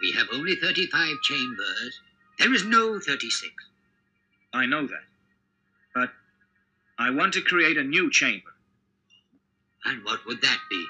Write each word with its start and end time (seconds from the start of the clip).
We 0.00 0.12
have 0.12 0.28
only 0.32 0.56
35 0.56 1.20
chambers. 1.22 2.00
There 2.38 2.54
is 2.54 2.64
no 2.64 2.98
36. 2.98 3.52
I 4.54 4.64
know 4.64 4.86
that. 4.86 5.04
But 5.94 6.10
I 6.98 7.10
want 7.10 7.34
to 7.34 7.42
create 7.42 7.76
a 7.76 7.84
new 7.84 8.10
chamber. 8.10 8.50
And 9.84 10.02
what 10.04 10.24
would 10.26 10.40
that 10.40 10.58
be? 10.70 10.86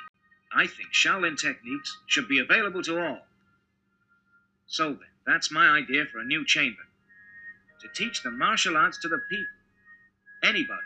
I 0.55 0.67
think 0.67 0.93
Shaolin 0.93 1.37
techniques 1.37 1.97
should 2.07 2.29
be 2.29 2.39
available 2.39 2.83
to 2.85 3.01
all. 3.01 3.19
So 4.67 4.91
then, 4.91 4.99
that's 5.27 5.51
my 5.51 5.69
idea 5.69 6.05
for 6.07 6.21
a 6.21 6.25
new 6.25 6.45
chamber. 6.47 6.83
To 7.81 7.89
teach 7.95 8.23
the 8.23 8.31
martial 8.31 8.77
arts 8.77 8.99
to 8.99 9.09
the 9.09 9.21
people. 9.29 9.45
Anybody. 10.45 10.81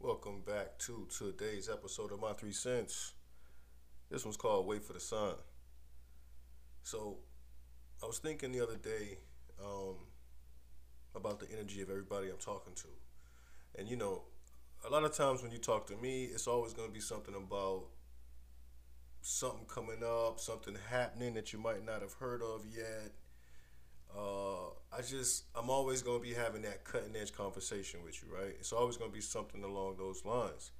Welcome 0.00 0.42
back 0.46 0.78
to 0.80 1.06
today's 1.16 1.68
episode 1.68 2.12
of 2.12 2.20
My 2.20 2.32
Three 2.32 2.52
Cents. 2.52 3.12
This 4.10 4.24
one's 4.24 4.36
called 4.36 4.66
Wait 4.66 4.84
for 4.84 4.94
the 4.94 5.00
Sign. 5.00 5.34
So, 6.82 7.18
I 8.02 8.06
was 8.06 8.18
thinking 8.18 8.52
the 8.52 8.60
other 8.60 8.76
day 8.76 9.18
um, 9.62 9.96
about 11.14 11.38
the 11.38 11.46
energy 11.52 11.82
of 11.82 11.90
everybody 11.90 12.28
I'm 12.28 12.38
talking 12.38 12.74
to. 12.74 12.88
And 13.78 13.88
you 13.88 13.96
know, 13.96 14.22
a 14.84 14.90
lot 14.90 15.04
of 15.04 15.14
times 15.14 15.42
when 15.42 15.52
you 15.52 15.58
talk 15.58 15.86
to 15.86 15.96
me, 15.96 16.24
it's 16.24 16.46
always 16.46 16.72
going 16.72 16.88
to 16.88 16.94
be 16.94 17.00
something 17.00 17.34
about 17.34 17.84
something 19.20 19.66
coming 19.66 20.02
up, 20.04 20.40
something 20.40 20.76
happening 20.90 21.34
that 21.34 21.52
you 21.52 21.58
might 21.58 21.84
not 21.84 22.02
have 22.02 22.14
heard 22.14 22.42
of 22.42 22.64
yet. 22.74 23.12
Uh, 24.14 24.66
I 24.92 25.00
just, 25.00 25.44
I'm 25.54 25.70
always 25.70 26.02
going 26.02 26.20
to 26.20 26.28
be 26.28 26.34
having 26.34 26.62
that 26.62 26.84
cutting 26.84 27.14
edge 27.16 27.32
conversation 27.32 28.02
with 28.04 28.20
you, 28.22 28.34
right? 28.34 28.54
It's 28.58 28.72
always 28.72 28.96
going 28.96 29.10
to 29.10 29.14
be 29.14 29.22
something 29.22 29.62
along 29.62 29.96
those 29.96 30.24
lines. 30.24 30.72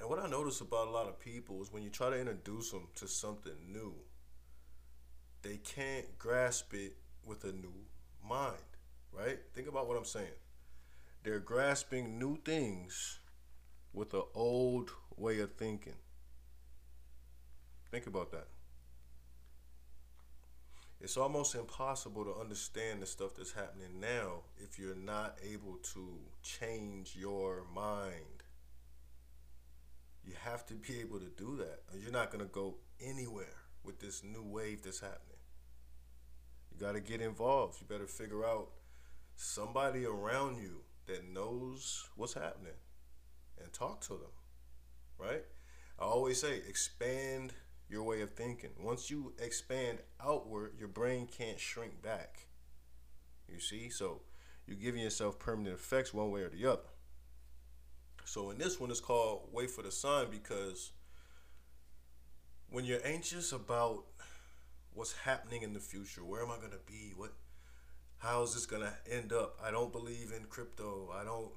And 0.00 0.08
what 0.08 0.18
I 0.18 0.28
notice 0.28 0.62
about 0.62 0.88
a 0.88 0.90
lot 0.90 1.06
of 1.06 1.20
people 1.20 1.60
is 1.60 1.70
when 1.70 1.82
you 1.82 1.90
try 1.90 2.08
to 2.08 2.18
introduce 2.18 2.70
them 2.70 2.88
to 2.96 3.06
something 3.06 3.52
new, 3.70 3.94
they 5.42 5.56
can't 5.58 6.18
grasp 6.18 6.74
it 6.74 6.96
with 7.24 7.44
a 7.44 7.52
new 7.52 7.74
mind, 8.26 8.56
right? 9.12 9.38
Think 9.54 9.68
about 9.68 9.88
what 9.88 9.96
I'm 9.96 10.04
saying. 10.04 10.26
They're 11.22 11.38
grasping 11.38 12.18
new 12.18 12.38
things 12.44 13.18
with 13.92 14.14
an 14.14 14.22
old 14.34 14.90
way 15.16 15.40
of 15.40 15.52
thinking. 15.54 15.96
Think 17.90 18.06
about 18.06 18.30
that. 18.32 18.46
It's 21.00 21.16
almost 21.16 21.54
impossible 21.54 22.24
to 22.24 22.34
understand 22.38 23.00
the 23.00 23.06
stuff 23.06 23.34
that's 23.34 23.52
happening 23.52 24.00
now 24.00 24.42
if 24.58 24.78
you're 24.78 24.94
not 24.94 25.38
able 25.42 25.76
to 25.94 26.18
change 26.42 27.16
your 27.16 27.64
mind. 27.74 28.44
You 30.22 30.34
have 30.44 30.66
to 30.66 30.74
be 30.74 31.00
able 31.00 31.18
to 31.18 31.30
do 31.36 31.56
that, 31.56 31.80
you're 31.98 32.12
not 32.12 32.30
going 32.30 32.44
to 32.44 32.50
go 32.50 32.76
anywhere 33.00 33.56
with 33.82 33.98
this 33.98 34.22
new 34.22 34.42
wave 34.42 34.82
that's 34.82 35.00
happening. 35.00 35.29
Got 36.80 36.92
to 36.92 37.00
get 37.00 37.20
involved. 37.20 37.76
You 37.78 37.86
better 37.86 38.06
figure 38.06 38.44
out 38.44 38.70
somebody 39.34 40.06
around 40.06 40.56
you 40.56 40.80
that 41.06 41.28
knows 41.28 42.08
what's 42.16 42.32
happening 42.32 42.72
and 43.62 43.70
talk 43.72 44.00
to 44.02 44.14
them, 44.14 44.32
right? 45.18 45.44
I 45.98 46.04
always 46.04 46.40
say 46.40 46.62
expand 46.66 47.52
your 47.90 48.02
way 48.04 48.22
of 48.22 48.30
thinking. 48.30 48.70
Once 48.78 49.10
you 49.10 49.34
expand 49.38 49.98
outward, 50.24 50.72
your 50.78 50.88
brain 50.88 51.26
can't 51.26 51.60
shrink 51.60 52.00
back. 52.00 52.46
You 53.46 53.60
see? 53.60 53.90
So 53.90 54.22
you're 54.66 54.78
giving 54.78 55.02
yourself 55.02 55.38
permanent 55.38 55.74
effects 55.74 56.14
one 56.14 56.30
way 56.30 56.42
or 56.42 56.48
the 56.48 56.64
other. 56.64 56.88
So 58.24 58.50
in 58.50 58.58
this 58.58 58.80
one, 58.80 58.90
it's 58.90 59.00
called 59.00 59.48
Wait 59.52 59.70
for 59.70 59.82
the 59.82 59.90
Sign 59.90 60.30
because 60.30 60.92
when 62.70 62.84
you're 62.84 63.04
anxious 63.04 63.52
about 63.52 64.04
what's 64.94 65.12
happening 65.12 65.62
in 65.62 65.72
the 65.72 65.80
future, 65.80 66.24
where 66.24 66.42
am 66.42 66.50
I 66.50 66.56
going 66.56 66.72
to 66.72 66.84
be? 66.86 67.12
What 67.16 67.32
how 68.18 68.42
is 68.42 68.52
this 68.54 68.66
going 68.66 68.82
to 68.82 68.92
end 69.10 69.32
up? 69.32 69.58
I 69.64 69.70
don't 69.70 69.92
believe 69.92 70.32
in 70.36 70.44
crypto. 70.44 71.10
I 71.14 71.24
don't 71.24 71.52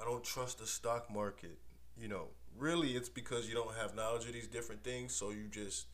I 0.00 0.04
don't 0.04 0.24
trust 0.24 0.58
the 0.58 0.66
stock 0.66 1.12
market. 1.12 1.58
You 1.98 2.08
know, 2.08 2.28
really 2.56 2.92
it's 2.96 3.08
because 3.08 3.48
you 3.48 3.54
don't 3.54 3.74
have 3.76 3.94
knowledge 3.94 4.26
of 4.26 4.32
these 4.32 4.48
different 4.48 4.82
things, 4.82 5.14
so 5.14 5.30
you 5.30 5.48
just 5.50 5.86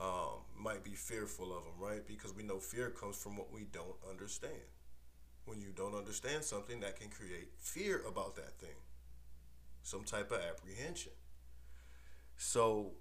um, 0.00 0.44
might 0.56 0.84
be 0.84 0.92
fearful 0.92 1.56
of 1.56 1.64
them, 1.64 1.72
right? 1.78 2.06
Because 2.06 2.34
we 2.34 2.44
know 2.44 2.58
fear 2.58 2.90
comes 2.90 3.16
from 3.16 3.36
what 3.36 3.52
we 3.52 3.64
don't 3.72 3.96
understand. 4.08 4.54
When 5.44 5.60
you 5.60 5.70
don't 5.74 5.94
understand 5.94 6.44
something, 6.44 6.80
that 6.80 7.00
can 7.00 7.08
create 7.08 7.48
fear 7.58 8.02
about 8.06 8.36
that 8.36 8.58
thing, 8.58 8.76
some 9.82 10.04
type 10.04 10.30
of 10.30 10.40
apprehension. 10.40 11.12
So, 12.36 12.92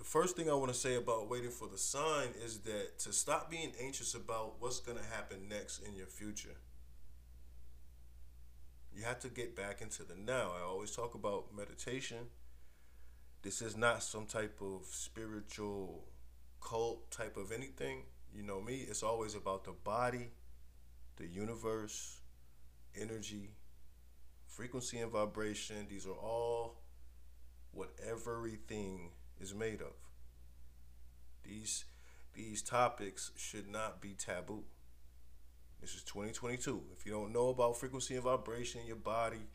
the 0.00 0.04
first 0.04 0.34
thing 0.34 0.48
I 0.50 0.54
want 0.54 0.72
to 0.72 0.78
say 0.78 0.96
about 0.96 1.28
waiting 1.30 1.50
for 1.50 1.68
the 1.68 1.78
sign 1.78 2.30
is 2.44 2.58
that 2.60 2.98
to 3.00 3.12
stop 3.12 3.50
being 3.50 3.72
anxious 3.80 4.14
about 4.14 4.54
what's 4.58 4.80
going 4.80 4.98
to 4.98 5.04
happen 5.04 5.48
next 5.48 5.80
in 5.86 5.94
your 5.94 6.06
future 6.06 6.56
you 8.94 9.04
have 9.04 9.18
to 9.20 9.28
get 9.28 9.56
back 9.56 9.80
into 9.80 10.02
the 10.02 10.14
now. 10.14 10.52
I 10.58 10.62
always 10.62 10.90
talk 10.90 11.14
about 11.14 11.56
meditation. 11.56 12.18
This 13.42 13.62
is 13.62 13.76
not 13.76 14.02
some 14.02 14.26
type 14.26 14.58
of 14.60 14.84
spiritual 14.90 16.04
cult 16.60 17.10
type 17.10 17.36
of 17.36 17.52
anything. 17.52 18.02
You 18.34 18.42
know 18.42 18.60
me, 18.60 18.84
it's 18.88 19.02
always 19.02 19.34
about 19.34 19.64
the 19.64 19.72
body, 19.72 20.30
the 21.16 21.26
universe, 21.26 22.20
energy, 22.94 23.50
frequency 24.46 24.98
and 24.98 25.10
vibration. 25.10 25.86
These 25.88 26.06
are 26.06 26.10
all 26.10 26.82
what 27.72 27.90
everything 28.06 29.12
is 29.40 29.54
made 29.54 29.80
of. 29.80 29.94
These 31.44 31.84
these 32.34 32.62
topics 32.62 33.32
should 33.36 33.68
not 33.68 34.00
be 34.00 34.14
taboo. 34.14 34.64
This 35.80 35.94
is 35.94 36.02
2022. 36.04 36.82
If 36.96 37.06
you 37.06 37.12
don't 37.12 37.32
know 37.32 37.48
about 37.48 37.76
frequency 37.76 38.14
and 38.14 38.22
vibration 38.22 38.82
in 38.82 38.86
your 38.86 38.96
body, 38.96 39.48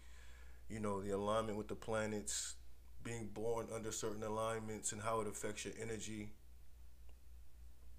you 0.69 0.79
know, 0.79 1.01
the 1.01 1.12
alignment 1.12 1.57
with 1.57 1.68
the 1.68 1.75
planets, 1.75 2.56
being 3.03 3.28
born 3.28 3.68
under 3.73 3.91
certain 3.91 4.23
alignments, 4.23 4.91
and 4.91 5.01
how 5.01 5.22
it 5.22 5.28
affects 5.28 5.66
your 5.66 5.73
energy, 5.81 6.31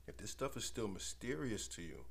if 0.06 0.16
this 0.16 0.30
stuff 0.30 0.56
is 0.56 0.64
still 0.64 0.88
mysterious 0.88 1.68
to 1.68 1.82
you, 1.82 2.04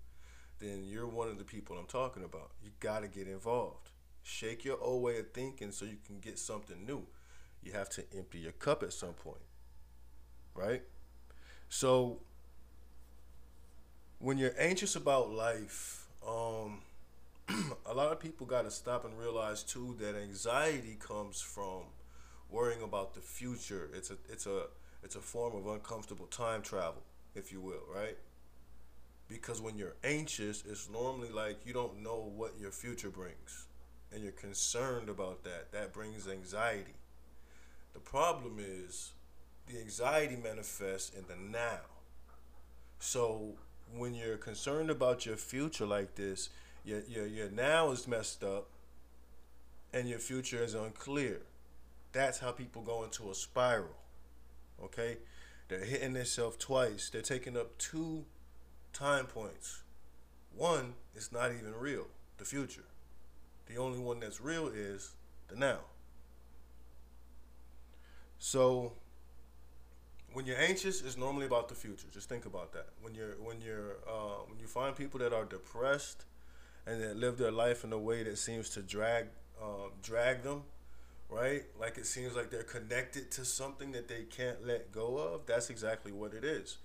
then 0.60 0.84
you're 0.86 1.08
one 1.08 1.28
of 1.28 1.38
the 1.38 1.44
people 1.44 1.78
I'm 1.78 1.86
talking 1.86 2.24
about. 2.24 2.52
You 2.64 2.72
got 2.80 3.02
to 3.02 3.08
get 3.08 3.28
involved. 3.28 3.90
Shake 4.24 4.66
your 4.66 4.82
old 4.82 5.04
way 5.04 5.20
of 5.20 5.32
thinking 5.34 5.72
so 5.72 5.86
you 5.86 5.98
can 6.06 6.20
get 6.20 6.40
something 6.40 6.86
new. 6.86 7.06
You 7.62 7.74
have 7.74 7.90
to 7.92 8.04
empty 8.18 8.40
your 8.40 8.54
cup 8.54 8.84
at 8.84 8.94
some 8.94 9.14
point, 9.14 9.42
right? 10.56 10.82
So, 11.70 12.20
when 14.20 14.38
you're 14.38 14.56
anxious 14.58 14.96
about 14.96 15.32
life, 15.32 16.08
um, 16.28 16.82
a 17.86 17.94
lot 17.94 18.12
of 18.12 18.20
people 18.20 18.46
got 18.46 18.64
to 18.64 18.72
stop 18.72 19.06
and 19.06 19.18
realize 19.20 19.64
too 19.64 19.96
that 20.00 20.16
anxiety 20.16 20.98
comes 21.00 21.42
from 21.42 21.84
worrying 22.50 22.82
about 22.82 23.14
the 23.14 23.22
future. 23.22 23.90
It's 23.94 24.10
a 24.10 24.18
it's 24.30 24.48
a 24.48 24.64
it's 25.04 25.16
a 25.16 25.20
form 25.20 25.56
of 25.56 25.68
uncomfortable 25.68 26.26
time 26.28 26.62
travel, 26.62 27.04
if 27.36 27.52
you 27.52 27.62
will, 27.62 27.84
right? 27.94 28.18
Because 29.28 29.62
when 29.62 29.78
you're 29.78 29.96
anxious, 30.04 30.64
it's 30.70 30.90
normally 30.90 31.30
like 31.30 31.66
you 31.66 31.74
don't 31.74 32.02
know 32.02 32.32
what 32.36 32.54
your 32.60 32.72
future 32.72 33.10
brings, 33.10 33.68
and 34.12 34.24
you're 34.24 34.32
concerned 34.32 35.10
about 35.10 35.44
that. 35.44 35.72
That 35.72 35.94
brings 35.94 36.28
anxiety. 36.28 36.96
The 37.94 38.00
problem 38.00 38.58
is 38.60 39.14
the 39.68 39.80
anxiety 39.80 40.36
manifests 40.36 41.12
in 41.16 41.26
the 41.28 41.36
now. 41.36 41.80
So 43.00 43.56
when 43.96 44.14
you're 44.14 44.38
concerned 44.38 44.90
about 44.90 45.26
your 45.26 45.38
future 45.38 45.86
like 45.86 46.16
this, 46.16 46.50
your, 46.84 47.02
your, 47.08 47.26
your 47.26 47.50
now 47.50 47.92
is 47.92 48.08
messed 48.08 48.44
up 48.44 48.68
and 49.94 50.08
your 50.08 50.20
future 50.20 50.64
is 50.64 50.74
unclear. 50.74 51.42
That's 52.12 52.40
how 52.40 52.52
people 52.52 52.82
go 52.82 53.04
into 53.04 53.30
a 53.30 53.36
spiral. 53.36 53.96
Okay? 54.84 55.18
They're 55.68 55.84
hitting 55.84 56.14
themselves 56.14 56.58
twice. 56.58 57.10
They're 57.10 57.22
taking 57.22 57.58
up 57.58 57.78
two 57.78 58.26
time 58.94 59.26
points. 59.26 59.82
One 60.56 60.94
is 61.16 61.32
not 61.32 61.52
even 61.52 61.74
real, 61.78 62.08
the 62.38 62.46
future. 62.46 62.86
The 63.68 63.78
only 63.78 64.00
one 64.00 64.20
that's 64.20 64.40
real 64.40 64.68
is 64.68 65.14
the 65.48 65.56
now. 65.56 65.80
So 68.38 68.94
when 70.36 70.46
you're 70.46 70.60
anxious, 70.60 71.02
it's 71.02 71.16
normally 71.16 71.46
about 71.46 71.70
the 71.70 71.76
future. 71.76 72.08
Just 72.12 72.28
think 72.28 72.46
about 72.46 72.74
that. 72.74 72.90
When 73.02 73.16
you're 73.16 73.36
when 73.42 73.62
you're 73.62 73.96
uh, 74.06 74.44
when 74.50 74.60
you 74.60 74.68
find 74.68 74.94
people 74.94 75.18
that 75.22 75.32
are 75.32 75.46
depressed 75.46 76.26
and 76.86 77.02
that 77.02 77.16
live 77.16 77.38
their 77.38 77.54
life 77.54 77.86
in 77.86 77.94
a 77.94 77.98
way 77.98 78.22
that 78.24 78.38
seems 78.38 78.70
to 78.72 78.82
drag 78.82 79.28
um, 79.64 79.92
drag 80.04 80.44
them, 80.44 80.64
right? 81.30 81.64
Like 81.80 81.98
it 81.98 82.06
seems 82.06 82.36
like 82.36 82.50
they're 82.52 82.64
connected 82.64 83.32
to 83.32 83.46
something 83.46 83.94
that 83.94 84.10
they 84.10 84.24
can't 84.24 84.68
let 84.68 84.92
go 84.92 85.18
of. 85.18 85.46
That's 85.46 85.70
exactly 85.70 86.12
what 86.12 86.34
it 86.34 86.44
is. 86.44 86.80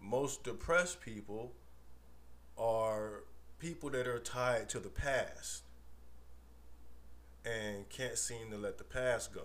Most 0.00 0.42
depressed 0.42 1.02
people 1.02 1.52
are 2.56 3.24
people 3.58 3.90
that 3.90 4.08
are 4.08 4.18
tied 4.18 4.70
to 4.70 4.80
the 4.80 4.88
past 4.88 5.64
and 7.44 7.86
can't 7.90 8.16
seem 8.16 8.50
to 8.50 8.56
let 8.56 8.78
the 8.78 8.84
past 8.84 9.34
go. 9.34 9.42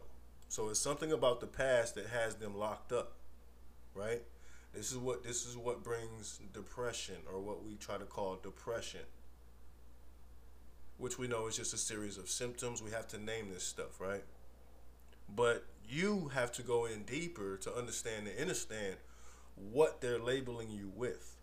So 0.48 0.70
it's 0.70 0.80
something 0.80 1.12
about 1.12 1.42
the 1.42 1.48
past 1.48 1.96
that 1.96 2.08
has 2.08 2.36
them 2.36 2.58
locked 2.58 2.94
up 2.94 3.18
right? 3.96 4.22
This 4.74 4.92
is 4.92 4.98
what 4.98 5.24
this 5.24 5.46
is 5.46 5.56
what 5.56 5.84
brings 5.84 6.40
depression 6.52 7.16
or 7.32 7.40
what 7.40 7.64
we 7.64 7.76
try 7.76 7.98
to 7.98 8.06
call 8.06 8.40
depression. 8.42 9.02
Which 10.98 11.20
we 11.20 11.28
know 11.28 11.48
is 11.48 11.58
just 11.58 11.74
a 11.74 11.78
series 11.78 12.18
of 12.18 12.30
symptoms. 12.30 12.82
We 12.82 12.92
have 12.92 13.08
to 13.10 13.18
name 13.18 13.50
this 13.52 13.64
stuff, 13.64 14.00
right? 14.00 14.24
But 15.36 15.66
you 15.88 16.32
have 16.34 16.52
to 16.54 16.64
go 16.64 16.86
in 16.86 17.04
deeper 17.04 17.58
to 17.58 17.76
understand 17.76 18.28
and 18.28 18.40
understand 18.40 18.96
what 19.56 20.02
they're 20.02 20.20
labeling 20.20 20.70
you 20.72 20.92
with. 20.96 21.36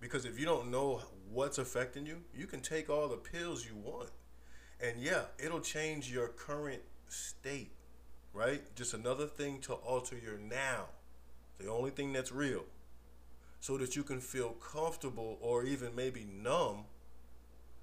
Because 0.00 0.24
if 0.24 0.38
you 0.38 0.46
don't 0.46 0.70
know 0.70 1.02
what's 1.30 1.58
affecting 1.58 2.06
you, 2.06 2.22
you 2.34 2.46
can 2.46 2.60
take 2.60 2.88
all 2.88 3.08
the 3.08 3.16
pills 3.16 3.66
you 3.66 3.76
want. 3.76 4.10
And 4.82 4.98
yeah, 4.98 5.24
it'll 5.38 5.60
change 5.60 6.10
your 6.10 6.28
current 6.28 6.80
state, 7.08 7.72
right? 8.32 8.62
Just 8.74 8.94
another 8.94 9.26
thing 9.26 9.60
to 9.62 9.74
alter 9.74 10.16
your 10.16 10.38
now. 10.38 10.86
The 11.60 11.70
only 11.70 11.90
thing 11.90 12.12
that's 12.12 12.32
real. 12.32 12.64
So 13.60 13.76
that 13.76 13.94
you 13.94 14.02
can 14.02 14.20
feel 14.20 14.50
comfortable 14.50 15.38
or 15.40 15.64
even 15.64 15.94
maybe 15.94 16.24
numb 16.24 16.84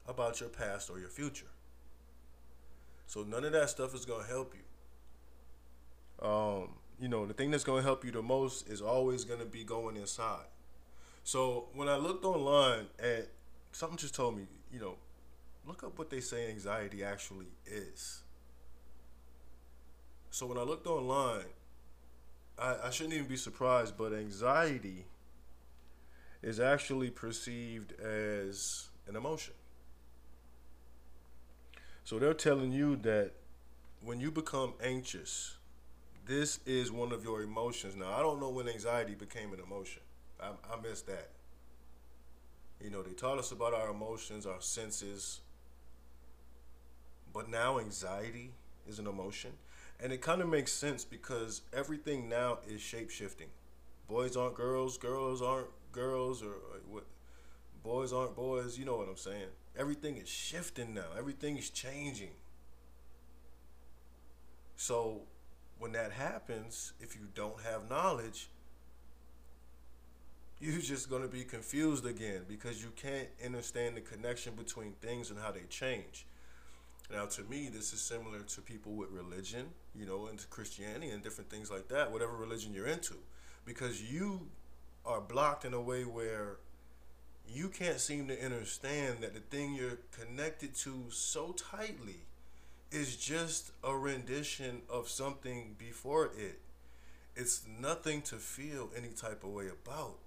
about 0.07 0.39
your 0.39 0.49
past 0.49 0.89
or 0.89 0.99
your 0.99 1.09
future. 1.09 1.51
So 3.05 3.23
none 3.23 3.45
of 3.45 3.51
that 3.53 3.69
stuff 3.69 3.93
is 3.93 4.05
going 4.05 4.23
to 4.23 4.27
help 4.27 4.53
you. 4.55 6.27
Um, 6.27 6.69
you 6.99 7.07
know, 7.07 7.25
the 7.25 7.33
thing 7.33 7.51
that's 7.51 7.63
going 7.63 7.81
to 7.81 7.85
help 7.85 8.03
you 8.03 8.11
the 8.11 8.23
most 8.23 8.67
is 8.67 8.81
always 8.81 9.23
going 9.23 9.39
to 9.39 9.45
be 9.45 9.63
going 9.63 9.97
inside. 9.97 10.47
So 11.23 11.67
when 11.73 11.87
I 11.89 11.97
looked 11.97 12.25
online 12.25 12.87
at 12.97 13.27
something 13.71 13.97
just 13.97 14.15
told 14.15 14.35
me, 14.35 14.47
you 14.71 14.79
know, 14.79 14.95
look 15.67 15.83
up 15.83 15.99
what 15.99 16.09
they 16.09 16.21
say 16.21 16.49
anxiety 16.49 17.03
actually 17.03 17.47
is. 17.65 18.23
So 20.31 20.45
when 20.47 20.57
I 20.57 20.63
looked 20.63 20.87
online, 20.87 21.45
I, 22.59 22.75
I 22.85 22.89
shouldn't 22.89 23.13
even 23.13 23.27
be 23.27 23.37
surprised, 23.37 23.97
but 23.97 24.13
anxiety 24.13 25.05
is 26.41 26.59
actually 26.59 27.09
perceived 27.09 27.99
as 27.99 28.89
an 29.07 29.15
emotion. 29.15 29.53
So 32.03 32.19
they're 32.19 32.33
telling 32.33 32.71
you 32.71 32.95
that 32.97 33.31
when 34.01 34.19
you 34.19 34.31
become 34.31 34.73
anxious, 34.81 35.57
this 36.25 36.59
is 36.65 36.91
one 36.91 37.11
of 37.11 37.23
your 37.23 37.41
emotions. 37.41 37.95
Now, 37.95 38.13
I 38.13 38.21
don't 38.21 38.39
know 38.39 38.49
when 38.49 38.67
anxiety 38.67 39.15
became 39.15 39.53
an 39.53 39.59
emotion. 39.59 40.01
I, 40.39 40.51
I 40.71 40.79
missed 40.81 41.07
that. 41.07 41.29
You 42.81 42.91
know, 42.91 43.01
they 43.01 43.13
taught 43.13 43.39
us 43.39 43.51
about 43.51 43.73
our 43.73 43.89
emotions, 43.89 44.45
our 44.45 44.61
senses, 44.61 45.41
but 47.33 47.49
now 47.49 47.79
anxiety 47.79 48.51
is 48.87 48.99
an 48.99 49.07
emotion. 49.07 49.51
And 49.99 50.13
it 50.13 50.21
kind 50.21 50.41
of 50.41 50.47
makes 50.49 50.71
sense 50.71 51.03
because 51.03 51.61
everything 51.73 52.29
now 52.29 52.59
is 52.67 52.81
shape 52.81 53.09
shifting. 53.09 53.47
Boys 54.07 54.37
aren't 54.37 54.55
girls, 54.55 54.97
girls 54.97 55.41
aren't 55.41 55.67
girls, 55.91 56.43
or, 56.43 56.53
what? 56.89 57.05
Boys 57.83 58.13
aren't 58.13 58.35
boys. 58.35 58.77
You 58.77 58.85
know 58.85 58.97
what 58.97 59.09
I'm 59.09 59.17
saying? 59.17 59.49
Everything 59.77 60.17
is 60.17 60.29
shifting 60.29 60.93
now. 60.93 61.07
Everything 61.17 61.57
is 61.57 61.69
changing. 61.69 62.31
So 64.75 65.21
when 65.79 65.91
that 65.93 66.11
happens, 66.11 66.93
if 66.99 67.15
you 67.15 67.21
don't 67.33 67.61
have 67.61 67.89
knowledge, 67.89 68.49
you're 70.59 70.79
just 70.81 71.09
going 71.09 71.23
to 71.23 71.27
be 71.27 71.43
confused 71.43 72.05
again 72.05 72.43
because 72.47 72.81
you 72.83 72.91
can't 72.95 73.27
understand 73.43 73.97
the 73.97 74.01
connection 74.01 74.53
between 74.55 74.93
things 75.01 75.29
and 75.31 75.39
how 75.39 75.51
they 75.51 75.63
change. 75.69 76.25
Now, 77.11 77.25
to 77.25 77.43
me, 77.43 77.69
this 77.71 77.93
is 77.93 78.01
similar 78.01 78.39
to 78.39 78.61
people 78.61 78.91
with 78.93 79.09
religion, 79.11 79.67
you 79.95 80.05
know, 80.05 80.27
into 80.27 80.45
Christianity 80.47 81.09
and 81.09 81.23
different 81.23 81.49
things 81.49 81.71
like 81.71 81.87
that, 81.87 82.11
whatever 82.11 82.35
religion 82.35 82.73
you're 82.73 82.87
into, 82.87 83.15
because 83.65 84.01
you 84.03 84.47
are 85.05 85.21
blocked 85.21 85.63
in 85.63 85.73
a 85.73 85.81
way 85.81 86.03
where 86.03 86.57
you 87.47 87.69
can't 87.69 87.99
seem 87.99 88.27
to 88.27 88.43
understand 88.43 89.19
that 89.21 89.33
the 89.33 89.39
thing 89.39 89.73
you're 89.73 89.99
connected 90.11 90.75
to 90.75 91.05
so 91.09 91.53
tightly 91.53 92.25
is 92.91 93.15
just 93.15 93.71
a 93.83 93.95
rendition 93.95 94.81
of 94.89 95.07
something 95.07 95.75
before 95.77 96.25
it. 96.37 96.59
It's 97.35 97.65
nothing 97.79 98.21
to 98.23 98.35
feel 98.35 98.89
any 98.97 99.09
type 99.09 99.43
of 99.45 99.51
way 99.51 99.67
about. 99.67 100.17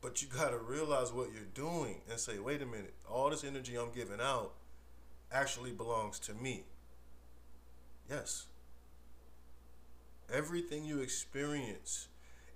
But 0.00 0.22
you 0.22 0.28
got 0.28 0.50
to 0.50 0.58
realize 0.58 1.12
what 1.12 1.30
you're 1.32 1.42
doing 1.52 2.00
and 2.08 2.18
say, 2.18 2.38
wait 2.38 2.62
a 2.62 2.66
minute, 2.66 2.94
all 3.10 3.30
this 3.30 3.44
energy 3.44 3.76
I'm 3.76 3.92
giving 3.92 4.20
out 4.20 4.52
actually 5.32 5.72
belongs 5.72 6.18
to 6.20 6.34
me. 6.34 6.64
Yes. 8.08 8.46
Everything 10.32 10.84
you 10.84 11.00
experience 11.00 12.08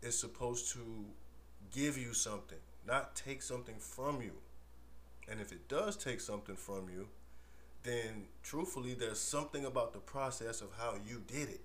is 0.03 0.19
supposed 0.19 0.73
to 0.73 0.81
give 1.73 1.97
you 1.97 2.13
something, 2.13 2.59
not 2.87 3.17
take 3.17 3.43
something 3.43 3.77
from 3.79 4.21
you. 4.21 4.33
And 5.29 5.41
if 5.41 5.53
it 5.53 5.69
does 5.69 5.97
take 5.97 6.21
something 6.21 6.57
from 6.57 6.89
you, 6.89 7.09
then 7.83 8.27
truthfully, 8.43 8.95
there's 8.95 9.21
something 9.21 9.65
about 9.65 9.93
the 9.93 9.99
process 9.99 10.61
of 10.61 10.69
how 10.79 10.95
you 11.07 11.23
did 11.27 11.49
it. 11.49 11.61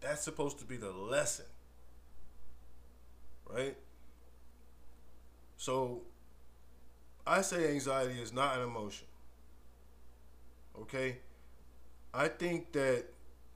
That's 0.00 0.22
supposed 0.22 0.58
to 0.58 0.64
be 0.64 0.76
the 0.76 0.92
lesson 0.92 1.46
right? 3.54 3.76
So 5.56 6.02
I 7.26 7.42
say 7.42 7.70
anxiety 7.70 8.20
is 8.20 8.32
not 8.32 8.58
an 8.58 8.64
emotion. 8.64 9.06
Okay? 10.80 11.18
I 12.12 12.28
think 12.28 12.72
that 12.72 13.06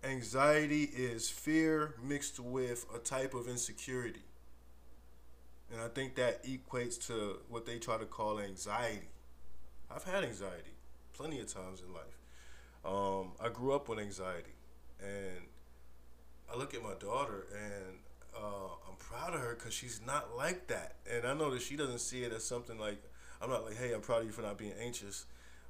anxiety 0.02 0.84
is 0.84 1.28
fear 1.28 1.94
mixed 2.02 2.40
with 2.40 2.86
a 2.94 2.98
type 2.98 3.34
of 3.34 3.48
insecurity. 3.48 4.22
And 5.70 5.80
I 5.82 5.88
think 5.88 6.14
that 6.14 6.44
equates 6.44 7.06
to 7.08 7.40
what 7.48 7.66
they 7.66 7.78
try 7.78 7.98
to 7.98 8.06
call 8.06 8.40
anxiety. 8.40 9.08
I've 9.90 10.04
had 10.04 10.24
anxiety 10.24 10.74
plenty 11.12 11.40
of 11.40 11.52
times 11.52 11.82
in 11.86 11.92
life. 11.92 12.18
Um, 12.84 13.32
I 13.40 13.50
grew 13.50 13.74
up 13.74 13.88
with 13.88 13.98
anxiety. 13.98 14.54
And 15.00 15.46
I 16.52 16.56
look 16.56 16.74
at 16.74 16.82
my 16.82 16.94
daughter 16.94 17.46
and 17.52 17.98
uh, 18.36 18.70
I'm 18.88 18.96
proud 18.98 19.34
of 19.34 19.40
her 19.40 19.54
because 19.54 19.74
she's 19.74 20.00
not 20.06 20.36
like 20.36 20.66
that, 20.68 20.96
and 21.10 21.26
I 21.26 21.34
know 21.34 21.50
that 21.50 21.62
she 21.62 21.76
doesn't 21.76 22.00
see 22.00 22.22
it 22.22 22.32
as 22.32 22.44
something 22.44 22.78
like 22.78 23.02
I'm 23.40 23.50
not 23.50 23.64
like, 23.64 23.76
hey, 23.76 23.92
I'm 23.92 24.00
proud 24.00 24.20
of 24.22 24.26
you 24.26 24.32
for 24.32 24.42
not 24.42 24.58
being 24.58 24.74
anxious, 24.80 25.26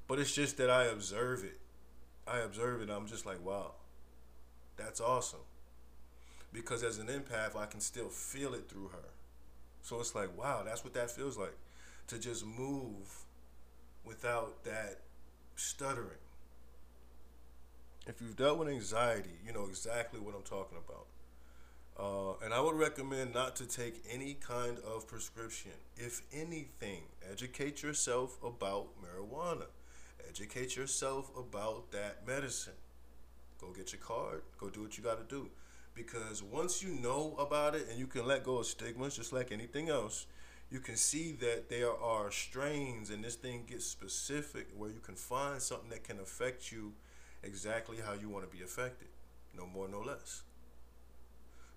but 0.06 0.18
it's 0.18 0.34
just 0.34 0.56
that 0.56 0.70
I 0.70 0.84
observe 0.84 1.44
it. 1.44 1.60
I 2.26 2.38
observe 2.38 2.82
it. 2.82 2.90
I'm 2.90 3.06
just 3.06 3.26
like, 3.26 3.44
wow, 3.44 3.72
that's 4.76 5.00
awesome. 5.00 5.40
Because 6.52 6.82
as 6.82 6.98
an 6.98 7.08
empath, 7.08 7.56
I 7.56 7.66
can 7.66 7.80
still 7.80 8.08
feel 8.08 8.54
it 8.54 8.68
through 8.68 8.88
her. 8.88 9.10
So 9.82 10.00
it's 10.00 10.14
like, 10.14 10.36
wow, 10.36 10.62
that's 10.64 10.82
what 10.82 10.94
that 10.94 11.10
feels 11.10 11.36
like, 11.36 11.56
to 12.08 12.18
just 12.18 12.44
move 12.46 13.24
without 14.04 14.64
that 14.64 15.00
stuttering. 15.56 16.18
If 18.06 18.22
you've 18.22 18.36
dealt 18.36 18.58
with 18.58 18.68
anxiety, 18.68 19.38
you 19.46 19.52
know 19.52 19.66
exactly 19.66 20.18
what 20.20 20.34
I'm 20.34 20.42
talking 20.42 20.78
about. 20.78 21.06
Uh, 21.98 22.34
and 22.44 22.54
I 22.54 22.60
would 22.60 22.76
recommend 22.76 23.34
not 23.34 23.56
to 23.56 23.66
take 23.66 24.04
any 24.08 24.34
kind 24.34 24.78
of 24.86 25.08
prescription. 25.08 25.72
If 25.96 26.22
anything, 26.32 27.02
educate 27.28 27.82
yourself 27.82 28.38
about 28.44 28.88
marijuana. 29.02 29.66
Educate 30.28 30.76
yourself 30.76 31.30
about 31.36 31.90
that 31.90 32.24
medicine. 32.26 32.74
Go 33.60 33.72
get 33.72 33.92
your 33.92 34.00
card. 34.00 34.42
Go 34.58 34.70
do 34.70 34.82
what 34.82 34.96
you 34.96 35.02
got 35.02 35.18
to 35.18 35.34
do. 35.34 35.50
Because 35.94 36.40
once 36.40 36.82
you 36.82 36.90
know 36.90 37.34
about 37.36 37.74
it 37.74 37.88
and 37.90 37.98
you 37.98 38.06
can 38.06 38.24
let 38.24 38.44
go 38.44 38.58
of 38.58 38.66
stigmas, 38.66 39.16
just 39.16 39.32
like 39.32 39.50
anything 39.50 39.88
else, 39.88 40.26
you 40.70 40.78
can 40.78 40.96
see 40.96 41.32
that 41.32 41.68
there 41.68 41.92
are 41.92 42.30
strains 42.30 43.10
and 43.10 43.24
this 43.24 43.34
thing 43.34 43.64
gets 43.66 43.86
specific 43.86 44.68
where 44.76 44.90
you 44.90 45.00
can 45.00 45.16
find 45.16 45.60
something 45.60 45.90
that 45.90 46.04
can 46.04 46.20
affect 46.20 46.70
you 46.70 46.92
exactly 47.42 47.96
how 48.04 48.12
you 48.12 48.28
want 48.28 48.48
to 48.48 48.56
be 48.56 48.62
affected. 48.62 49.08
No 49.56 49.66
more, 49.66 49.88
no 49.88 50.00
less. 50.00 50.42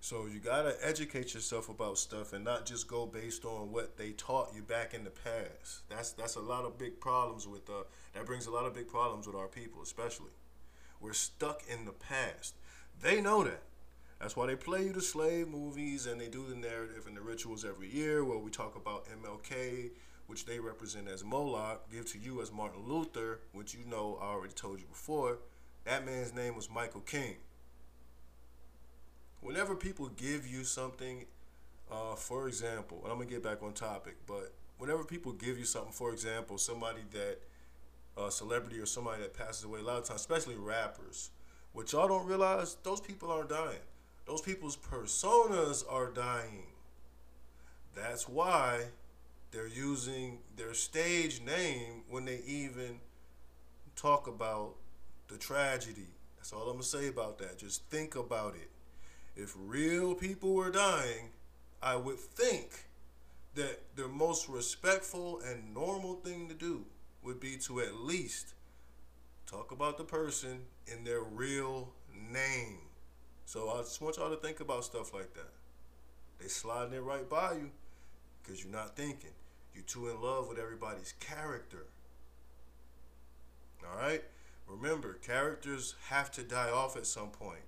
So 0.04 0.26
you 0.26 0.40
gotta 0.40 0.76
educate 0.82 1.36
yourself 1.36 1.70
about 1.70 1.96
stuff 2.00 2.34
and 2.34 2.44
not 2.44 2.66
just 2.66 2.88
go 2.88 3.06
based 3.06 3.46
on 3.46 3.72
what 3.72 3.98
they 3.98 4.14
taught 4.14 4.52
you 4.56 4.64
back 4.64 4.96
in 4.96 5.04
the 5.04 5.12
past. 5.12 5.88
That's 5.90 6.12
that's 6.14 6.38
a 6.38 6.42
lot 6.42 6.66
of 6.66 6.80
big 6.80 7.00
problems 7.00 7.48
with 7.48 7.70
uh 7.70 7.84
that 8.16 8.26
brings 8.26 8.48
a 8.48 8.52
lot 8.52 8.66
of 8.66 8.74
big 8.74 8.88
problems 8.88 9.28
with 9.28 9.36
our 9.36 9.48
people, 9.48 9.84
especially. 9.84 10.32
We're 11.00 11.14
stuck 11.14 11.62
in 11.70 11.86
the 11.86 11.92
past. 11.92 12.56
They 13.00 13.22
know 13.22 13.44
that. 13.44 13.62
That's 14.20 14.36
why 14.36 14.48
they 14.48 14.56
play 14.56 14.86
you 14.86 14.92
the 14.92 15.02
slave 15.02 15.48
movies 15.48 16.08
and 16.08 16.20
they 16.20 16.30
do 16.30 16.48
the 16.48 16.56
narrative 16.56 17.06
and 17.06 17.16
the 17.16 17.22
rituals 17.22 17.64
every 17.64 17.88
year 17.88 18.26
where 18.26 18.40
we 18.40 18.50
talk 18.50 18.76
about 18.76 19.06
MLK, 19.06 19.92
which 20.26 20.46
they 20.46 20.60
represent 20.60 21.10
as 21.10 21.24
Moloch, 21.24 21.92
give 21.92 22.12
to 22.12 22.18
you 22.18 22.42
as 22.42 22.52
Martin 22.52 22.88
Luther, 22.88 23.42
which 23.54 23.76
you 23.76 23.86
know 23.86 24.18
I 24.20 24.26
already 24.26 24.54
told 24.54 24.80
you 24.80 24.88
before. 24.88 25.38
That 25.86 26.08
man's 26.08 26.34
name 26.34 26.56
was 26.56 26.72
Michael 26.72 27.02
King 27.02 27.36
whenever 29.42 29.76
people 29.76 30.10
give 30.10 30.48
you 30.48 30.64
something, 30.64 31.26
uh, 31.92 32.16
for 32.16 32.48
example, 32.48 33.00
and 33.04 33.12
I'm 33.12 33.18
gonna 33.18 33.30
get 33.30 33.44
back 33.44 33.62
on 33.62 33.74
topic, 33.74 34.16
but 34.26 34.54
whenever 34.78 35.04
people 35.04 35.34
give 35.34 35.58
you 35.60 35.66
something, 35.66 35.92
for 35.92 36.12
example, 36.12 36.58
somebody 36.58 37.02
that 37.12 37.40
a 38.18 38.32
celebrity 38.32 38.80
or 38.80 38.86
somebody 38.86 39.22
that 39.22 39.34
passes 39.34 39.64
away, 39.64 39.80
a 39.80 39.84
lot 39.84 39.98
of 39.98 40.06
times, 40.06 40.22
especially 40.22 40.56
rappers, 40.56 41.32
what 41.74 41.92
y'all 41.92 42.08
don't 42.08 42.28
realize, 42.28 42.78
those 42.84 43.00
people 43.00 43.32
aren't 43.32 43.50
dying. 43.50 43.80
Those 44.26 44.42
people's 44.42 44.78
personas 44.78 45.84
are 45.90 46.08
dying. 46.12 46.68
That's 47.96 48.28
why 48.28 48.86
they're 49.52 49.68
using 49.68 50.40
their 50.56 50.74
stage 50.74 51.42
name 51.42 52.04
when 52.10 52.26
they 52.26 52.42
even 52.46 53.00
talk 53.96 54.28
about 54.28 54.76
the 55.28 55.38
tragedy. 55.38 56.08
That's 56.38 56.54
all 56.54 56.70
I'm 56.70 56.78
to 56.78 56.84
say 56.84 57.08
about 57.08 57.38
that. 57.40 57.58
Just 57.58 57.84
think 57.90 58.16
about 58.16 58.56
it. 58.56 58.70
If 59.36 59.56
real 59.58 60.14
people 60.14 60.54
were 60.54 60.72
dying, 60.72 61.30
I 61.82 61.96
would 61.96 62.20
think 62.20 62.86
that 63.56 63.96
the 63.96 64.08
most 64.08 64.48
respectful 64.48 65.42
and 65.42 65.74
normal 65.74 66.16
thing 66.16 66.48
to 66.48 66.54
do 66.54 66.86
would 67.24 67.40
be 67.40 67.58
to 67.58 67.82
at 67.82 67.96
least 67.96 68.54
talk 69.46 69.72
about 69.72 69.98
the 69.98 70.04
person 70.04 70.62
in 70.88 71.04
their 71.04 71.22
real 71.22 71.90
name. 72.32 72.80
So 73.46 73.70
I 73.70 73.80
just 73.80 74.02
want 74.02 74.18
y'all 74.18 74.30
to 74.30 74.38
think 74.38 74.60
about 74.60 74.86
stuff 74.86 75.14
like 75.14 75.34
that. 75.34 75.52
They 76.40 76.48
sliding 76.48 76.94
it 76.94 77.02
right 77.02 77.30
by 77.30 77.54
you 77.54 77.72
because 78.42 78.64
you're 78.64 78.72
not 78.72 78.96
thinking. 78.96 79.32
You're 79.74 79.84
too 79.84 80.10
in 80.10 80.22
love 80.22 80.48
with 80.48 80.58
everybody's 80.58 81.14
character. 81.20 81.86
All 83.84 83.98
right? 83.98 84.24
Remember, 84.68 85.14
characters 85.16 85.96
have 86.08 86.32
to 86.32 86.44
die 86.44 86.70
off 86.70 86.96
at 86.96 87.06
some 87.06 87.30
point. 87.30 87.62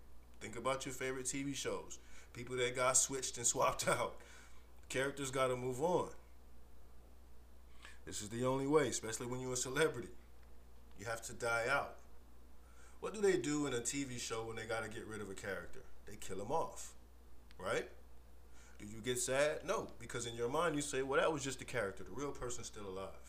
Think 0.44 0.58
about 0.58 0.86
your 0.86 0.94
favorite 0.94 1.24
TV 1.24 1.56
shows. 1.56 2.00
People 2.34 2.58
that 2.58 2.76
got 2.76 2.98
switched 2.98 3.38
and 3.38 3.48
swapped 3.54 3.88
out. 3.88 4.16
Characters 4.90 5.32
got 5.32 5.48
to 5.48 5.56
move 5.56 5.82
on. 5.82 6.10
This 8.06 8.22
is 8.22 8.28
the 8.28 8.46
only 8.46 8.68
way, 8.68 8.90
especially 8.90 9.28
when 9.28 9.40
you're 9.40 9.54
a 9.54 9.56
celebrity. 9.56 10.10
You 11.00 11.06
have 11.06 11.22
to 11.28 11.34
die 11.34 11.64
out. 11.72 11.96
What 13.00 13.14
do 13.14 13.22
they 13.22 13.38
do 13.38 13.68
in 13.68 13.74
a 13.74 13.78
TV 13.78 14.20
show 14.20 14.44
when 14.44 14.58
they 14.58 14.66
got 14.66 14.84
to 14.84 14.90
get 14.90 15.08
rid 15.08 15.22
of 15.22 15.30
a 15.30 15.34
character? 15.34 15.80
They 16.06 16.18
kill 16.18 16.42
him 16.42 16.52
off, 16.52 16.92
right? 17.58 17.88
Do 18.80 18.86
you 18.86 19.00
get 19.02 19.20
sad? 19.20 19.60
No, 19.66 19.88
because 19.98 20.26
in 20.26 20.36
your 20.36 20.50
mind 20.50 20.76
you 20.76 20.82
say, 20.82 21.04
well, 21.04 21.22
that 21.22 21.32
was 21.32 21.42
just 21.42 21.60
the 21.60 21.66
character. 21.66 22.04
The 22.04 22.12
real 22.12 22.32
person's 22.32 22.68
still 22.68 22.90
alive. 22.90 23.23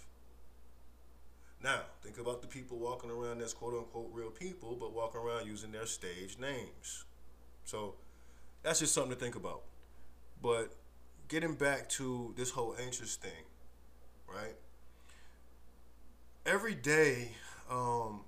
Now, 1.64 1.80
think 2.02 2.18
about 2.18 2.42
the 2.42 2.46
people 2.46 2.76
walking 2.76 3.10
around 3.10 3.40
as 3.40 3.54
quote 3.54 3.72
unquote 3.72 4.10
real 4.12 4.28
people, 4.28 4.76
but 4.78 4.92
walking 4.92 5.18
around 5.22 5.46
using 5.46 5.72
their 5.72 5.86
stage 5.86 6.36
names. 6.38 7.06
So 7.64 7.94
that's 8.62 8.80
just 8.80 8.92
something 8.92 9.14
to 9.14 9.18
think 9.18 9.34
about. 9.34 9.62
But 10.42 10.74
getting 11.28 11.54
back 11.54 11.88
to 11.90 12.34
this 12.36 12.50
whole 12.50 12.76
anxious 12.78 13.16
thing, 13.16 13.46
right? 14.28 14.56
Every 16.44 16.74
day, 16.74 17.30
um, 17.70 18.20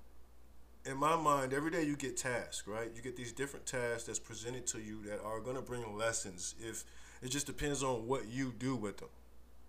in 0.83 0.97
my 0.97 1.15
mind, 1.15 1.53
every 1.53 1.69
day 1.69 1.83
you 1.83 1.95
get 1.95 2.17
tasks, 2.17 2.67
right? 2.67 2.89
You 2.95 3.03
get 3.03 3.15
these 3.15 3.31
different 3.31 3.67
tasks 3.67 4.05
that's 4.05 4.17
presented 4.17 4.65
to 4.67 4.79
you 4.79 5.03
that 5.03 5.21
are 5.21 5.39
going 5.41 5.57
to 5.57 5.61
bring 5.61 5.95
lessons. 5.95 6.55
If 6.59 6.85
it 7.21 7.29
just 7.29 7.45
depends 7.45 7.83
on 7.83 8.07
what 8.07 8.27
you 8.27 8.51
do 8.57 8.75
with 8.75 8.97
them, 8.97 9.09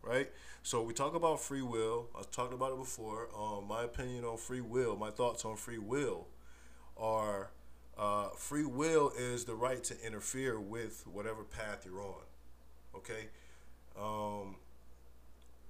right? 0.02 0.30
So 0.62 0.82
we 0.82 0.92
talk 0.92 1.14
about 1.14 1.40
free 1.40 1.62
will. 1.62 2.08
I 2.16 2.22
talked 2.30 2.52
about 2.52 2.72
it 2.72 2.78
before. 2.78 3.28
Um, 3.36 3.66
my 3.68 3.84
opinion 3.84 4.24
on 4.24 4.36
free 4.36 4.60
will, 4.60 4.96
my 4.96 5.10
thoughts 5.10 5.44
on 5.44 5.56
free 5.56 5.78
will, 5.78 6.26
are 6.96 7.50
uh, 7.98 8.28
free 8.36 8.64
will 8.64 9.12
is 9.18 9.44
the 9.44 9.54
right 9.54 9.82
to 9.84 10.06
interfere 10.06 10.60
with 10.60 11.04
whatever 11.06 11.42
path 11.42 11.84
you're 11.84 12.02
on. 12.02 12.22
Okay, 12.94 13.28
um, 14.00 14.56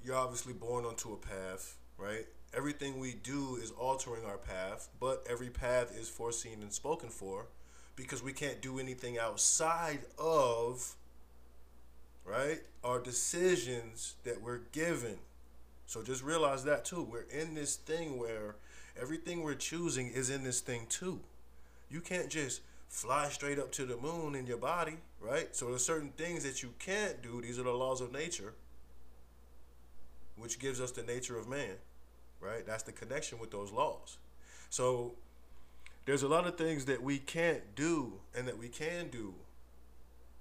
you're 0.04 0.16
obviously 0.16 0.52
born 0.52 0.84
onto 0.84 1.12
a 1.12 1.16
path, 1.16 1.76
right? 1.96 2.26
Everything 2.54 2.98
we 2.98 3.14
do 3.14 3.56
is 3.56 3.70
altering 3.72 4.24
our 4.24 4.38
path, 4.38 4.88
but 5.00 5.26
every 5.28 5.50
path 5.50 5.96
is 5.96 6.08
foreseen 6.08 6.62
and 6.62 6.72
spoken 6.72 7.08
for 7.08 7.46
because 7.96 8.22
we 8.22 8.32
can't 8.32 8.62
do 8.62 8.78
anything 8.78 9.18
outside 9.18 10.00
of 10.18 10.94
right? 12.28 12.60
Our 12.84 13.00
decisions 13.00 14.14
that 14.24 14.42
we're 14.42 14.60
given. 14.72 15.18
So 15.86 16.02
just 16.02 16.22
realize 16.22 16.64
that 16.64 16.84
too. 16.84 17.02
We're 17.02 17.26
in 17.30 17.54
this 17.54 17.76
thing 17.76 18.18
where 18.18 18.56
everything 19.00 19.42
we're 19.42 19.54
choosing 19.54 20.08
is 20.08 20.30
in 20.30 20.44
this 20.44 20.60
thing 20.60 20.86
too. 20.88 21.20
You 21.90 22.00
can't 22.00 22.28
just 22.28 22.60
fly 22.88 23.28
straight 23.28 23.58
up 23.58 23.72
to 23.72 23.86
the 23.86 23.96
moon 23.96 24.34
in 24.34 24.46
your 24.46 24.58
body, 24.58 24.98
right? 25.20 25.54
So 25.54 25.68
there's 25.70 25.84
certain 25.84 26.10
things 26.10 26.44
that 26.44 26.62
you 26.62 26.74
can't 26.78 27.22
do. 27.22 27.40
These 27.40 27.58
are 27.58 27.62
the 27.62 27.70
laws 27.70 28.00
of 28.00 28.12
nature, 28.12 28.52
which 30.36 30.58
gives 30.58 30.80
us 30.80 30.92
the 30.92 31.02
nature 31.02 31.38
of 31.38 31.48
man, 31.48 31.76
right? 32.40 32.66
That's 32.66 32.82
the 32.82 32.92
connection 32.92 33.38
with 33.38 33.50
those 33.50 33.72
laws. 33.72 34.18
So 34.70 35.14
there's 36.04 36.22
a 36.22 36.28
lot 36.28 36.46
of 36.46 36.56
things 36.56 36.84
that 36.86 37.02
we 37.02 37.18
can't 37.18 37.74
do 37.74 38.12
and 38.36 38.46
that 38.48 38.58
we 38.58 38.68
can 38.68 39.08
do 39.08 39.34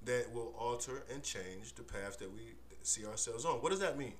that 0.06 0.34
will 0.34 0.54
alter 0.58 1.04
and 1.14 1.24
change 1.24 1.76
the 1.76 1.84
path 1.84 2.18
that 2.20 2.34
we 2.34 2.54
see 2.84 3.06
ourselves 3.06 3.46
on. 3.46 3.56
What 3.56 3.72
does 3.72 3.80
that 3.80 3.98
mean? 3.98 4.14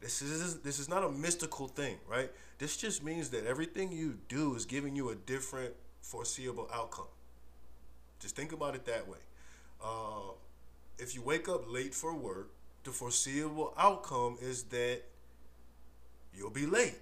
This 0.00 0.20
is 0.20 0.60
this 0.60 0.78
is 0.78 0.88
not 0.88 1.02
a 1.02 1.10
mystical 1.10 1.68
thing, 1.68 1.96
right? 2.08 2.30
This 2.58 2.76
just 2.76 3.02
means 3.02 3.30
that 3.30 3.46
everything 3.46 3.92
you 3.92 4.18
do 4.28 4.54
is 4.54 4.66
giving 4.66 4.94
you 4.94 5.10
a 5.10 5.14
different 5.14 5.74
foreseeable 6.02 6.68
outcome. 6.72 7.06
Just 8.20 8.36
think 8.36 8.52
about 8.52 8.74
it 8.74 8.84
that 8.86 9.08
way. 9.08 9.18
Uh, 9.82 10.32
if 10.98 11.14
you 11.14 11.22
wake 11.22 11.48
up 11.48 11.70
late 11.70 11.94
for 11.94 12.14
work, 12.14 12.50
the 12.84 12.90
foreseeable 12.90 13.72
outcome 13.78 14.36
is 14.40 14.64
that 14.64 15.02
you'll 16.34 16.50
be 16.50 16.66
late. 16.66 16.98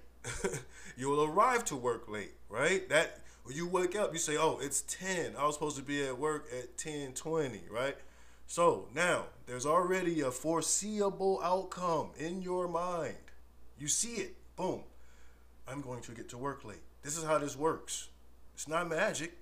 you'll 0.97 1.23
arrive 1.23 1.65
to 1.65 1.75
work 1.75 2.09
late, 2.09 2.31
right? 2.49 2.87
That 2.89 3.19
you 3.49 3.67
wake 3.67 3.95
up, 3.95 4.13
you 4.13 4.19
say, 4.19 4.37
"Oh, 4.37 4.59
it's 4.61 4.81
10. 4.81 5.35
I 5.35 5.45
was 5.45 5.55
supposed 5.55 5.77
to 5.77 5.83
be 5.83 6.03
at 6.03 6.17
work 6.17 6.47
at 6.51 6.77
10:20, 6.77 7.67
right?" 7.69 7.97
So, 8.47 8.87
now 8.93 9.27
there's 9.45 9.65
already 9.65 10.21
a 10.21 10.31
foreseeable 10.31 11.41
outcome 11.43 12.11
in 12.17 12.41
your 12.41 12.67
mind. 12.67 13.31
You 13.77 13.87
see 13.87 14.15
it. 14.15 14.35
Boom. 14.55 14.83
I'm 15.67 15.81
going 15.81 16.01
to 16.01 16.11
get 16.11 16.29
to 16.29 16.37
work 16.37 16.63
late. 16.63 16.83
This 17.01 17.17
is 17.17 17.23
how 17.23 17.37
this 17.37 17.55
works. 17.55 18.09
It's 18.53 18.67
not 18.67 18.87
magic. 18.87 19.37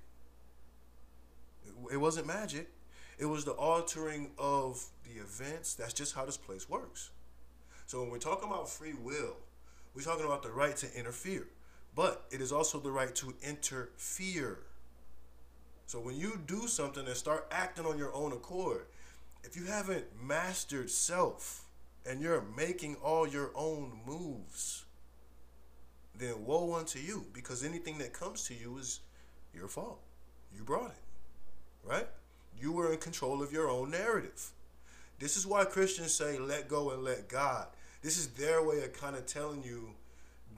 It 1.92 1.98
wasn't 1.98 2.28
magic. 2.28 2.70
It 3.18 3.26
was 3.26 3.46
the 3.46 3.52
altering 3.52 4.32
of 4.38 4.84
the 5.04 5.20
events. 5.20 5.76
That's 5.76 5.94
just 5.94 6.16
how 6.16 6.26
this 6.26 6.38
place 6.38 6.70
works. 6.70 7.12
So 7.86 8.02
when 8.02 8.10
we're 8.10 8.20
talking 8.20 8.48
about 8.48 8.70
free 8.70 8.94
will, 8.94 9.36
we're 9.94 10.04
talking 10.04 10.26
about 10.26 10.44
the 10.44 10.52
right 10.52 10.76
to 10.78 10.98
interfere. 10.98 11.48
But 11.96 12.26
it 12.32 12.42
is 12.42 12.52
also 12.52 12.80
the 12.80 12.92
right 12.92 13.14
to 13.16 13.34
interfere. 13.42 14.60
So 15.86 16.00
when 16.00 16.16
you 16.16 16.40
do 16.46 16.68
something 16.68 17.06
and 17.06 17.18
start 17.18 17.48
acting 17.52 17.86
on 17.86 17.98
your 17.98 18.14
own 18.14 18.32
accord, 18.32 18.86
if 19.44 19.58
you 19.58 19.66
haven't 19.66 20.06
mastered 20.22 20.90
self 20.90 21.66
and 22.06 22.22
you're 22.22 22.44
making 22.56 22.96
all 23.04 23.28
your 23.28 23.52
own 23.56 24.00
moves, 24.06 24.86
then 26.18 26.46
woe 26.46 26.76
unto 26.76 27.00
you 27.00 27.26
because 27.34 27.64
anything 27.64 27.98
that 27.98 28.14
comes 28.14 28.44
to 28.46 28.54
you 28.54 28.78
is 28.78 29.02
your 29.54 29.68
fault. 29.68 30.00
You 30.56 30.64
brought 30.64 30.92
it, 30.92 31.90
right? 31.90 32.08
You 32.60 32.72
were 32.72 32.94
in 32.94 33.00
control 33.00 33.42
of 33.42 33.52
your 33.52 33.70
own 33.70 33.92
narrative. 33.92 34.52
This 35.20 35.38
is 35.38 35.46
why 35.46 35.66
Christians 35.66 36.14
say, 36.14 36.40
let 36.40 36.68
go 36.68 36.92
and 36.92 37.04
let 37.04 37.28
God. 37.28 37.68
This 38.02 38.18
is 38.18 38.28
their 38.28 38.64
way 38.64 38.84
of 38.84 38.94
kind 38.94 39.16
of 39.16 39.26
telling 39.26 39.64
you 39.64 39.90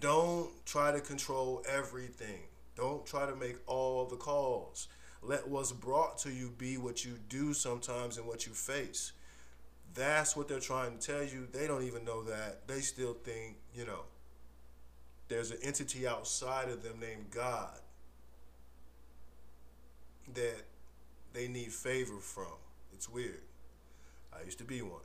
don't 0.03 0.49
try 0.65 0.91
to 0.91 0.99
control 0.99 1.63
everything. 1.65 2.41
Don't 2.75 3.05
try 3.05 3.25
to 3.25 3.37
make 3.37 3.55
all 3.67 4.05
the 4.05 4.17
calls. 4.17 4.89
Let 5.21 5.47
what's 5.47 5.71
brought 5.71 6.17
to 6.19 6.29
you 6.29 6.51
be 6.57 6.77
what 6.77 7.05
you 7.05 7.13
do 7.29 7.53
sometimes 7.53 8.17
and 8.17 8.27
what 8.27 8.45
you 8.45 8.51
face. 8.51 9.13
That's 9.93 10.35
what 10.35 10.49
they're 10.49 10.59
trying 10.59 10.97
to 10.97 11.07
tell 11.07 11.23
you. 11.23 11.47
They 11.53 11.67
don't 11.67 11.83
even 11.83 12.03
know 12.03 12.21
that. 12.23 12.67
They 12.67 12.81
still 12.81 13.13
think, 13.13 13.55
you 13.73 13.85
know, 13.85 14.01
there's 15.29 15.51
an 15.51 15.59
entity 15.63 16.05
outside 16.05 16.67
of 16.67 16.83
them 16.83 16.99
named 16.99 17.31
God 17.31 17.79
that 20.33 20.63
they 21.31 21.47
need 21.47 21.71
favor 21.71 22.19
from. 22.19 22.57
It's 22.91 23.07
weird. 23.07 23.39
I 24.37 24.43
used 24.43 24.57
to 24.57 24.65
be 24.65 24.81
one. 24.81 24.99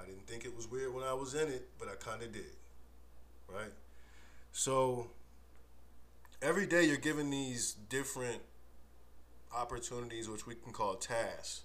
I 0.00 0.06
didn't 0.06 0.28
think 0.28 0.44
it 0.44 0.54
was 0.54 0.70
weird 0.70 0.94
when 0.94 1.02
I 1.02 1.14
was 1.14 1.34
in 1.34 1.48
it, 1.48 1.68
but 1.80 1.88
I 1.88 1.96
kind 1.96 2.22
of 2.22 2.32
did. 2.32 2.54
Right? 3.48 3.72
So 4.58 5.06
every 6.42 6.66
day 6.66 6.82
you're 6.82 6.96
given 6.96 7.30
these 7.30 7.76
different 7.88 8.42
opportunities, 9.56 10.28
which 10.28 10.48
we 10.48 10.56
can 10.56 10.72
call 10.72 10.96
tasks, 10.96 11.60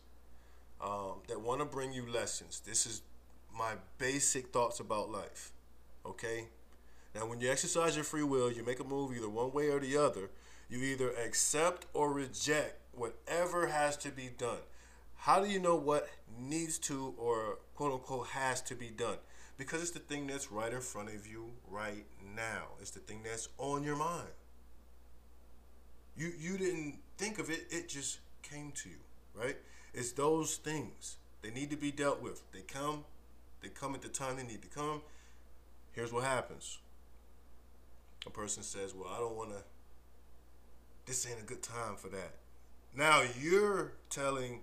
um, 0.79 1.23
that 1.27 1.41
want 1.41 1.61
to 1.61 1.65
bring 1.65 1.91
you 1.91 2.05
lessons. 2.07 2.61
This 2.63 2.85
is 2.85 3.01
my 3.51 3.71
basic 3.97 4.53
thoughts 4.53 4.79
about 4.79 5.09
life. 5.09 5.53
Okay? 6.05 6.49
Now, 7.15 7.25
when 7.25 7.41
you 7.41 7.49
exercise 7.49 7.95
your 7.95 8.05
free 8.05 8.21
will, 8.21 8.51
you 8.51 8.63
make 8.63 8.79
a 8.79 8.83
move 8.83 9.11
either 9.17 9.27
one 9.27 9.51
way 9.51 9.69
or 9.69 9.79
the 9.79 9.97
other. 9.97 10.29
You 10.69 10.77
either 10.77 11.13
accept 11.13 11.87
or 11.95 12.13
reject 12.13 12.75
whatever 12.91 13.65
has 13.65 13.97
to 13.97 14.09
be 14.09 14.29
done. 14.37 14.61
How 15.15 15.43
do 15.43 15.49
you 15.49 15.59
know 15.59 15.75
what 15.75 16.09
needs 16.39 16.77
to 16.79 17.15
or 17.17 17.57
quote 17.73 17.93
unquote 17.93 18.27
has 18.27 18.61
to 18.61 18.75
be 18.75 18.91
done? 18.91 19.17
Because 19.57 19.81
it's 19.81 19.91
the 19.91 19.99
thing 19.99 20.27
that's 20.27 20.51
right 20.51 20.73
in 20.73 20.81
front 20.81 21.09
of 21.09 21.27
you 21.27 21.51
right 21.69 22.05
now. 22.35 22.69
It's 22.81 22.91
the 22.91 22.99
thing 22.99 23.21
that's 23.23 23.49
on 23.57 23.83
your 23.83 23.95
mind. 23.95 24.29
You 26.17 26.31
you 26.37 26.57
didn't 26.57 26.95
think 27.17 27.39
of 27.39 27.49
it, 27.49 27.67
it 27.69 27.87
just 27.89 28.19
came 28.41 28.71
to 28.71 28.89
you. 28.89 28.97
right? 29.35 29.57
It's 29.93 30.11
those 30.11 30.55
things. 30.57 31.17
They 31.41 31.51
need 31.51 31.69
to 31.71 31.75
be 31.77 31.91
dealt 31.91 32.21
with. 32.21 32.41
They 32.51 32.61
come, 32.61 33.03
they 33.61 33.69
come 33.69 33.93
at 33.95 34.01
the 34.01 34.09
time 34.09 34.37
they 34.37 34.43
need 34.43 34.61
to 34.61 34.67
come. 34.67 35.01
Here's 35.91 36.11
what 36.11 36.23
happens. 36.23 36.79
A 38.25 38.29
person 38.29 38.63
says, 38.63 38.93
Well, 38.93 39.09
I 39.13 39.19
don't 39.19 39.35
want 39.35 39.49
to, 39.51 39.63
this 41.05 41.27
ain't 41.29 41.39
a 41.41 41.45
good 41.45 41.61
time 41.61 41.95
for 41.97 42.07
that. 42.09 42.33
Now 42.95 43.23
you're 43.41 43.93
telling, 44.09 44.61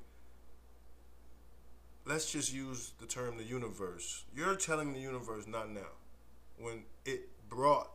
let's 2.11 2.31
just 2.31 2.52
use 2.52 2.93
the 2.99 3.07
term 3.07 3.37
the 3.37 3.45
universe. 3.45 4.25
You're 4.35 4.57
telling 4.57 4.93
the 4.93 4.99
universe 4.99 5.47
not 5.47 5.71
now. 5.71 5.93
When 6.59 6.83
it 7.05 7.29
brought, 7.49 7.88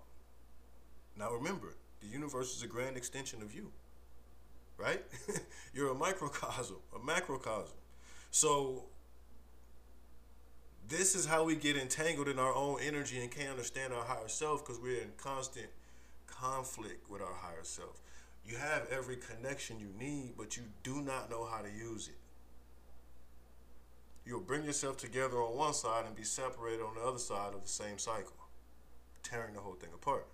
now 1.17 1.33
remember, 1.33 1.75
the 1.99 2.07
universe 2.07 2.55
is 2.55 2.63
a 2.63 2.67
grand 2.67 2.95
extension 2.95 3.41
of 3.41 3.53
you, 3.53 3.71
right? 4.77 5.03
you're 5.73 5.91
a 5.91 5.93
microcosm, 5.95 6.77
a 6.95 6.99
macrocosm. 6.99 7.75
So 8.31 8.85
this 10.87 11.13
is 11.13 11.25
how 11.25 11.43
we 11.43 11.57
get 11.57 11.75
entangled 11.75 12.29
in 12.29 12.39
our 12.39 12.55
own 12.55 12.79
energy 12.81 13.19
and 13.19 13.29
can't 13.29 13.49
understand 13.49 13.91
our 13.91 14.05
higher 14.05 14.29
self 14.29 14.65
because 14.65 14.79
we're 14.81 15.01
in 15.01 15.11
constant 15.17 15.67
conflict 16.25 17.09
with 17.09 17.21
our 17.21 17.33
higher 17.33 17.63
self. 17.63 17.99
You 18.47 18.55
have 18.57 18.87
every 18.89 19.17
connection 19.17 19.77
you 19.79 19.89
need, 19.99 20.35
but 20.37 20.55
you 20.55 20.63
do 20.83 21.01
not 21.01 21.29
know 21.29 21.43
how 21.43 21.61
to 21.61 21.69
use 21.69 22.07
it. 22.07 22.15
You'll 24.25 24.41
bring 24.41 24.63
yourself 24.63 24.97
together 24.97 25.37
on 25.37 25.55
one 25.55 25.73
side 25.73 26.05
and 26.05 26.15
be 26.15 26.23
separated 26.23 26.81
on 26.81 26.95
the 26.95 27.01
other 27.01 27.19
side 27.19 27.53
of 27.53 27.61
the 27.61 27.69
same 27.69 27.97
cycle, 27.97 28.35
tearing 29.23 29.53
the 29.53 29.59
whole 29.59 29.75
thing 29.75 29.91
apart. 29.93 30.25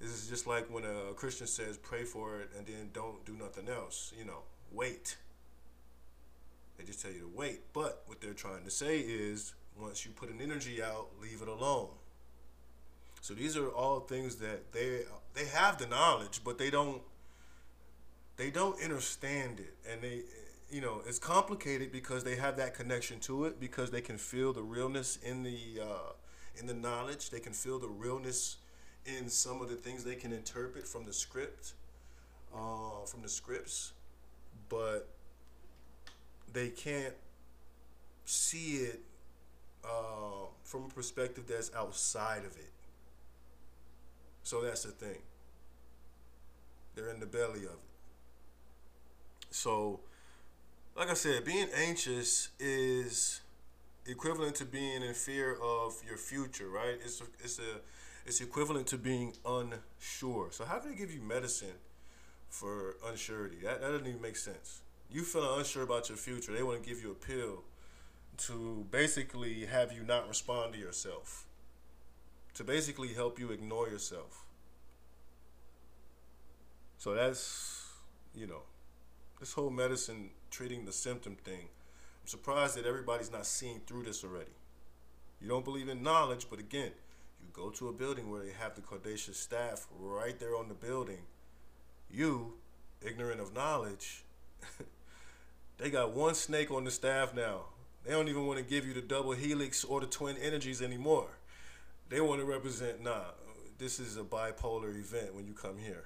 This 0.00 0.10
is 0.10 0.28
just 0.28 0.46
like 0.46 0.70
when 0.70 0.84
a 0.84 1.12
Christian 1.14 1.46
says, 1.46 1.76
pray 1.76 2.04
for 2.04 2.40
it 2.40 2.50
and 2.56 2.66
then 2.66 2.90
don't 2.92 3.24
do 3.24 3.32
nothing 3.32 3.68
else. 3.68 4.12
You 4.18 4.24
know, 4.24 4.42
wait. 4.72 5.16
They 6.76 6.84
just 6.84 7.00
tell 7.00 7.12
you 7.12 7.20
to 7.20 7.30
wait. 7.34 7.60
But 7.72 8.02
what 8.06 8.20
they're 8.20 8.34
trying 8.34 8.64
to 8.64 8.70
say 8.70 9.00
is 9.00 9.54
once 9.78 10.04
you 10.04 10.12
put 10.12 10.30
an 10.30 10.40
energy 10.40 10.82
out, 10.82 11.08
leave 11.20 11.42
it 11.42 11.48
alone. 11.48 11.88
So 13.20 13.34
these 13.34 13.56
are 13.56 13.68
all 13.68 14.00
things 14.00 14.36
that 14.36 14.72
they 14.72 15.00
they 15.34 15.46
have 15.46 15.78
the 15.78 15.86
knowledge, 15.86 16.42
but 16.44 16.58
they 16.58 16.70
don't 16.70 17.02
they 18.36 18.50
don't 18.50 18.80
understand 18.82 19.60
it, 19.60 19.74
and 19.90 20.02
they 20.02 20.22
you 20.70 20.80
know 20.80 21.02
it's 21.06 21.18
complicated 21.18 21.92
because 21.92 22.24
they 22.24 22.36
have 22.36 22.56
that 22.56 22.74
connection 22.74 23.20
to 23.20 23.44
it 23.44 23.60
because 23.60 23.90
they 23.90 24.00
can 24.00 24.18
feel 24.18 24.52
the 24.52 24.62
realness 24.62 25.18
in 25.22 25.42
the 25.42 25.80
uh, 25.82 26.12
in 26.58 26.66
the 26.66 26.74
knowledge. 26.74 27.30
They 27.30 27.40
can 27.40 27.52
feel 27.52 27.78
the 27.78 27.88
realness 27.88 28.56
in 29.04 29.28
some 29.28 29.60
of 29.60 29.68
the 29.68 29.76
things 29.76 30.04
they 30.04 30.16
can 30.16 30.32
interpret 30.32 30.86
from 30.86 31.04
the 31.04 31.12
script, 31.12 31.74
uh, 32.54 33.04
from 33.06 33.22
the 33.22 33.28
scripts, 33.28 33.92
but 34.68 35.08
they 36.52 36.68
can't 36.70 37.14
see 38.24 38.78
it 38.78 39.00
uh, 39.84 40.46
from 40.64 40.84
a 40.84 40.88
perspective 40.88 41.44
that's 41.48 41.70
outside 41.74 42.44
of 42.44 42.56
it. 42.56 42.72
So 44.42 44.62
that's 44.62 44.82
the 44.82 44.90
thing. 44.90 45.18
They're 46.94 47.10
in 47.10 47.20
the 47.20 47.26
belly 47.26 47.64
of 47.64 47.72
it. 47.72 47.80
So, 49.50 50.00
like 50.96 51.10
I 51.10 51.14
said, 51.14 51.44
being 51.44 51.68
anxious 51.74 52.50
is 52.58 53.40
equivalent 54.06 54.54
to 54.56 54.64
being 54.64 55.02
in 55.02 55.14
fear 55.14 55.56
of 55.62 55.94
your 56.06 56.16
future, 56.16 56.68
right? 56.68 56.98
It's 57.04 57.20
a, 57.20 57.24
it's 57.42 57.58
a 57.58 57.80
it's 58.24 58.40
equivalent 58.40 58.88
to 58.88 58.98
being 58.98 59.34
unsure. 59.44 60.48
So 60.50 60.64
how 60.64 60.78
can 60.78 60.90
they 60.90 60.96
give 60.96 61.12
you 61.12 61.20
medicine 61.20 61.78
for 62.48 62.96
unsurety? 63.06 63.62
That, 63.62 63.80
that 63.80 63.88
doesn't 63.92 64.06
even 64.06 64.20
make 64.20 64.36
sense. 64.36 64.80
You 65.10 65.22
feeling 65.22 65.58
unsure 65.58 65.84
about 65.84 66.08
your 66.08 66.18
future, 66.18 66.52
they 66.52 66.64
want 66.64 66.82
to 66.82 66.88
give 66.88 67.00
you 67.00 67.12
a 67.12 67.14
pill 67.14 67.62
to 68.38 68.84
basically 68.90 69.66
have 69.66 69.92
you 69.92 70.02
not 70.02 70.28
respond 70.28 70.72
to 70.72 70.78
yourself 70.78 71.46
to 72.56 72.64
basically 72.64 73.12
help 73.12 73.38
you 73.38 73.50
ignore 73.50 73.86
yourself. 73.88 74.44
So 76.96 77.12
that's, 77.12 77.84
you 78.34 78.46
know, 78.46 78.62
this 79.38 79.52
whole 79.52 79.68
medicine 79.68 80.30
treating 80.56 80.84
the 80.84 80.92
symptom 80.92 81.36
thing. 81.36 81.68
I'm 82.22 82.28
surprised 82.28 82.76
that 82.76 82.86
everybody's 82.86 83.30
not 83.30 83.44
seeing 83.46 83.80
through 83.80 84.04
this 84.04 84.24
already. 84.24 84.56
You 85.40 85.48
don't 85.48 85.64
believe 85.64 85.88
in 85.88 86.02
knowledge, 86.02 86.46
but 86.48 86.58
again, 86.58 86.92
you 87.42 87.48
go 87.52 87.68
to 87.70 87.88
a 87.88 87.92
building 87.92 88.30
where 88.30 88.42
they 88.42 88.52
have 88.52 88.74
the 88.74 88.80
Caduceus 88.80 89.38
staff 89.38 89.86
right 89.98 90.38
there 90.38 90.56
on 90.56 90.68
the 90.68 90.74
building. 90.74 91.20
You, 92.10 92.54
ignorant 93.02 93.40
of 93.40 93.54
knowledge, 93.54 94.24
they 95.78 95.90
got 95.90 96.12
one 96.12 96.34
snake 96.34 96.70
on 96.70 96.84
the 96.84 96.90
staff 96.90 97.34
now. 97.34 97.66
They 98.04 98.12
don't 98.12 98.28
even 98.28 98.46
want 98.46 98.58
to 98.58 98.64
give 98.64 98.86
you 98.86 98.94
the 98.94 99.02
double 99.02 99.32
helix 99.32 99.84
or 99.84 100.00
the 100.00 100.06
twin 100.06 100.36
energies 100.38 100.80
anymore 100.80 101.28
they 102.08 102.20
want 102.20 102.40
to 102.40 102.46
represent 102.46 103.02
nah 103.02 103.22
this 103.78 103.98
is 103.98 104.16
a 104.16 104.22
bipolar 104.22 104.90
event 104.90 105.34
when 105.34 105.46
you 105.46 105.52
come 105.52 105.76
here 105.78 106.04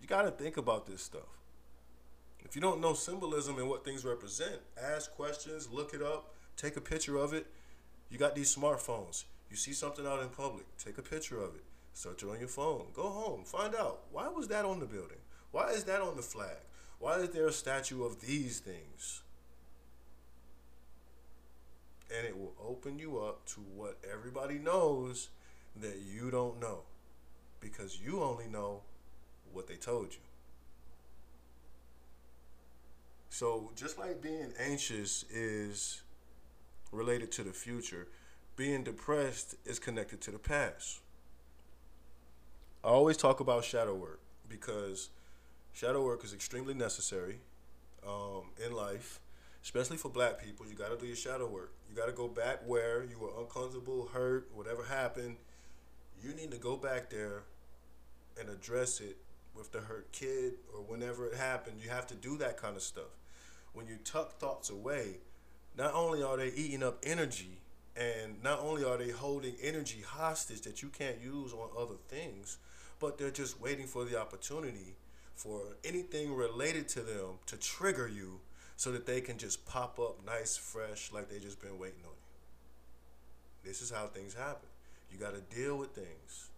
you 0.00 0.06
got 0.06 0.22
to 0.22 0.30
think 0.30 0.56
about 0.56 0.86
this 0.86 1.02
stuff 1.02 1.41
if 2.52 2.56
you 2.56 2.60
don't 2.60 2.82
know 2.82 2.92
symbolism 2.92 3.56
and 3.56 3.66
what 3.66 3.82
things 3.82 4.04
represent 4.04 4.60
ask 4.76 5.10
questions 5.12 5.70
look 5.72 5.94
it 5.94 6.02
up 6.02 6.34
take 6.54 6.76
a 6.76 6.82
picture 6.82 7.16
of 7.16 7.32
it. 7.32 7.46
You 8.10 8.18
got 8.18 8.34
these 8.34 8.54
smartphones. 8.54 9.24
You 9.50 9.56
see 9.56 9.72
something 9.72 10.06
out 10.06 10.20
in 10.20 10.28
public 10.28 10.66
take 10.76 10.98
a 10.98 11.02
picture 11.02 11.38
of 11.38 11.54
it. 11.54 11.64
Search 11.94 12.22
it 12.22 12.28
on 12.28 12.38
your 12.38 12.48
phone. 12.48 12.88
Go 12.92 13.08
home. 13.08 13.44
Find 13.44 13.74
out 13.74 14.02
why 14.10 14.28
was 14.28 14.48
that 14.48 14.66
on 14.66 14.80
the 14.80 14.86
building? 14.86 15.16
Why 15.50 15.70
is 15.70 15.84
that 15.84 16.02
on 16.02 16.16
the 16.16 16.22
flag? 16.22 16.58
Why 16.98 17.20
is 17.20 17.30
there 17.30 17.46
a 17.46 17.52
statue 17.52 18.04
of 18.04 18.20
these 18.20 18.60
things? 18.60 19.22
And 22.14 22.26
it 22.26 22.38
will 22.38 22.54
open 22.62 22.98
you 22.98 23.18
up 23.18 23.46
to 23.46 23.60
what 23.60 23.96
everybody 24.12 24.58
knows 24.58 25.30
that 25.80 26.00
you 26.06 26.30
don't 26.30 26.60
know 26.60 26.80
because 27.60 27.98
you 27.98 28.22
only 28.22 28.46
know 28.46 28.82
what 29.54 29.66
they 29.66 29.76
told 29.76 30.12
you. 30.12 30.20
So, 33.32 33.70
just 33.74 33.98
like 33.98 34.20
being 34.20 34.52
anxious 34.60 35.24
is 35.30 36.02
related 36.92 37.32
to 37.32 37.42
the 37.42 37.52
future, 37.52 38.08
being 38.56 38.84
depressed 38.84 39.54
is 39.64 39.78
connected 39.78 40.20
to 40.20 40.30
the 40.30 40.38
past. 40.38 41.00
I 42.84 42.88
always 42.88 43.16
talk 43.16 43.40
about 43.40 43.64
shadow 43.64 43.94
work 43.94 44.20
because 44.50 45.08
shadow 45.72 46.04
work 46.04 46.24
is 46.24 46.34
extremely 46.34 46.74
necessary 46.74 47.38
um, 48.06 48.50
in 48.62 48.74
life 48.74 49.18
especially 49.62 49.96
for 49.96 50.08
black 50.08 50.42
people, 50.42 50.66
you 50.66 50.74
got 50.74 50.90
to 50.90 50.96
do 50.96 51.06
your 51.06 51.16
shadow 51.16 51.46
work. 51.46 51.72
You 51.88 51.94
got 51.94 52.06
to 52.06 52.12
go 52.12 52.28
back 52.28 52.60
where 52.66 53.04
you 53.04 53.18
were 53.18 53.30
uncomfortable, 53.38 54.08
hurt, 54.12 54.48
whatever 54.52 54.82
happened. 54.82 55.36
You 56.22 56.34
need 56.34 56.50
to 56.50 56.58
go 56.58 56.76
back 56.76 57.10
there 57.10 57.44
and 58.38 58.48
address 58.48 59.00
it 59.00 59.18
with 59.54 59.70
the 59.72 59.80
hurt 59.80 60.10
kid 60.12 60.54
or 60.74 60.80
whenever 60.82 61.26
it 61.26 61.34
happened. 61.34 61.76
You 61.80 61.90
have 61.90 62.06
to 62.08 62.14
do 62.14 62.36
that 62.38 62.56
kind 62.56 62.76
of 62.76 62.82
stuff. 62.82 63.21
When 63.72 63.86
you 63.86 63.96
tuck 64.04 64.38
thoughts 64.38 64.70
away, 64.70 65.18
not 65.76 65.94
only 65.94 66.22
are 66.22 66.36
they 66.36 66.48
eating 66.48 66.82
up 66.82 66.98
energy, 67.02 67.58
and 67.96 68.42
not 68.42 68.60
only 68.60 68.84
are 68.84 68.96
they 68.96 69.10
holding 69.10 69.54
energy 69.62 70.02
hostage 70.06 70.62
that 70.62 70.82
you 70.82 70.88
can't 70.88 71.20
use 71.20 71.52
on 71.52 71.68
other 71.78 71.96
things, 72.08 72.58
but 72.98 73.18
they're 73.18 73.30
just 73.30 73.60
waiting 73.60 73.86
for 73.86 74.04
the 74.04 74.18
opportunity 74.18 74.96
for 75.34 75.76
anything 75.84 76.34
related 76.34 76.88
to 76.88 77.00
them 77.00 77.38
to 77.46 77.56
trigger 77.56 78.08
you 78.08 78.40
so 78.76 78.92
that 78.92 79.06
they 79.06 79.20
can 79.20 79.38
just 79.38 79.66
pop 79.66 79.98
up 79.98 80.24
nice, 80.24 80.56
fresh, 80.56 81.12
like 81.12 81.28
they 81.28 81.38
just 81.38 81.60
been 81.60 81.78
waiting 81.78 82.02
on 82.04 82.12
you. 82.12 83.68
This 83.68 83.82
is 83.82 83.90
how 83.90 84.06
things 84.06 84.34
happen. 84.34 84.68
You 85.10 85.18
got 85.18 85.34
to 85.34 85.54
deal 85.54 85.76
with 85.76 85.90
things. 85.90 86.50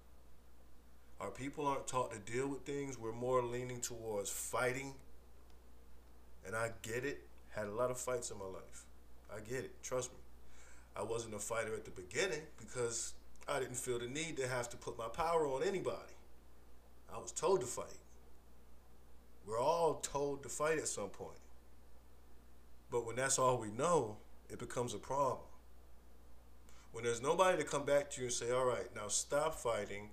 Our 1.20 1.30
people 1.30 1.66
aren't 1.66 1.86
taught 1.86 2.12
to 2.12 2.32
deal 2.32 2.48
with 2.48 2.60
things. 2.60 2.98
We're 2.98 3.12
more 3.12 3.42
leaning 3.42 3.80
towards 3.80 4.30
fighting. 4.30 4.94
And 6.46 6.54
I 6.54 6.70
get 6.82 7.04
it. 7.04 7.22
Had 7.50 7.66
a 7.66 7.72
lot 7.72 7.90
of 7.90 7.98
fights 7.98 8.30
in 8.30 8.38
my 8.38 8.46
life. 8.46 8.84
I 9.34 9.40
get 9.40 9.64
it. 9.64 9.82
Trust 9.82 10.10
me. 10.12 10.18
I 10.96 11.02
wasn't 11.02 11.34
a 11.34 11.38
fighter 11.38 11.74
at 11.74 11.84
the 11.84 11.90
beginning 11.90 12.42
because 12.58 13.14
I 13.48 13.58
didn't 13.58 13.76
feel 13.76 13.98
the 13.98 14.06
need 14.06 14.36
to 14.36 14.48
have 14.48 14.68
to 14.70 14.76
put 14.76 14.96
my 14.98 15.08
power 15.08 15.46
on 15.46 15.62
anybody. 15.62 16.14
I 17.12 17.18
was 17.18 17.32
told 17.32 17.60
to 17.60 17.66
fight. 17.66 17.86
We're 19.46 19.60
all 19.60 19.96
told 19.96 20.42
to 20.42 20.48
fight 20.48 20.78
at 20.78 20.88
some 20.88 21.10
point. 21.10 21.38
But 22.90 23.06
when 23.06 23.16
that's 23.16 23.38
all 23.38 23.58
we 23.58 23.70
know, 23.70 24.16
it 24.48 24.58
becomes 24.58 24.94
a 24.94 24.98
problem. 24.98 25.46
When 26.92 27.04
there's 27.04 27.20
nobody 27.20 27.58
to 27.58 27.64
come 27.64 27.84
back 27.84 28.10
to 28.10 28.20
you 28.20 28.28
and 28.28 28.32
say, 28.32 28.52
all 28.52 28.64
right, 28.64 28.86
now 28.94 29.08
stop 29.08 29.56
fighting 29.56 30.10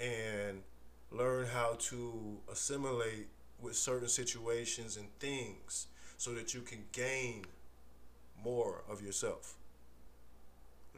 and 0.00 0.62
learn 1.10 1.46
how 1.46 1.76
to 1.78 2.38
assimilate 2.50 3.28
with 3.60 3.76
certain 3.76 4.08
situations 4.08 4.96
and 4.96 5.06
things 5.18 5.86
so 6.16 6.32
that 6.34 6.54
you 6.54 6.60
can 6.60 6.84
gain 6.92 7.44
more 8.42 8.82
of 8.88 9.02
yourself. 9.02 9.54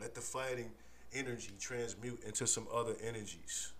Let 0.01 0.15
the 0.15 0.21
fighting 0.21 0.71
energy 1.13 1.53
transmute 1.59 2.23
into 2.25 2.47
some 2.47 2.67
other 2.73 2.95
energies. 3.03 3.73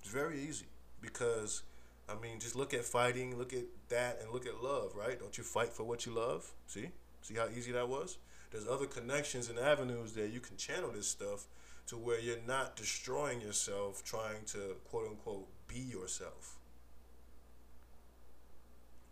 It's 0.00 0.10
very 0.10 0.40
easy 0.40 0.66
because 1.00 1.62
I 2.08 2.14
mean, 2.20 2.38
just 2.38 2.54
look 2.54 2.72
at 2.72 2.84
fighting, 2.84 3.36
look 3.36 3.52
at 3.52 3.64
that, 3.88 4.20
and 4.22 4.30
look 4.30 4.46
at 4.46 4.62
love, 4.62 4.94
right? 4.94 5.18
Don't 5.18 5.36
you 5.36 5.42
fight 5.42 5.72
for 5.72 5.82
what 5.82 6.06
you 6.06 6.12
love? 6.12 6.52
See? 6.66 6.90
See 7.22 7.34
how 7.34 7.48
easy 7.56 7.72
that 7.72 7.88
was? 7.88 8.18
There's 8.52 8.68
other 8.68 8.86
connections 8.86 9.50
and 9.50 9.58
avenues 9.58 10.12
that 10.12 10.30
you 10.30 10.38
can 10.38 10.56
channel 10.56 10.92
this 10.92 11.08
stuff 11.08 11.46
to 11.88 11.96
where 11.96 12.20
you're 12.20 12.36
not 12.46 12.76
destroying 12.76 13.40
yourself 13.40 14.04
trying 14.04 14.44
to 14.46 14.76
quote 14.88 15.08
unquote 15.08 15.48
be 15.76 15.82
yourself. 15.82 16.56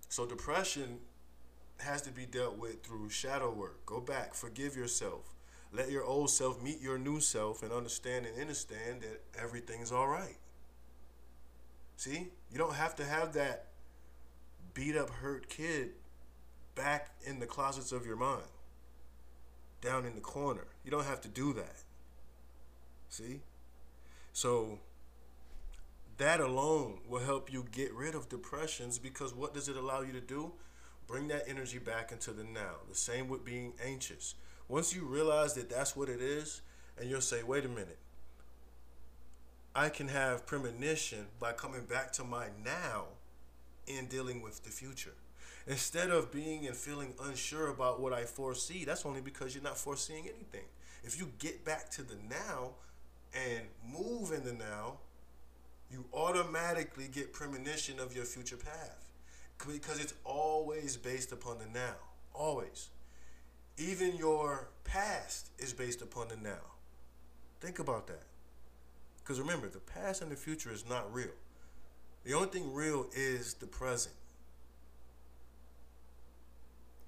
So 0.09 0.27
depression 0.27 0.98
has 1.79 2.03
to 2.03 2.11
be 2.11 2.24
dealt 2.24 2.57
with 2.57 2.83
through 2.83 3.11
shadow 3.11 3.50
work. 3.50 3.85
Go 3.85 4.00
back, 4.00 4.35
forgive 4.35 4.77
yourself. 4.77 5.35
Let 5.72 5.90
your 5.90 6.05
old 6.05 6.31
self 6.31 6.62
meet 6.62 6.81
your 6.81 6.98
new 6.98 7.20
self 7.20 7.62
and 7.62 7.72
understand 7.72 8.27
and 8.27 8.40
understand 8.40 9.03
that 9.03 9.20
everything's 9.40 9.90
all 9.90 10.07
right. 10.07 10.37
See? 11.96 12.29
You 12.50 12.59
don't 12.59 12.74
have 12.74 12.94
to 12.96 13.05
have 13.05 13.33
that 13.35 13.66
beat 14.72 14.96
up, 14.96 15.11
hurt 15.11 15.48
kid 15.48 15.90
back 16.74 17.11
in 17.24 17.40
the 17.40 17.46
closets 17.46 17.92
of 17.92 18.07
your 18.07 18.16
mind, 18.16 18.46
down 19.81 20.05
in 20.05 20.14
the 20.14 20.20
corner. 20.20 20.66
You 20.85 20.90
don't 20.90 21.05
have 21.05 21.20
to 21.22 21.29
do 21.29 21.53
that. 21.55 21.83
See? 23.09 23.40
So, 24.33 24.79
that 26.18 26.40
alone 26.40 27.00
will 27.09 27.24
help 27.24 27.53
you 27.53 27.64
get 27.72 27.92
rid 27.92 28.14
of 28.14 28.29
depressions 28.29 28.98
because 28.98 29.35
what 29.35 29.55
does 29.55 29.68
it 29.68 29.77
allow 29.77 30.00
you 30.03 30.12
to 30.12 30.20
do? 30.20 30.53
Bring 31.07 31.29
that 31.29 31.44
energy 31.46 31.79
back 31.79 32.12
into 32.12 32.33
the 32.33 32.44
now. 32.44 32.77
The 32.88 32.94
same 32.94 33.29
with 33.29 33.44
being 33.44 33.74
anxious. 33.85 34.35
Once 34.68 34.94
you 34.94 35.05
realize 35.05 35.55
that 35.55 35.68
that's 35.68 35.94
what 35.94 36.09
it 36.09 36.20
is, 36.20 36.62
and 36.98 37.11
you'll 37.11 37.20
say, 37.20 37.42
wait 37.42 37.64
a 37.64 37.68
minute, 37.68 37.98
I 39.74 39.88
can 39.88 40.09
have 40.09 40.46
premonition 40.46 41.27
by 41.40 41.53
coming 41.53 41.85
back 41.85 42.12
to 42.12 42.24
my 42.24 42.46
now 42.64 43.07
in 43.87 44.07
dealing 44.07 44.40
with 44.40 44.62
the 44.64 44.70
future. 44.70 45.14
Instead 45.66 46.11
of 46.11 46.31
being 46.31 46.66
and 46.66 46.77
feeling 46.77 47.14
unsure 47.22 47.68
about 47.68 48.00
what 48.00 48.12
I 48.12 48.24
foresee, 48.24 48.85
that's 48.85 49.05
only 49.05 49.20
because 49.20 49.55
you're 49.55 49.64
not 49.64 49.77
foreseeing 49.77 50.24
anything. 50.24 50.66
If 51.03 51.18
you 51.18 51.33
get 51.38 51.64
back 51.64 51.90
to 51.92 52.03
the 52.03 52.16
now 52.29 52.74
and 53.35 53.62
move 53.85 54.33
in 54.33 54.44
the 54.44 54.53
now, 54.53 54.98
you 55.95 56.05
automatically 56.13 57.07
get 57.07 57.33
premonition 57.33 58.01
of 58.01 58.17
your 58.17 58.25
future 58.25 58.57
path 58.57 59.13
because 59.65 60.01
it's 60.01 60.15
always 60.25 60.97
based 60.97 61.31
upon 61.31 61.59
the 61.59 61.67
now. 61.67 61.95
Always. 62.35 62.89
Even 63.79 64.17
your 64.17 64.69
past 64.83 65.51
is 65.57 65.73
based 65.73 66.03
upon 66.03 66.29
the 66.29 66.37
now. 66.37 66.65
Think 67.61 67.79
about 67.79 68.09
that. 68.09 68.25
Because 69.23 69.39
remember, 69.41 69.69
the 69.69 69.79
past 69.79 70.21
and 70.21 70.33
the 70.33 70.37
future 70.37 70.73
is 70.73 70.85
not 70.89 71.15
real. 71.15 71.31
The 72.25 72.35
only 72.35 72.49
thing 72.49 72.75
real 72.75 73.07
is 73.15 73.55
the 73.55 73.67
present. 73.67 74.17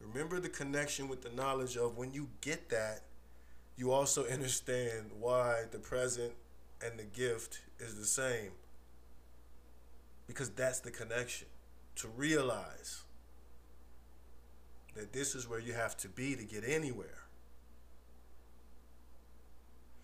Remember 0.01 0.39
the 0.39 0.49
connection 0.49 1.09
with 1.09 1.23
the 1.23 1.31
knowledge 1.31 1.77
of 1.77 1.99
when 1.99 2.13
you 2.13 2.29
get 2.41 2.69
that, 2.69 3.01
you 3.77 3.91
also 3.91 4.25
understand 4.33 5.11
why 5.19 5.65
the 5.73 5.79
present 5.79 6.33
and 6.81 6.97
the 6.97 7.05
gift 7.05 7.63
is 7.81 7.97
the 7.97 8.05
same. 8.05 8.53
Because 10.27 10.51
that's 10.51 10.81
the 10.81 10.91
connection. 10.91 11.49
To 11.97 12.09
realize 12.09 13.03
that 14.95 15.13
this 15.13 15.35
is 15.35 15.49
where 15.49 15.61
you 15.61 15.73
have 15.73 15.97
to 15.99 16.09
be 16.09 16.35
to 16.35 16.45
get 16.45 16.65
anywhere. 16.67 17.23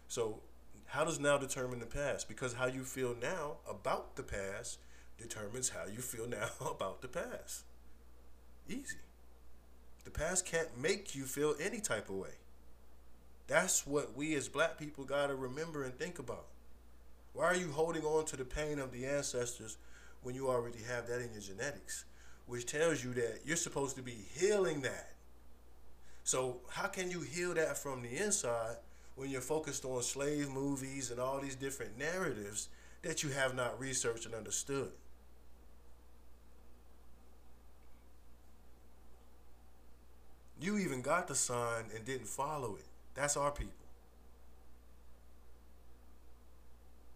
So, 0.08 0.40
how 0.86 1.04
does 1.04 1.18
now 1.18 1.38
determine 1.38 1.80
the 1.80 1.86
past? 1.86 2.28
Because 2.28 2.54
how 2.54 2.66
you 2.66 2.84
feel 2.84 3.16
now 3.20 3.56
about 3.68 4.16
the 4.16 4.22
past 4.22 4.78
determines 5.18 5.70
how 5.70 5.86
you 5.86 6.00
feel 6.00 6.28
now 6.28 6.50
about 6.60 7.02
the 7.02 7.08
past. 7.08 7.64
Easy. 8.68 8.98
The 10.04 10.10
past 10.10 10.44
can't 10.44 10.78
make 10.78 11.14
you 11.14 11.24
feel 11.24 11.54
any 11.60 11.80
type 11.80 12.08
of 12.08 12.16
way. 12.16 12.36
That's 13.46 13.86
what 13.86 14.16
we 14.16 14.34
as 14.34 14.48
black 14.48 14.78
people 14.78 15.04
got 15.04 15.28
to 15.28 15.34
remember 15.34 15.82
and 15.82 15.94
think 15.98 16.18
about. 16.18 16.46
Why 17.32 17.44
are 17.44 17.56
you 17.56 17.70
holding 17.72 18.04
on 18.04 18.24
to 18.26 18.36
the 18.36 18.44
pain 18.44 18.78
of 18.78 18.92
the 18.92 19.06
ancestors 19.06 19.78
when 20.22 20.34
you 20.34 20.48
already 20.48 20.78
have 20.88 21.06
that 21.08 21.20
in 21.20 21.32
your 21.32 21.42
genetics? 21.42 22.04
Which 22.46 22.66
tells 22.66 23.02
you 23.02 23.12
that 23.14 23.40
you're 23.44 23.56
supposed 23.56 23.96
to 23.96 24.02
be 24.02 24.16
healing 24.34 24.82
that. 24.82 25.12
So, 26.24 26.60
how 26.70 26.88
can 26.88 27.10
you 27.10 27.20
heal 27.20 27.54
that 27.54 27.78
from 27.78 28.02
the 28.02 28.16
inside 28.16 28.76
when 29.16 29.30
you're 29.30 29.40
focused 29.40 29.84
on 29.84 30.02
slave 30.02 30.50
movies 30.50 31.10
and 31.10 31.20
all 31.20 31.40
these 31.40 31.56
different 31.56 31.98
narratives 31.98 32.68
that 33.02 33.22
you 33.22 33.30
have 33.30 33.54
not 33.54 33.78
researched 33.78 34.26
and 34.26 34.34
understood? 34.34 34.92
You 40.60 40.78
even 40.78 41.02
got 41.02 41.26
the 41.26 41.34
sign 41.34 41.86
and 41.94 42.04
didn't 42.04 42.28
follow 42.28 42.76
it. 42.76 42.86
That's 43.14 43.36
our 43.36 43.50
people. 43.50 43.81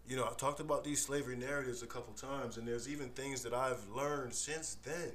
You 0.07 0.15
know, 0.15 0.23
I 0.23 0.33
talked 0.35 0.61
about 0.61 0.85
these 0.85 1.01
slavery 1.01 1.35
narratives 1.35 1.83
a 1.83 1.85
couple 1.85 2.13
times, 2.13 2.55
and 2.55 2.65
there's 2.65 2.87
even 2.87 3.09
things 3.09 3.43
that 3.43 3.53
I've 3.53 3.89
learned 3.93 4.33
since 4.33 4.77
then 4.85 5.11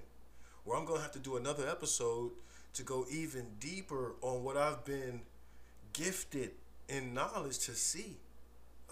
where 0.65 0.79
I'm 0.79 0.85
going 0.85 0.99
to 0.99 1.03
have 1.03 1.13
to 1.13 1.19
do 1.19 1.37
another 1.37 1.67
episode 1.67 2.33
to 2.75 2.83
go 2.83 3.07
even 3.11 3.47
deeper 3.59 4.15
on 4.21 4.45
what 4.45 4.59
I've 4.59 4.85
been 4.85 5.23
gifted 5.95 6.51
in 6.89 7.15
knowledge 7.15 7.59
to 7.61 7.75
see 7.75 8.19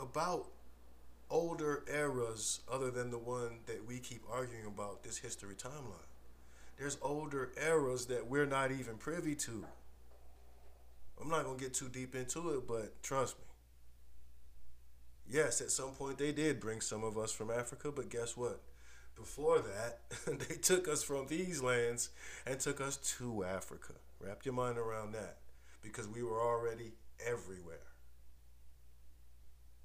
about 0.00 0.46
older 1.28 1.84
eras 1.86 2.60
other 2.70 2.90
than 2.90 3.10
the 3.10 3.18
one 3.18 3.58
that 3.66 3.86
we 3.86 3.98
keep 3.98 4.22
arguing 4.30 4.66
about 4.66 5.02
this 5.02 5.18
history 5.18 5.54
timeline. 5.54 6.08
There's 6.78 6.96
older 7.02 7.50
eras 7.62 8.06
that 8.06 8.26
we're 8.26 8.46
not 8.46 8.72
even 8.72 8.96
privy 8.96 9.34
to. 9.34 9.66
I'm 11.20 11.28
not 11.28 11.44
going 11.44 11.58
to 11.58 11.62
get 11.62 11.74
too 11.74 11.90
deep 11.90 12.14
into 12.14 12.50
it, 12.50 12.66
but 12.66 13.02
trust 13.02 13.38
me. 13.38 13.49
Yes, 15.30 15.60
at 15.60 15.70
some 15.70 15.90
point 15.90 16.18
they 16.18 16.32
did 16.32 16.58
bring 16.58 16.80
some 16.80 17.04
of 17.04 17.16
us 17.16 17.30
from 17.30 17.52
Africa, 17.52 17.92
but 17.94 18.10
guess 18.10 18.36
what? 18.36 18.60
Before 19.14 19.60
that, 19.60 20.00
they 20.26 20.56
took 20.56 20.88
us 20.88 21.04
from 21.04 21.28
these 21.28 21.62
lands 21.62 22.10
and 22.44 22.58
took 22.58 22.80
us 22.80 22.96
to 23.18 23.44
Africa. 23.44 23.92
Wrap 24.18 24.44
your 24.44 24.54
mind 24.54 24.76
around 24.76 25.12
that 25.12 25.36
because 25.82 26.08
we 26.08 26.24
were 26.24 26.40
already 26.40 26.92
everywhere. 27.24 27.76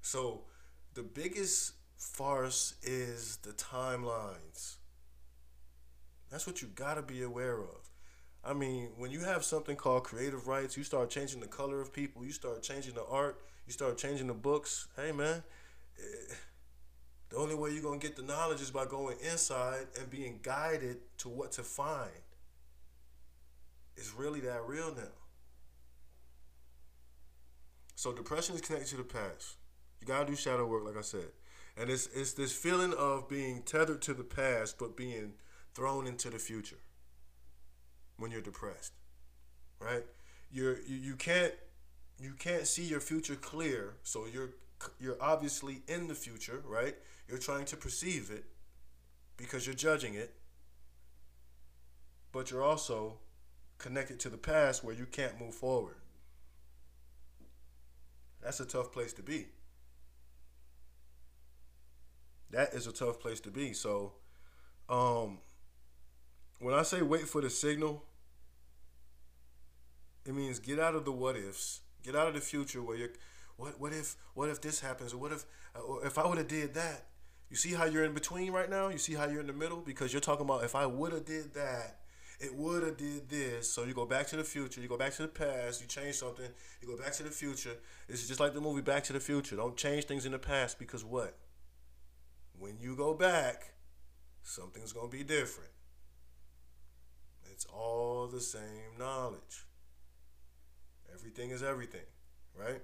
So, 0.02 0.42
the 0.94 1.02
biggest 1.02 1.72
farce 1.96 2.74
is 2.82 3.36
the 3.42 3.52
timelines. 3.52 4.76
That's 6.30 6.46
what 6.46 6.60
you 6.60 6.68
got 6.68 6.94
to 6.94 7.02
be 7.02 7.22
aware 7.22 7.60
of. 7.60 7.88
I 8.44 8.52
mean, 8.52 8.90
when 8.96 9.10
you 9.12 9.20
have 9.20 9.44
something 9.44 9.76
called 9.76 10.04
creative 10.04 10.48
rights, 10.48 10.76
you 10.76 10.82
start 10.82 11.10
changing 11.10 11.40
the 11.40 11.46
color 11.46 11.80
of 11.80 11.92
people, 11.92 12.24
you 12.24 12.32
start 12.32 12.62
changing 12.62 12.94
the 12.94 13.04
art, 13.04 13.40
you 13.66 13.72
start 13.72 13.98
changing 13.98 14.28
the 14.28 14.34
books. 14.34 14.88
Hey, 14.96 15.12
man, 15.12 15.42
the 17.30 17.36
only 17.36 17.54
way 17.54 17.70
you're 17.70 17.82
going 17.82 18.00
to 18.00 18.06
get 18.06 18.16
the 18.16 18.22
knowledge 18.22 18.60
is 18.60 18.70
by 18.70 18.86
going 18.86 19.16
inside 19.30 19.86
and 19.98 20.08
being 20.08 20.40
guided 20.42 20.98
to 21.18 21.28
what 21.28 21.52
to 21.52 21.62
find. 21.62 22.10
Is 23.96 24.12
really 24.12 24.40
that 24.40 24.62
real 24.66 24.94
now? 24.94 25.02
So 27.94 28.12
depression 28.12 28.54
is 28.54 28.60
connected 28.60 28.90
to 28.90 28.96
the 28.98 29.04
past. 29.04 29.56
You 30.00 30.06
gotta 30.06 30.26
do 30.26 30.36
shadow 30.36 30.66
work, 30.66 30.84
like 30.84 30.98
I 30.98 31.00
said, 31.00 31.30
and 31.78 31.88
it's 31.88 32.08
it's 32.14 32.34
this 32.34 32.52
feeling 32.52 32.92
of 32.92 33.26
being 33.26 33.62
tethered 33.62 34.02
to 34.02 34.14
the 34.14 34.22
past, 34.22 34.78
but 34.78 34.96
being 34.96 35.32
thrown 35.74 36.06
into 36.06 36.28
the 36.28 36.38
future 36.38 36.76
when 38.18 38.30
you're 38.30 38.42
depressed, 38.42 38.92
right? 39.80 40.04
You're 40.52 40.78
you, 40.82 40.96
you 40.96 41.16
can't 41.16 41.54
you 42.18 42.32
can't 42.38 42.66
see 42.66 42.84
your 42.84 43.00
future 43.00 43.36
clear, 43.36 43.94
so 44.02 44.26
you're 44.32 44.50
you're 45.00 45.16
obviously 45.20 45.82
in 45.88 46.08
the 46.08 46.14
future, 46.14 46.62
right? 46.66 46.94
You're 47.28 47.38
trying 47.38 47.64
to 47.66 47.76
perceive 47.76 48.30
it 48.30 48.44
because 49.36 49.66
you're 49.66 49.74
judging 49.74 50.14
it, 50.14 50.34
but 52.32 52.50
you're 52.50 52.62
also 52.62 53.18
connected 53.78 54.18
to 54.20 54.28
the 54.28 54.38
past 54.38 54.84
where 54.84 54.94
you 54.94 55.06
can't 55.06 55.40
move 55.40 55.54
forward. 55.54 55.96
That's 58.42 58.60
a 58.60 58.64
tough 58.64 58.92
place 58.92 59.12
to 59.14 59.22
be. 59.22 59.46
That 62.50 62.74
is 62.74 62.86
a 62.86 62.92
tough 62.92 63.20
place 63.20 63.40
to 63.40 63.50
be. 63.50 63.72
So, 63.72 64.12
um, 64.88 65.38
when 66.60 66.74
I 66.74 66.82
say 66.82 67.02
wait 67.02 67.28
for 67.28 67.40
the 67.40 67.50
signal, 67.50 68.04
it 70.24 70.34
means 70.34 70.58
get 70.58 70.78
out 70.78 70.94
of 70.94 71.04
the 71.04 71.12
what 71.12 71.36
ifs. 71.36 71.80
Get 72.06 72.14
out 72.14 72.28
of 72.28 72.34
the 72.34 72.40
future 72.40 72.82
where 72.82 72.96
you're 72.96 73.10
what 73.56 73.80
what 73.80 73.92
if 73.92 74.16
what 74.34 74.48
if 74.48 74.60
this 74.60 74.80
happens 74.80 75.12
or 75.12 75.18
what 75.18 75.32
if 75.32 75.44
uh, 75.74 75.96
if 76.04 76.16
I 76.18 76.26
would 76.26 76.38
have 76.38 76.48
did 76.48 76.74
that. 76.74 77.06
You 77.50 77.56
see 77.56 77.74
how 77.74 77.84
you're 77.84 78.04
in 78.04 78.14
between 78.14 78.52
right 78.52 78.68
now? 78.70 78.88
You 78.88 78.98
see 78.98 79.14
how 79.14 79.26
you're 79.26 79.40
in 79.40 79.46
the 79.46 79.52
middle 79.52 79.80
because 79.80 80.12
you're 80.12 80.20
talking 80.20 80.44
about 80.44 80.64
if 80.64 80.74
I 80.74 80.86
would 80.86 81.12
have 81.12 81.24
did 81.24 81.54
that, 81.54 82.00
it 82.40 82.54
would 82.54 82.82
have 82.82 82.96
did 82.96 83.28
this. 83.28 83.70
So 83.70 83.84
you 83.84 83.94
go 83.94 84.04
back 84.04 84.26
to 84.28 84.36
the 84.36 84.44
future, 84.44 84.80
you 84.80 84.88
go 84.88 84.96
back 84.96 85.14
to 85.14 85.22
the 85.22 85.28
past, 85.28 85.80
you 85.80 85.86
change 85.86 86.16
something, 86.16 86.48
you 86.80 86.88
go 86.88 86.96
back 86.96 87.12
to 87.14 87.22
the 87.22 87.30
future. 87.30 87.76
It's 88.08 88.26
just 88.26 88.40
like 88.40 88.54
the 88.54 88.60
movie 88.60 88.82
Back 88.82 89.04
to 89.04 89.12
the 89.12 89.20
Future. 89.20 89.56
Don't 89.56 89.76
change 89.76 90.04
things 90.04 90.26
in 90.26 90.32
the 90.32 90.38
past 90.38 90.78
because 90.78 91.04
what? 91.04 91.36
When 92.58 92.78
you 92.80 92.96
go 92.96 93.14
back, 93.14 93.72
something's 94.42 94.92
going 94.92 95.10
to 95.10 95.16
be 95.16 95.24
different. 95.24 95.70
It's 97.52 97.64
all 97.66 98.28
the 98.28 98.40
same 98.40 98.98
knowledge. 98.98 99.64
Everything 101.16 101.50
is 101.50 101.62
everything, 101.62 102.04
right? 102.54 102.82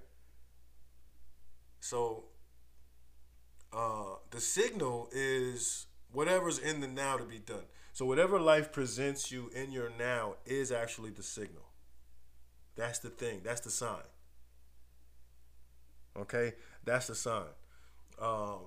So 1.79 2.25
uh, 3.71 4.15
the 4.31 4.41
signal 4.41 5.09
is 5.11 5.87
whatever's 6.11 6.57
in 6.57 6.79
the 6.79 6.87
now 6.87 7.17
to 7.17 7.25
be 7.25 7.39
done. 7.39 7.65
So 7.91 8.05
whatever 8.05 8.39
life 8.39 8.71
presents 8.71 9.31
you 9.31 9.51
in 9.53 9.71
your 9.71 9.91
now 9.99 10.35
is 10.45 10.71
actually 10.71 11.11
the 11.11 11.23
signal. 11.23 11.65
That's 12.75 12.99
the 12.99 13.09
thing. 13.09 13.41
That's 13.43 13.61
the 13.61 13.69
sign. 13.69 14.07
Okay, 16.17 16.53
that's 16.83 17.07
the 17.07 17.15
sign. 17.15 17.53
Um, 18.19 18.59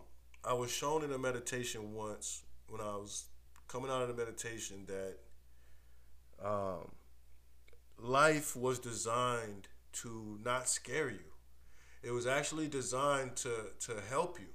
I 0.44 0.52
was 0.52 0.70
shown 0.70 1.02
in 1.02 1.12
a 1.12 1.18
meditation 1.18 1.94
once 1.94 2.44
when 2.68 2.80
I 2.80 2.96
was 2.96 3.26
coming 3.66 3.90
out 3.90 4.02
of 4.02 4.08
the 4.08 4.14
meditation 4.14 4.86
that 4.86 5.16
um, 6.44 6.90
life 7.98 8.56
was 8.56 8.78
designed 8.78 9.68
to 9.92 10.38
not 10.44 10.68
scare 10.68 11.10
you. 11.10 11.32
It 12.02 12.10
was 12.10 12.26
actually 12.26 12.68
designed 12.68 13.36
to 13.36 13.72
to 13.80 14.00
help 14.08 14.38
you. 14.38 14.46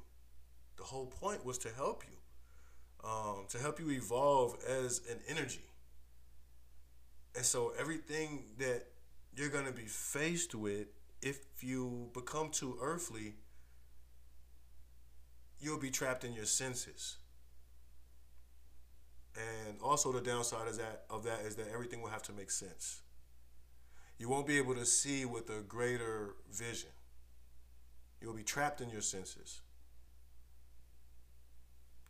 The 0.78 0.84
whole 0.84 1.08
point 1.08 1.46
was 1.46 1.58
to 1.60 1.70
help 1.70 2.04
you, 2.10 3.08
um, 3.08 3.46
to 3.50 3.60
help 3.60 3.80
you 3.80 3.92
evolve 3.92 4.58
as 4.68 5.02
an 5.10 5.20
energy. 5.28 5.66
And 7.36 7.46
so 7.46 7.74
everything 7.78 8.46
that 8.58 8.88
you're 9.36 9.50
going 9.50 9.66
to 9.66 9.72
be 9.72 9.86
faced 9.86 10.56
with 10.56 10.88
if 11.22 11.38
you 11.62 12.10
become 12.14 12.50
too 12.50 12.78
earthly, 12.82 13.36
you'll 15.60 15.80
be 15.80 15.92
trapped 15.92 16.24
in 16.24 16.34
your 16.34 16.46
senses. 16.46 17.18
And 19.36 19.78
also 19.82 20.12
the 20.12 20.22
downside 20.22 20.68
is 20.68 20.78
that 20.78 21.04
of 21.10 21.24
that 21.24 21.42
is 21.42 21.56
that 21.56 21.68
everything 21.72 22.02
will 22.02 22.10
have 22.10 22.24
to 22.24 22.34
make 22.34 22.52
sense. 22.52 23.02
You 24.22 24.30
won't 24.30 24.46
be 24.46 24.60
able 24.60 24.76
to 24.76 24.86
see 24.86 25.26
with 25.26 25.50
a 25.50 25.64
greater 25.64 26.36
vision. 26.54 26.92
You'll 28.22 28.36
be 28.36 28.44
trapped 28.44 28.80
in 28.80 28.92
your 28.92 29.02
senses. 29.02 29.62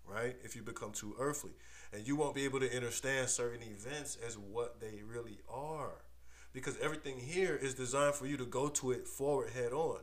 Right? 0.05 0.35
If 0.43 0.53
you 0.53 0.61
become 0.61 0.91
too 0.91 1.15
earthly. 1.17 1.51
And 1.93 2.05
you 2.05 2.17
won't 2.17 2.35
be 2.35 2.43
able 2.43 2.59
to 2.59 2.75
understand 2.75 3.29
certain 3.29 3.61
events 3.63 4.17
as 4.27 4.37
what 4.37 4.81
they 4.81 5.03
really 5.07 5.39
are 5.49 6.03
because 6.51 6.77
everything 6.79 7.17
here 7.17 7.55
is 7.55 7.75
designed 7.75 8.15
for 8.15 8.27
you 8.27 8.35
to 8.35 8.45
go 8.45 8.67
to 8.67 8.91
it 8.91 9.07
forward 9.07 9.51
head 9.51 9.71
on. 9.71 10.01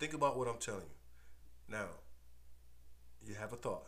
Think 0.00 0.14
about 0.14 0.36
what 0.36 0.48
I'm 0.48 0.58
telling 0.58 0.80
you. 0.80 1.76
Now, 1.76 1.90
you 3.24 3.34
have 3.34 3.52
a 3.52 3.56
thought. 3.56 3.86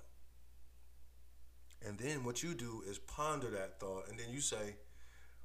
And 1.84 1.98
then 1.98 2.22
what 2.22 2.44
you 2.44 2.54
do 2.54 2.84
is 2.88 3.00
ponder 3.00 3.50
that 3.50 3.80
thought, 3.80 4.08
and 4.08 4.16
then 4.16 4.30
you 4.30 4.40
say, 4.40 4.76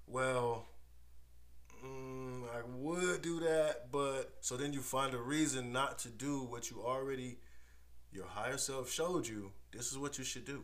well, 0.06 0.68
mm, 1.84 2.44
I 2.56 2.62
would 2.78 3.22
do 3.22 3.40
that, 3.42 3.92
but 3.92 4.34
so 4.42 4.58
then 4.58 4.74
you 4.74 4.82
find 4.82 5.14
a 5.14 5.18
reason 5.18 5.72
not 5.72 6.00
to 6.00 6.10
do 6.10 6.44
what 6.44 6.70
you 6.70 6.82
already, 6.82 7.38
your 8.12 8.26
higher 8.26 8.58
self 8.58 8.92
showed 8.92 9.28
you. 9.28 9.52
This 9.72 9.92
is 9.92 9.98
what 9.98 10.18
you 10.18 10.24
should 10.24 10.46
do. 10.46 10.64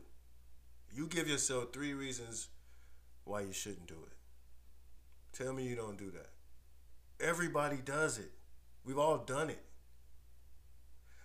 You 0.94 1.08
give 1.08 1.28
yourself 1.28 1.74
three 1.74 1.94
reasons 1.94 2.50
why 3.24 3.42
you 3.42 3.54
shouldn't 3.54 3.88
do 3.88 3.96
it. 4.06 4.18
Tell 5.38 5.54
me 5.54 5.64
you 5.64 5.76
don't 5.76 5.98
do 5.98 6.12
that. 6.12 6.30
Everybody 7.26 7.78
does 7.78 8.18
it. 8.18 8.32
We've 8.86 8.98
all 8.98 9.18
done 9.18 9.50
it. 9.50 9.64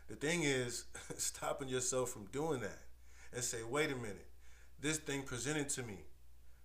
The 0.08 0.16
thing 0.16 0.42
is, 0.42 0.84
stopping 1.16 1.68
yourself 1.68 2.10
from 2.10 2.26
doing 2.26 2.60
that 2.60 2.82
and 3.32 3.42
say, 3.42 3.62
wait 3.62 3.90
a 3.90 3.96
minute, 3.96 4.26
this 4.80 4.98
thing 4.98 5.22
presented 5.22 5.68
to 5.70 5.82
me. 5.82 6.00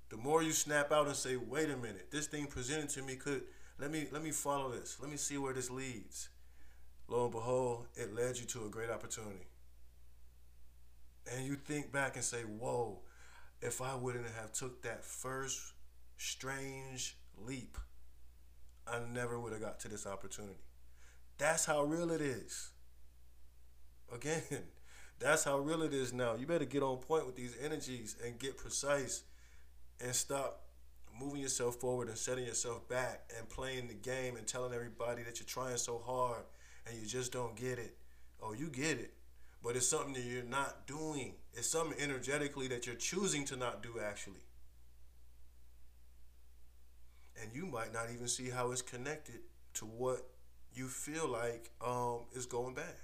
The 0.10 0.18
more 0.18 0.42
you 0.42 0.52
snap 0.52 0.92
out 0.92 1.08
and 1.08 1.16
say, 1.16 1.36
wait 1.36 1.70
a 1.70 1.76
minute, 1.76 2.12
this 2.12 2.28
thing 2.28 2.48
presented 2.48 2.90
to 2.90 3.02
me 3.02 3.16
could 3.16 3.44
let 3.80 3.92
me 3.92 4.08
let 4.12 4.24
me 4.24 4.32
follow 4.32 4.72
this. 4.72 4.98
Let 5.02 5.12
me 5.12 5.18
see 5.18 5.38
where 5.38 5.54
this 5.54 5.70
leads. 5.70 6.30
Lo 7.08 7.24
and 7.24 7.32
behold, 7.32 7.88
it 7.96 8.14
led 8.14 8.38
you 8.38 8.46
to 8.46 8.66
a 8.66 8.70
great 8.70 8.90
opportunity. 8.90 9.48
And 11.32 11.46
you 11.46 11.56
think 11.56 11.92
back 11.92 12.16
and 12.16 12.24
say, 12.24 12.42
whoa, 12.42 13.00
if 13.62 13.82
I 13.82 13.96
wouldn't 13.96 14.26
have 14.40 14.52
took 14.54 14.82
that 14.84 15.04
first 15.04 15.74
strange 16.18 17.18
leap, 17.38 17.78
I 18.88 19.00
never 19.14 19.40
would 19.40 19.52
have 19.52 19.62
got 19.62 19.80
to 19.82 19.88
this 19.90 20.08
opportunity. 20.08 20.60
That's 21.38 21.66
how 21.66 21.84
real 21.84 22.12
it 22.12 22.22
is. 22.22 22.72
Again, 24.14 24.42
that's 25.20 25.44
how 25.44 25.60
real 25.60 25.84
it 25.84 25.94
is 25.94 26.14
now. 26.14 26.36
You 26.36 26.46
better 26.46 26.66
get 26.66 26.84
on 26.84 26.98
point 26.98 27.26
with 27.26 27.36
these 27.36 27.56
energies 27.62 28.16
and 28.26 28.40
get 28.40 28.58
precise 28.58 29.24
and 30.04 30.14
stop 30.14 30.64
moving 31.20 31.42
yourself 31.42 31.76
forward 31.76 32.08
and 32.08 32.18
setting 32.18 32.46
yourself 32.46 32.88
back 32.88 33.32
and 33.38 33.50
playing 33.50 33.88
the 33.88 33.94
game 33.94 34.36
and 34.36 34.46
telling 34.46 34.74
everybody 34.74 35.24
that 35.24 35.40
you're 35.40 35.48
trying 35.48 35.78
so 35.78 36.02
hard 36.06 36.44
and 36.88 37.00
you 37.00 37.08
just 37.08 37.32
don't 37.32 37.56
get 37.56 37.80
it. 37.80 37.98
Oh, 38.42 38.54
you 38.54 38.68
get 38.68 39.00
it. 39.00 39.14
But 39.64 39.76
it's 39.76 39.88
something 39.88 40.14
that 40.14 40.24
you're 40.24 40.44
not 40.44 40.86
doing. 40.86 41.34
It's 41.54 41.68
something 41.68 42.00
energetically 42.00 42.68
that 42.68 42.86
you're 42.86 42.96
choosing 42.96 43.44
to 43.46 43.56
not 43.56 43.82
do 43.82 43.96
actually 44.04 44.42
and 47.42 47.52
you 47.54 47.66
might 47.66 47.94
not 47.94 48.08
even 48.14 48.28
see 48.28 48.50
how 48.50 48.72
it's 48.72 48.82
connected 48.82 49.40
to 49.76 49.86
what 49.86 50.26
you 50.74 50.88
feel 50.88 51.28
like 51.28 51.72
um, 51.86 52.22
is 52.34 52.46
going 52.46 52.74
bad. 52.74 52.96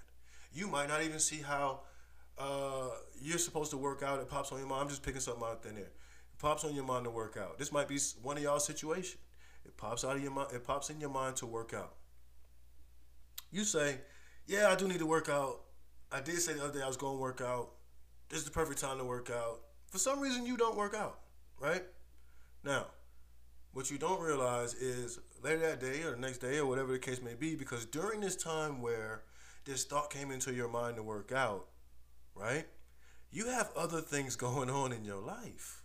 You 0.54 0.68
might 0.68 0.90
not 0.90 1.04
even 1.04 1.20
see 1.20 1.42
how 1.42 1.82
uh, 2.38 2.90
you're 3.22 3.38
supposed 3.38 3.72
to 3.72 3.78
work 3.78 4.04
out. 4.04 4.20
It 4.20 4.30
pops 4.30 4.52
on 4.52 4.60
your 4.60 4.68
mind. 4.68 4.84
I'm 4.84 4.90
just 4.90 5.04
picking 5.04 5.22
something 5.22 5.44
out 5.44 5.64
thin 5.64 5.78
air. 5.78 5.92
Pops 6.44 6.66
on 6.66 6.76
your 6.76 6.84
mind 6.84 7.06
to 7.06 7.10
work 7.10 7.38
out. 7.38 7.58
This 7.58 7.72
might 7.72 7.88
be 7.88 7.98
one 8.22 8.36
of 8.36 8.44
y'all 8.44 8.60
situation. 8.60 9.18
It 9.64 9.78
pops 9.78 10.04
out 10.04 10.18
of 10.18 10.22
your 10.22 10.34
mind. 10.34 10.52
It 10.52 10.66
pops 10.66 10.90
in 10.90 11.00
your 11.00 11.10
mind 11.10 11.38
to 11.38 11.46
work 11.46 11.74
out. 11.74 11.96
You 13.50 13.64
say, 13.64 14.02
"Yeah, 14.46 14.70
I 14.70 14.76
do 14.76 14.90
need 14.90 15.00
to 15.00 15.06
work 15.06 15.30
out. 15.30 15.62
I 16.12 16.20
did 16.20 16.42
say 16.42 16.52
the 16.52 16.66
other 16.66 16.80
day 16.80 16.84
I 16.84 16.88
was 16.88 16.98
going 16.98 17.16
to 17.16 17.22
work 17.22 17.40
out. 17.40 17.70
This 18.28 18.40
is 18.40 18.46
the 18.46 18.52
perfect 18.52 18.82
time 18.82 18.98
to 18.98 19.06
work 19.06 19.30
out." 19.30 19.62
For 19.88 20.00
some 20.00 20.20
reason, 20.20 20.46
you 20.46 20.58
don't 20.58 20.76
work 20.76 20.94
out, 20.94 21.22
right? 21.62 21.86
Now, 22.62 22.88
what 23.72 23.90
you 23.90 23.98
don't 23.98 24.20
realize 24.20 24.74
is 24.74 25.20
later 25.42 25.62
that 25.62 25.80
day 25.80 26.04
or 26.04 26.12
the 26.12 26.18
next 26.18 26.40
day 26.40 26.58
or 26.58 26.66
whatever 26.66 26.92
the 26.92 27.00
case 27.00 27.22
may 27.22 27.36
be, 27.36 27.56
because 27.56 27.86
during 27.86 28.20
this 28.20 28.36
time 28.36 28.82
where 28.82 29.24
this 29.64 29.86
thought 29.86 30.10
came 30.10 30.30
into 30.30 30.54
your 30.54 30.68
mind 30.68 30.98
to 30.98 31.04
work 31.04 31.32
out, 31.32 31.70
right? 32.36 32.68
You 33.32 33.48
have 33.48 33.72
other 33.78 34.02
things 34.02 34.36
going 34.48 34.70
on 34.70 34.92
in 34.92 35.06
your 35.06 35.22
life. 35.22 35.83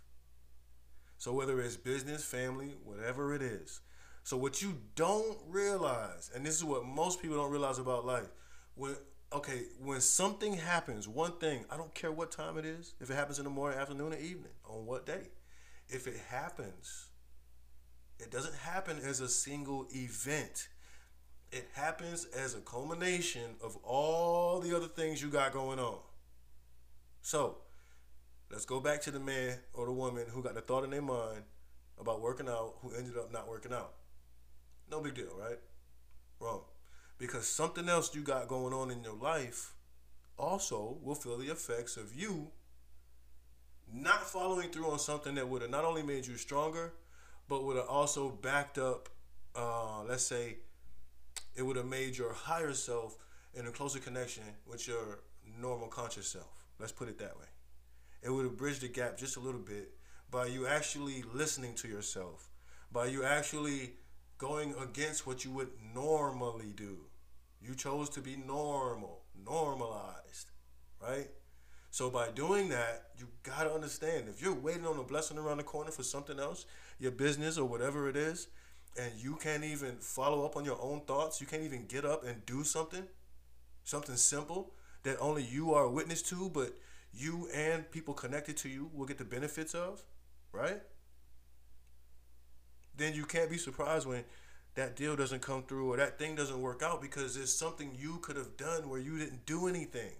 So 1.19 1.33
whether 1.33 1.59
it's 1.61 1.75
business, 1.75 2.23
family, 2.23 2.77
whatever 2.83 3.35
it 3.35 3.41
is. 3.41 3.81
So 4.23 4.37
what 4.37 4.61
you 4.61 4.77
don't 4.95 5.37
realize, 5.47 6.31
and 6.33 6.45
this 6.45 6.55
is 6.55 6.63
what 6.63 6.85
most 6.85 7.21
people 7.21 7.37
don't 7.37 7.51
realize 7.51 7.77
about 7.77 8.05
life, 8.05 8.29
when 8.75 8.95
okay, 9.33 9.63
when 9.83 10.01
something 10.01 10.53
happens, 10.53 11.07
one 11.07 11.33
thing, 11.33 11.65
I 11.69 11.77
don't 11.77 11.93
care 11.93 12.11
what 12.11 12.31
time 12.31 12.57
it 12.57 12.65
is, 12.65 12.93
if 12.99 13.11
it 13.11 13.13
happens 13.13 13.37
in 13.37 13.43
the 13.43 13.51
morning, 13.51 13.77
afternoon, 13.77 14.13
or 14.13 14.17
evening, 14.17 14.53
on 14.67 14.85
what 14.85 15.05
day. 15.05 15.27
If 15.89 16.07
it 16.07 16.17
happens, 16.29 17.09
it 18.17 18.31
doesn't 18.31 18.55
happen 18.55 18.97
as 19.03 19.19
a 19.19 19.27
single 19.27 19.87
event. 19.91 20.69
It 21.51 21.67
happens 21.73 22.25
as 22.25 22.55
a 22.55 22.61
culmination 22.61 23.55
of 23.63 23.75
all 23.83 24.59
the 24.59 24.75
other 24.75 24.87
things 24.87 25.21
you 25.21 25.29
got 25.29 25.51
going 25.51 25.79
on. 25.79 25.97
So, 27.21 27.57
let's 28.51 28.65
go 28.65 28.79
back 28.79 29.01
to 29.01 29.11
the 29.11 29.19
man 29.19 29.57
or 29.73 29.85
the 29.85 29.91
woman 29.91 30.25
who 30.29 30.41
got 30.41 30.55
the 30.55 30.61
thought 30.61 30.83
in 30.83 30.89
their 30.89 31.01
mind 31.01 31.43
about 31.99 32.21
working 32.21 32.47
out 32.47 32.75
who 32.81 32.93
ended 32.93 33.17
up 33.17 33.31
not 33.31 33.47
working 33.47 33.73
out. 33.73 33.93
No 34.89 35.01
big 35.01 35.15
deal, 35.15 35.35
right? 35.37 35.59
Wrong. 36.39 36.61
Because 37.17 37.47
something 37.47 37.89
else 37.89 38.15
you 38.15 38.21
got 38.21 38.47
going 38.47 38.73
on 38.73 38.91
in 38.91 39.03
your 39.03 39.15
life 39.15 39.73
also 40.37 40.97
will 41.03 41.15
feel 41.15 41.37
the 41.37 41.51
effects 41.51 41.97
of 41.97 42.15
you 42.15 42.47
not 43.91 44.23
following 44.23 44.69
through 44.69 44.89
on 44.89 44.99
something 44.99 45.35
that 45.35 45.47
would 45.47 45.61
have 45.61 45.71
not 45.71 45.83
only 45.83 46.03
made 46.03 46.25
you 46.25 46.37
stronger, 46.37 46.93
but 47.47 47.63
would 47.63 47.75
have 47.75 47.87
also 47.87 48.29
backed 48.29 48.77
up, 48.77 49.09
uh, 49.55 50.03
let's 50.03 50.23
say, 50.23 50.57
it 51.55 51.63
would 51.63 51.75
have 51.75 51.87
made 51.87 52.17
your 52.17 52.31
higher 52.31 52.73
self 52.73 53.17
in 53.53 53.65
a 53.65 53.71
closer 53.71 53.99
connection 53.99 54.43
with 54.65 54.87
your 54.87 55.19
normal 55.59 55.87
conscious 55.87 56.27
self. 56.27 56.65
Let's 56.79 56.91
put 56.91 57.09
it 57.09 57.17
that 57.19 57.37
way. 57.37 57.47
It 58.21 58.29
would 58.29 58.45
have 58.45 58.57
bridged 58.57 58.81
the 58.81 58.87
gap 58.87 59.17
just 59.17 59.37
a 59.37 59.39
little 59.39 59.61
bit 59.61 59.91
by 60.29 60.47
you 60.47 60.67
actually 60.67 61.23
listening 61.33 61.73
to 61.75 61.87
yourself, 61.87 62.49
by 62.91 63.05
you 63.05 63.23
actually 63.23 63.93
going 64.37 64.73
against 64.81 65.25
what 65.25 65.43
you 65.43 65.51
would 65.51 65.69
normally 65.93 66.73
do. 66.75 66.97
You 67.61 67.75
chose 67.75 68.09
to 68.11 68.21
be 68.21 68.35
normal, 68.35 69.23
normalized, 69.45 70.51
right? 71.01 71.29
So 71.91 72.09
by 72.09 72.29
doing 72.29 72.69
that, 72.69 73.09
you 73.17 73.27
gotta 73.43 73.71
understand 73.71 74.29
if 74.29 74.41
you're 74.41 74.53
waiting 74.53 74.85
on 74.85 74.99
a 74.99 75.03
blessing 75.03 75.37
around 75.37 75.57
the 75.57 75.63
corner 75.63 75.91
for 75.91 76.03
something 76.03 76.39
else, 76.39 76.65
your 76.99 77.11
business 77.11 77.57
or 77.57 77.65
whatever 77.65 78.07
it 78.07 78.15
is, 78.15 78.47
and 78.97 79.11
you 79.17 79.35
can't 79.35 79.63
even 79.63 79.97
follow 79.97 80.45
up 80.45 80.55
on 80.55 80.65
your 80.65 80.79
own 80.81 81.01
thoughts, 81.01 81.41
you 81.41 81.47
can't 81.47 81.63
even 81.63 81.85
get 81.87 82.05
up 82.05 82.23
and 82.23 82.45
do 82.45 82.63
something, 82.63 83.03
something 83.83 84.15
simple 84.15 84.73
that 85.03 85.17
only 85.19 85.43
you 85.43 85.73
are 85.73 85.85
a 85.85 85.91
witness 85.91 86.21
to, 86.21 86.49
but 86.49 86.77
you 87.13 87.47
and 87.53 87.89
people 87.91 88.13
connected 88.13 88.57
to 88.57 88.69
you 88.69 88.89
will 88.93 89.05
get 89.05 89.17
the 89.17 89.25
benefits 89.25 89.73
of, 89.73 90.03
right? 90.51 90.81
Then 92.95 93.13
you 93.13 93.25
can't 93.25 93.49
be 93.49 93.57
surprised 93.57 94.07
when 94.07 94.23
that 94.75 94.95
deal 94.95 95.15
doesn't 95.15 95.41
come 95.41 95.63
through 95.63 95.91
or 95.93 95.97
that 95.97 96.19
thing 96.19 96.35
doesn't 96.35 96.61
work 96.61 96.83
out 96.83 97.01
because 97.01 97.35
there's 97.35 97.53
something 97.53 97.91
you 97.97 98.19
could 98.21 98.35
have 98.35 98.57
done 98.57 98.89
where 98.89 98.99
you 98.99 99.17
didn't 99.17 99.45
do 99.45 99.67
anything. 99.67 100.11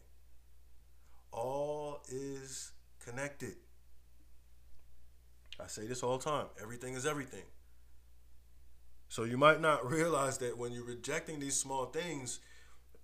All 1.31 2.01
is 2.09 2.71
connected. 3.03 3.55
I 5.59 5.67
say 5.67 5.85
this 5.85 6.03
all 6.03 6.17
the 6.17 6.23
time 6.23 6.47
everything 6.61 6.93
is 6.93 7.05
everything. 7.05 7.43
So 9.09 9.23
you 9.23 9.37
might 9.37 9.59
not 9.59 9.89
realize 9.91 10.37
that 10.39 10.57
when 10.57 10.71
you're 10.71 10.85
rejecting 10.85 11.39
these 11.39 11.55
small 11.55 11.85
things, 11.85 12.39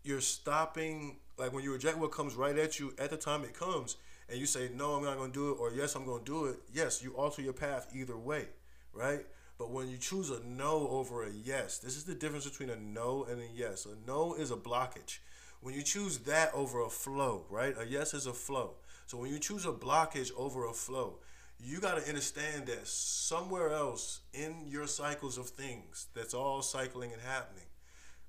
you're 0.04 0.22
stopping. 0.22 1.18
Like 1.38 1.54
when 1.54 1.64
you 1.64 1.74
reject 1.74 1.98
what 1.98 2.12
comes 2.12 2.36
right 2.36 2.58
at 2.58 2.80
you 2.80 2.94
at 2.98 3.10
the 3.10 3.18
time 3.18 3.44
it 3.44 3.54
comes, 3.54 3.98
and 4.30 4.40
you 4.40 4.46
say, 4.46 4.70
No, 4.74 4.96
I'm 4.96 5.04
not 5.04 5.18
going 5.18 5.32
to 5.32 5.38
do 5.38 5.52
it, 5.52 5.58
or 5.60 5.72
Yes, 5.72 5.96
I'm 5.96 6.06
going 6.06 6.24
to 6.24 6.32
do 6.32 6.46
it. 6.46 6.58
Yes, 6.74 7.04
you 7.04 7.12
alter 7.16 7.42
your 7.42 7.54
path 7.54 7.92
either 7.94 8.18
way, 8.18 8.46
right? 8.94 9.26
But 9.58 9.72
when 9.72 9.88
you 9.90 9.98
choose 9.98 10.30
a 10.30 10.42
no 10.44 10.88
over 10.90 11.24
a 11.24 11.32
yes, 11.32 11.78
this 11.78 11.96
is 11.96 12.04
the 12.04 12.16
difference 12.16 12.48
between 12.48 12.70
a 12.70 12.76
no 12.76 13.26
and 13.30 13.42
a 13.42 13.48
yes. 13.54 13.86
A 13.86 13.96
no 14.08 14.34
is 14.34 14.52
a 14.52 14.56
blockage. 14.56 15.20
When 15.62 15.74
you 15.74 15.82
choose 15.82 16.20
that 16.20 16.54
over 16.54 16.82
a 16.82 16.90
flow, 16.90 17.46
right? 17.50 17.74
A 17.80 17.86
yes 17.86 18.14
is 18.14 18.26
a 18.26 18.34
flow. 18.34 18.76
So 19.08 19.18
when 19.18 19.32
you 19.32 19.40
choose 19.40 19.66
a 19.66 19.72
blockage 19.72 20.32
over 20.36 20.66
a 20.66 20.74
flow, 20.74 21.20
you 21.60 21.80
got 21.80 21.98
to 21.98 22.08
understand 22.08 22.68
that 22.68 22.88
somewhere 22.88 23.72
else 23.72 24.22
in 24.34 24.66
your 24.68 24.88
cycles 24.88 25.38
of 25.38 25.50
things 25.50 26.08
that's 26.14 26.34
all 26.34 26.62
cycling 26.62 27.14
and 27.14 27.22
happening 27.22 27.64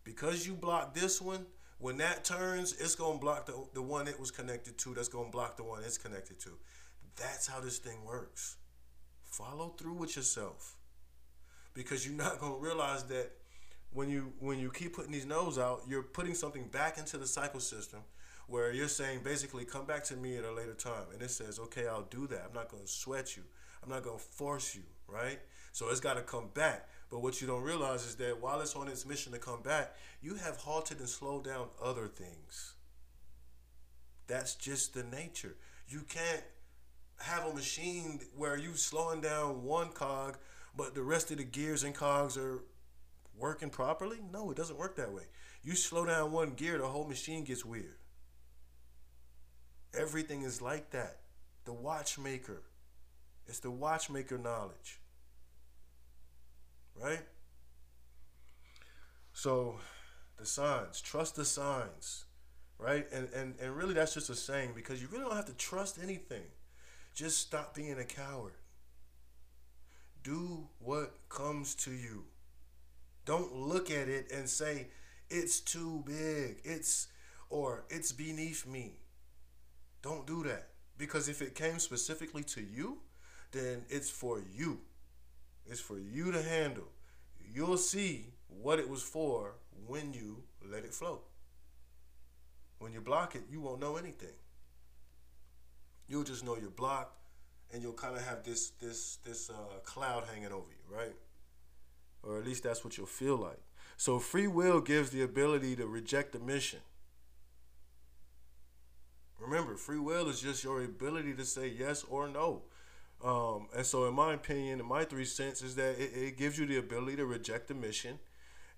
because 0.04 0.46
you 0.46 0.54
block 0.54 0.94
this 0.94 1.20
one 1.20 1.46
when 1.78 1.98
that 1.98 2.24
turns 2.24 2.72
it's 2.72 2.94
to 3.18 3.20
block 3.20 3.46
the, 3.46 3.66
the 3.74 3.82
one 3.82 4.08
it 4.08 4.18
was 4.18 4.30
connected 4.30 4.78
to 4.78 4.94
that's 4.94 5.08
to 5.26 5.30
block 5.30 5.56
the 5.56 5.64
one 5.64 5.82
it's 5.84 5.98
connected 5.98 6.38
to. 6.40 6.50
That's 7.16 7.46
how 7.46 7.60
this 7.60 7.78
thing 7.78 8.04
works. 8.04 8.56
Follow 9.24 9.74
through 9.78 9.94
with 9.94 10.16
yourself. 10.16 10.76
Because 11.74 12.06
you're 12.06 12.16
not 12.16 12.40
to 12.52 12.58
realize 12.58 13.04
that 13.04 13.32
when 13.92 14.08
you 14.08 14.32
when 14.40 14.58
you 14.58 14.70
keep 14.70 14.94
putting 14.94 15.12
these 15.12 15.26
no's 15.26 15.58
out 15.58 15.82
you're 15.88 16.02
putting 16.02 16.34
something 16.34 16.66
back 16.68 16.98
into 16.98 17.16
the 17.16 17.26
cycle 17.26 17.60
system 17.60 18.00
where 18.48 18.72
you're 18.72 18.88
saying 18.88 19.20
basically 19.22 19.64
come 19.64 19.86
back 19.86 20.04
to 20.04 20.16
me 20.16 20.36
at 20.36 20.44
a 20.44 20.52
later 20.52 20.74
time. 20.74 21.06
And 21.12 21.22
it 21.22 21.30
says 21.30 21.58
okay 21.58 21.86
i'll 21.86 22.08
do 22.10 22.26
that. 22.28 22.44
I'm 22.48 22.54
not 22.54 22.70
to 22.84 22.88
sweat 22.88 23.36
you. 23.36 23.42
I'm 23.82 23.90
not 23.90 24.04
to 24.18 24.24
force 24.24 24.74
you 24.74 24.82
right? 25.08 25.38
So 25.72 25.88
it's 25.90 26.00
got 26.00 26.14
to 26.14 26.22
come 26.22 26.48
back 26.54 26.88
but 27.10 27.22
what 27.22 27.40
you 27.40 27.46
don't 27.46 27.62
realize 27.62 28.04
is 28.04 28.16
that 28.16 28.40
while 28.40 28.60
it's 28.60 28.76
on 28.76 28.88
its 28.88 29.06
mission 29.06 29.32
to 29.32 29.38
come 29.38 29.62
back 29.62 29.94
you 30.20 30.34
have 30.34 30.56
halted 30.56 30.98
and 30.98 31.08
slowed 31.08 31.44
down 31.44 31.66
other 31.82 32.06
things 32.06 32.74
that's 34.26 34.54
just 34.54 34.94
the 34.94 35.04
nature 35.04 35.56
you 35.88 36.00
can't 36.08 36.42
have 37.20 37.46
a 37.46 37.54
machine 37.54 38.20
where 38.36 38.56
you're 38.56 38.74
slowing 38.74 39.20
down 39.20 39.62
one 39.62 39.88
cog 39.88 40.36
but 40.76 40.94
the 40.94 41.02
rest 41.02 41.30
of 41.30 41.38
the 41.38 41.44
gears 41.44 41.84
and 41.84 41.94
cogs 41.94 42.36
are 42.36 42.60
working 43.38 43.70
properly 43.70 44.18
no 44.32 44.50
it 44.50 44.56
doesn't 44.56 44.78
work 44.78 44.96
that 44.96 45.12
way 45.12 45.22
you 45.62 45.74
slow 45.74 46.04
down 46.04 46.32
one 46.32 46.50
gear 46.50 46.78
the 46.78 46.86
whole 46.86 47.06
machine 47.06 47.44
gets 47.44 47.64
weird 47.64 47.96
Everything 49.96 50.42
is 50.42 50.60
like 50.60 50.90
that. 50.90 51.20
The 51.64 51.72
watchmaker. 51.72 52.62
It's 53.46 53.60
the 53.60 53.70
watchmaker 53.70 54.36
knowledge. 54.36 55.00
Right? 57.00 57.22
So 59.32 59.76
the 60.38 60.46
signs. 60.46 61.00
Trust 61.00 61.36
the 61.36 61.44
signs. 61.44 62.24
Right? 62.78 63.06
And 63.12 63.28
and, 63.34 63.54
and 63.60 63.76
really 63.76 63.94
that's 63.94 64.14
just 64.14 64.30
a 64.30 64.34
saying 64.34 64.72
because 64.74 65.00
you 65.00 65.08
really 65.10 65.24
don't 65.24 65.36
have 65.36 65.46
to 65.46 65.54
trust 65.54 65.98
anything. 66.02 66.44
Just 67.14 67.38
stop 67.38 67.74
being 67.74 67.98
a 67.98 68.04
coward. 68.04 68.54
Do 70.22 70.68
what 70.80 71.14
comes 71.28 71.74
to 71.76 71.90
you. 71.90 72.24
Don't 73.24 73.54
look 73.54 73.90
at 73.90 74.08
it 74.08 74.30
and 74.32 74.48
say, 74.48 74.88
it's 75.30 75.60
too 75.60 76.02
big. 76.06 76.60
It's 76.64 77.08
or 77.48 77.84
it's 77.90 78.12
beneath 78.12 78.66
me. 78.66 78.98
Don't 80.02 80.26
do 80.26 80.42
that. 80.44 80.68
Because 80.98 81.28
if 81.28 81.42
it 81.42 81.54
came 81.54 81.78
specifically 81.78 82.42
to 82.44 82.60
you, 82.60 82.98
then 83.52 83.84
it's 83.88 84.10
for 84.10 84.40
you. 84.52 84.80
It's 85.68 85.80
for 85.80 85.98
you 85.98 86.32
to 86.32 86.42
handle. 86.42 86.88
You'll 87.52 87.76
see 87.76 88.26
what 88.48 88.78
it 88.78 88.88
was 88.88 89.02
for 89.02 89.54
when 89.86 90.12
you 90.12 90.42
let 90.64 90.84
it 90.84 90.94
flow. 90.94 91.20
When 92.78 92.92
you 92.92 93.00
block 93.00 93.34
it, 93.34 93.42
you 93.50 93.60
won't 93.60 93.80
know 93.80 93.96
anything. 93.96 94.34
You'll 96.08 96.24
just 96.24 96.44
know 96.44 96.56
you're 96.56 96.70
blocked, 96.70 97.18
and 97.72 97.82
you'll 97.82 97.92
kind 97.92 98.16
of 98.16 98.24
have 98.24 98.44
this 98.44 98.70
this 98.80 99.18
this 99.24 99.50
uh, 99.50 99.78
cloud 99.84 100.24
hanging 100.32 100.52
over 100.52 100.70
you, 100.70 100.96
right? 100.96 101.14
Or 102.22 102.38
at 102.38 102.44
least 102.44 102.62
that's 102.62 102.84
what 102.84 102.96
you'll 102.96 103.06
feel 103.06 103.36
like. 103.36 103.60
So 103.96 104.18
free 104.18 104.46
will 104.46 104.80
gives 104.80 105.10
the 105.10 105.22
ability 105.22 105.74
to 105.76 105.86
reject 105.86 106.32
the 106.32 106.38
mission. 106.38 106.80
Remember, 109.40 109.76
free 109.76 109.98
will 109.98 110.28
is 110.28 110.40
just 110.40 110.64
your 110.64 110.82
ability 110.82 111.34
to 111.34 111.44
say 111.44 111.68
yes 111.68 112.04
or 112.04 112.28
no. 112.28 112.62
Um, 113.24 113.68
and 113.74 113.84
so, 113.84 114.06
in 114.06 114.14
my 114.14 114.34
opinion, 114.34 114.80
in 114.80 114.86
my 114.86 115.04
three 115.04 115.24
cents, 115.24 115.62
is 115.62 115.74
that 115.76 115.98
it, 115.98 116.10
it 116.14 116.36
gives 116.36 116.58
you 116.58 116.66
the 116.66 116.76
ability 116.76 117.16
to 117.16 117.26
reject 117.26 117.68
the 117.68 117.74
mission 117.74 118.18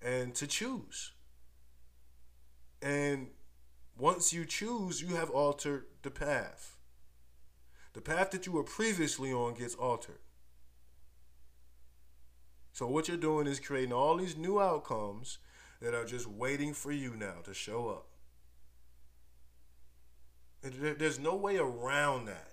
and 0.01 0.33
to 0.35 0.47
choose. 0.47 1.11
And 2.81 3.27
once 3.97 4.31
you 4.31 4.45
choose, 4.45 5.01
you 5.01 5.15
have 5.15 5.29
altered 5.29 5.85
the 6.03 6.11
path. 6.11 6.77
The 7.93 8.01
path 8.01 8.31
that 8.31 8.45
you 8.45 8.53
were 8.53 8.63
previously 8.63 9.33
on 9.33 9.55
gets 9.55 9.75
altered. 9.75 10.19
So, 12.71 12.87
what 12.87 13.07
you're 13.07 13.17
doing 13.17 13.45
is 13.45 13.59
creating 13.59 13.91
all 13.91 14.15
these 14.15 14.37
new 14.37 14.61
outcomes 14.61 15.39
that 15.81 15.93
are 15.93 16.05
just 16.05 16.27
waiting 16.27 16.73
for 16.73 16.91
you 16.91 17.15
now 17.15 17.35
to 17.43 17.53
show 17.53 17.89
up. 17.89 18.05
There's 20.61 21.19
no 21.19 21.35
way 21.35 21.57
around 21.57 22.25
that. 22.25 22.48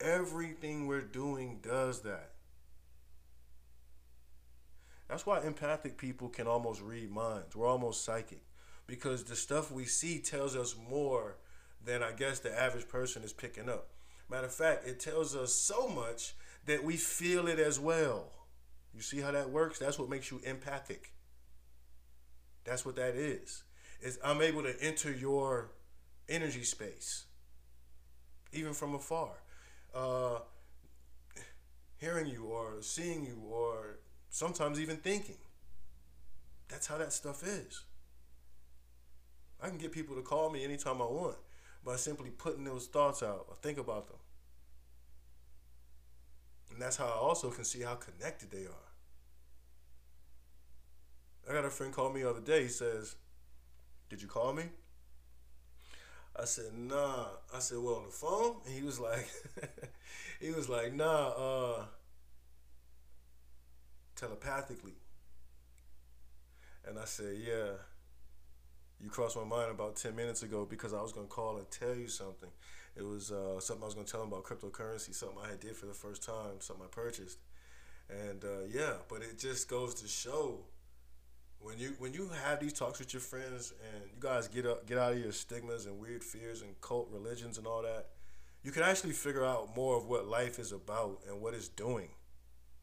Everything 0.00 0.86
we're 0.86 1.00
doing 1.00 1.58
does 1.62 2.00
that. 2.02 2.30
That's 5.08 5.26
why 5.26 5.40
empathic 5.40 5.98
people 5.98 6.28
can 6.28 6.46
almost 6.46 6.80
read 6.80 7.10
minds. 7.10 7.56
We're 7.56 7.66
almost 7.66 8.04
psychic 8.04 8.42
because 8.86 9.24
the 9.24 9.36
stuff 9.36 9.70
we 9.70 9.84
see 9.84 10.20
tells 10.20 10.56
us 10.56 10.76
more 10.88 11.36
than 11.84 12.02
I 12.02 12.12
guess 12.12 12.38
the 12.38 12.56
average 12.58 12.88
person 12.88 13.22
is 13.22 13.32
picking 13.32 13.68
up. 13.68 13.88
Matter 14.30 14.46
of 14.46 14.54
fact, 14.54 14.86
it 14.86 15.00
tells 15.00 15.34
us 15.34 15.52
so 15.52 15.88
much 15.88 16.34
that 16.66 16.84
we 16.84 16.96
feel 16.96 17.48
it 17.48 17.58
as 17.58 17.80
well. 17.80 18.30
You 18.94 19.00
see 19.00 19.20
how 19.20 19.32
that 19.32 19.50
works? 19.50 19.78
That's 19.78 19.98
what 19.98 20.08
makes 20.08 20.30
you 20.30 20.40
empathic. 20.44 21.12
That's 22.64 22.86
what 22.86 22.96
that 22.96 23.16
is. 23.16 23.64
Is 24.00 24.18
I'm 24.24 24.40
able 24.40 24.62
to 24.62 24.74
enter 24.80 25.12
your 25.12 25.72
energy 26.28 26.62
space, 26.62 27.24
even 28.52 28.72
from 28.72 28.94
afar. 28.94 29.32
Uh, 29.94 30.38
hearing 31.96 32.26
you 32.26 32.44
or 32.44 32.76
seeing 32.80 33.24
you 33.24 33.40
or 33.50 33.98
sometimes 34.30 34.80
even 34.80 34.96
thinking. 34.96 35.36
That's 36.68 36.86
how 36.86 36.98
that 36.98 37.12
stuff 37.12 37.42
is. 37.42 37.82
I 39.62 39.68
can 39.68 39.78
get 39.78 39.92
people 39.92 40.16
to 40.16 40.22
call 40.22 40.50
me 40.50 40.64
anytime 40.64 41.02
I 41.02 41.06
want 41.06 41.36
by 41.84 41.96
simply 41.96 42.30
putting 42.30 42.64
those 42.64 42.86
thoughts 42.86 43.22
out 43.22 43.46
or 43.48 43.56
think 43.56 43.78
about 43.78 44.08
them. 44.08 44.16
And 46.72 46.80
that's 46.80 46.96
how 46.96 47.06
I 47.06 47.18
also 47.18 47.50
can 47.50 47.64
see 47.64 47.82
how 47.82 47.96
connected 47.96 48.50
they 48.50 48.64
are. 48.64 48.90
I 51.48 51.52
got 51.52 51.64
a 51.64 51.70
friend 51.70 51.92
call 51.92 52.12
me 52.12 52.22
the 52.22 52.30
other 52.30 52.40
day. 52.40 52.62
He 52.62 52.68
says, 52.68 53.16
Did 54.08 54.22
you 54.22 54.28
call 54.28 54.52
me? 54.52 54.64
I 56.38 56.44
said, 56.44 56.72
nah. 56.74 57.26
I 57.54 57.58
said, 57.58 57.78
well, 57.78 57.96
on 57.96 58.06
the 58.06 58.12
phone? 58.12 58.56
And 58.64 58.74
he 58.74 58.82
was 58.82 59.00
like, 59.00 59.28
he 60.40 60.50
was 60.50 60.68
like, 60.68 60.94
nah, 60.94 61.28
uh, 61.28 61.84
telepathically. 64.16 64.94
And 66.86 66.98
I 66.98 67.04
said, 67.04 67.36
yeah. 67.46 67.72
You 69.02 69.08
crossed 69.08 69.36
my 69.36 69.44
mind 69.44 69.70
about 69.70 69.96
10 69.96 70.14
minutes 70.14 70.42
ago 70.42 70.66
because 70.68 70.92
I 70.92 71.00
was 71.00 71.12
going 71.12 71.26
to 71.26 71.32
call 71.32 71.56
and 71.56 71.70
tell 71.70 71.94
you 71.94 72.08
something. 72.08 72.50
It 72.96 73.02
was 73.02 73.30
uh, 73.30 73.60
something 73.60 73.82
I 73.82 73.86
was 73.86 73.94
going 73.94 74.04
to 74.06 74.12
tell 74.12 74.22
him 74.22 74.28
about 74.28 74.44
cryptocurrency, 74.44 75.14
something 75.14 75.38
I 75.42 75.56
did 75.56 75.76
for 75.76 75.86
the 75.86 75.94
first 75.94 76.22
time, 76.22 76.60
something 76.60 76.84
I 76.84 76.88
purchased. 76.88 77.38
And 78.10 78.44
uh, 78.44 78.64
yeah, 78.68 78.94
but 79.08 79.22
it 79.22 79.38
just 79.38 79.68
goes 79.68 79.94
to 80.02 80.08
show 80.08 80.64
when 81.60 81.78
you 81.78 81.94
when 81.98 82.12
you 82.12 82.28
have 82.44 82.60
these 82.60 82.72
talks 82.72 82.98
with 82.98 83.12
your 83.12 83.20
friends 83.20 83.72
and 83.92 84.02
you 84.04 84.18
guys 84.18 84.48
get 84.48 84.66
up 84.66 84.86
get 84.86 84.98
out 84.98 85.12
of 85.12 85.18
your 85.18 85.32
stigmas 85.32 85.86
and 85.86 85.98
weird 85.98 86.24
fears 86.24 86.62
and 86.62 86.78
cult 86.80 87.08
religions 87.12 87.58
and 87.58 87.66
all 87.66 87.82
that, 87.82 88.06
you 88.62 88.72
can 88.72 88.82
actually 88.82 89.12
figure 89.12 89.44
out 89.44 89.74
more 89.74 89.96
of 89.96 90.06
what 90.06 90.26
life 90.26 90.58
is 90.58 90.72
about 90.72 91.20
and 91.28 91.40
what 91.40 91.54
it's 91.54 91.68
doing, 91.68 92.08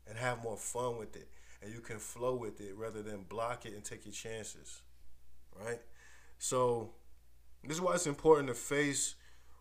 and 0.08 0.18
have 0.18 0.42
more 0.44 0.58
fun 0.58 0.98
with 0.98 1.16
it. 1.16 1.30
And 1.62 1.74
you 1.74 1.82
can 1.82 1.98
flow 1.98 2.36
with 2.36 2.62
it 2.62 2.76
rather 2.76 3.02
than 3.02 3.24
block 3.24 3.66
it 3.66 3.74
and 3.74 3.84
take 3.84 4.06
your 4.06 4.14
chances, 4.14 4.82
right? 5.60 5.82
So 6.38 6.92
this 7.64 7.78
is 7.78 7.82
why 7.82 7.96
it's 7.96 8.08
important 8.08 8.48
to 8.48 8.54
face 8.54 9.16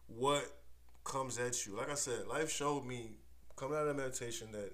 what 0.07 0.45
comes 1.05 1.39
at 1.39 1.67
you. 1.67 1.77
Like 1.77 1.91
I 1.91 1.95
said, 1.95 2.27
life 2.27 2.51
showed 2.51 2.85
me 2.85 3.13
coming 3.57 3.79
out 3.79 3.89
of 3.89 3.97
meditation 3.97 4.49
that 4.53 4.73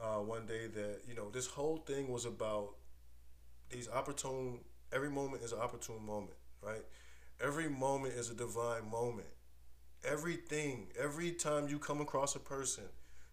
uh, 0.00 0.20
one 0.20 0.46
day 0.46 0.66
that 0.66 1.00
you 1.08 1.14
know 1.14 1.30
this 1.30 1.46
whole 1.46 1.78
thing 1.78 2.08
was 2.08 2.24
about 2.24 2.74
these 3.70 3.88
opportune. 3.88 4.60
Every 4.92 5.10
moment 5.10 5.42
is 5.42 5.52
an 5.52 5.58
opportune 5.58 6.04
moment, 6.04 6.36
right? 6.62 6.84
Every 7.40 7.68
moment 7.68 8.14
is 8.14 8.30
a 8.30 8.34
divine 8.34 8.88
moment. 8.90 9.28
Everything, 10.06 10.86
every 10.98 11.32
time 11.32 11.68
you 11.68 11.78
come 11.78 12.00
across 12.00 12.36
a 12.36 12.38
person, 12.38 12.84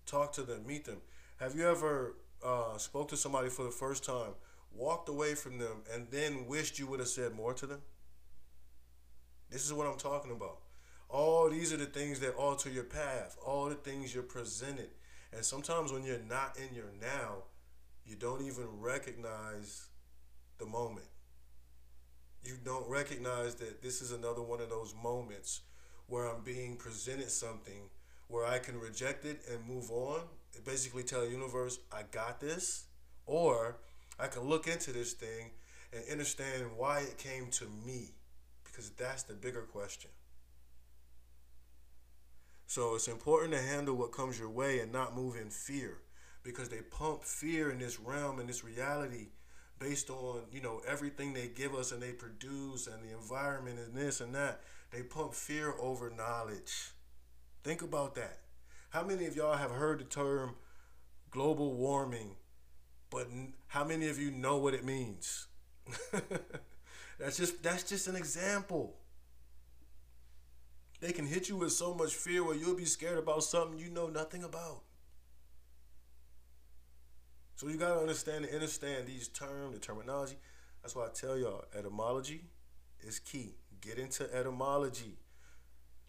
talk 0.06 0.34
to 0.34 0.42
them, 0.42 0.66
meet 0.66 0.86
them. 0.86 0.98
Have 1.38 1.56
you 1.56 1.68
ever 1.68 2.16
uh, 2.44 2.78
spoke 2.78 3.10
to 3.10 3.18
somebody 3.18 3.50
for 3.50 3.64
the 3.64 3.72
first 3.72 4.04
time, 4.04 4.34
walked 4.76 5.08
away 5.08 5.36
from 5.36 5.60
them, 5.60 5.84
and 5.94 6.08
then 6.10 6.48
wished 6.48 6.80
you 6.80 6.88
would 6.88 7.00
have 7.00 7.10
said 7.10 7.34
more 7.36 7.54
to 7.54 7.68
them? 7.68 7.82
This 9.52 9.66
is 9.66 9.74
what 9.74 9.86
I'm 9.86 10.00
talking 10.00 10.32
about. 10.32 10.58
All 11.10 11.48
these 11.48 11.72
are 11.72 11.78
the 11.78 11.86
things 11.86 12.20
that 12.22 12.34
alter 12.36 12.72
your 12.72 12.86
path, 12.86 13.38
all 13.46 13.70
the 13.70 13.76
things 13.76 14.14
you're 14.14 14.24
presented. 14.24 14.90
And 15.32 15.46
sometimes 15.46 15.92
when 15.92 16.04
you're 16.04 16.18
not 16.28 16.58
in 16.58 16.76
your 16.76 16.92
now, 17.00 17.44
you 18.06 18.16
don't 18.16 18.42
even 18.42 18.66
recognize 18.80 19.90
the 20.58 20.66
moment. 20.66 21.06
You 22.44 22.56
don't 22.64 22.90
recognize 22.90 23.56
that 23.56 23.82
this 23.84 24.02
is 24.02 24.12
another 24.12 24.42
one 24.42 24.60
of 24.60 24.70
those 24.70 24.96
moments 25.02 25.62
where 26.08 26.28
I'm 26.28 26.44
being 26.44 26.76
presented 26.76 27.30
something 27.32 27.90
where 28.28 28.46
I 28.46 28.60
can 28.60 28.80
reject 28.80 29.26
it 29.26 29.42
and 29.52 29.68
move 29.68 29.92
on. 29.92 30.22
Basically 30.66 31.04
tell 31.04 31.22
the 31.22 31.30
universe, 31.30 31.80
I 31.92 32.04
got 32.12 32.40
this. 32.40 32.86
Or 33.26 33.78
I 34.20 34.28
can 34.28 34.44
look 34.44 34.68
into 34.68 34.92
this 34.92 35.14
thing 35.14 35.52
and 35.94 36.04
understand 36.12 36.66
why 36.78 37.00
it 37.02 37.18
came 37.18 37.50
to 37.52 37.66
me. 37.86 38.10
Because 38.64 38.90
that's 38.92 39.24
the 39.24 39.34
bigger 39.34 39.62
question. 39.62 40.10
So 42.66 42.96
it's 42.96 43.08
important 43.08 43.54
to 43.54 43.62
handle 43.62 43.96
what 43.96 44.12
comes 44.12 44.40
your 44.40 44.50
way 44.50 44.80
and 44.80 44.92
not 44.92 45.16
move 45.16 45.36
in 45.36 45.50
fear. 45.50 45.98
Because 46.44 46.70
they 46.70 46.82
pump 46.82 47.24
fear 47.24 47.72
in 47.72 47.80
this 47.80 48.00
realm 48.00 48.40
in 48.40 48.48
this 48.48 48.64
reality 48.64 49.28
based 49.80 50.10
on, 50.10 50.42
you 50.52 50.62
know, 50.62 50.82
everything 50.88 51.34
they 51.34 51.48
give 51.48 51.76
us 51.76 51.92
and 51.92 52.02
they 52.02 52.12
produce 52.12 52.88
and 52.88 53.04
the 53.04 53.14
environment 53.14 53.80
and 53.80 53.96
this 53.96 54.22
and 54.22 54.34
that. 54.36 54.62
They 54.92 55.04
pump 55.04 55.34
fear 55.34 55.74
over 55.80 56.10
knowledge. 56.10 56.92
Think 57.64 57.82
about 57.82 58.16
that. 58.16 58.40
How 58.92 59.04
many 59.04 59.26
of 59.26 59.36
y'all 59.36 59.58
have 59.58 59.72
heard 59.72 60.00
the 60.00 60.04
term 60.04 60.56
global 61.32 61.74
warming, 61.74 62.36
but 63.10 63.28
how 63.68 63.84
many 63.84 64.08
of 64.08 64.20
you 64.20 64.32
know 64.32 64.58
what 64.58 64.74
it 64.74 64.86
means? 64.86 65.48
that's 67.20 67.38
just 67.38 67.64
that's 67.64 67.84
just 67.84 68.08
an 68.08 68.16
example. 68.16 68.96
They 71.02 71.12
can 71.12 71.26
hit 71.26 71.50
you 71.50 71.58
with 71.58 71.72
so 71.74 71.94
much 71.94 72.16
fear 72.16 72.44
where 72.44 72.56
you'll 72.56 72.76
be 72.76 72.86
scared 72.86 73.18
about 73.18 73.44
something 73.44 73.78
you 73.78 73.90
know 73.90 74.08
nothing 74.08 74.44
about. 74.44 74.84
So 77.56 77.68
you 77.68 77.78
gotta 77.78 78.00
understand 78.00 78.46
and 78.46 78.54
understand 78.54 79.08
these 79.08 79.28
terms, 79.28 79.74
the 79.74 79.80
terminology. 79.80 80.38
That's 80.82 80.96
why 80.96 81.06
I 81.06 81.10
tell 81.14 81.38
y'all, 81.38 81.66
etymology 81.78 82.42
is 83.02 83.20
key. 83.20 83.56
Get 83.82 83.98
into 83.98 84.34
etymology. 84.34 85.18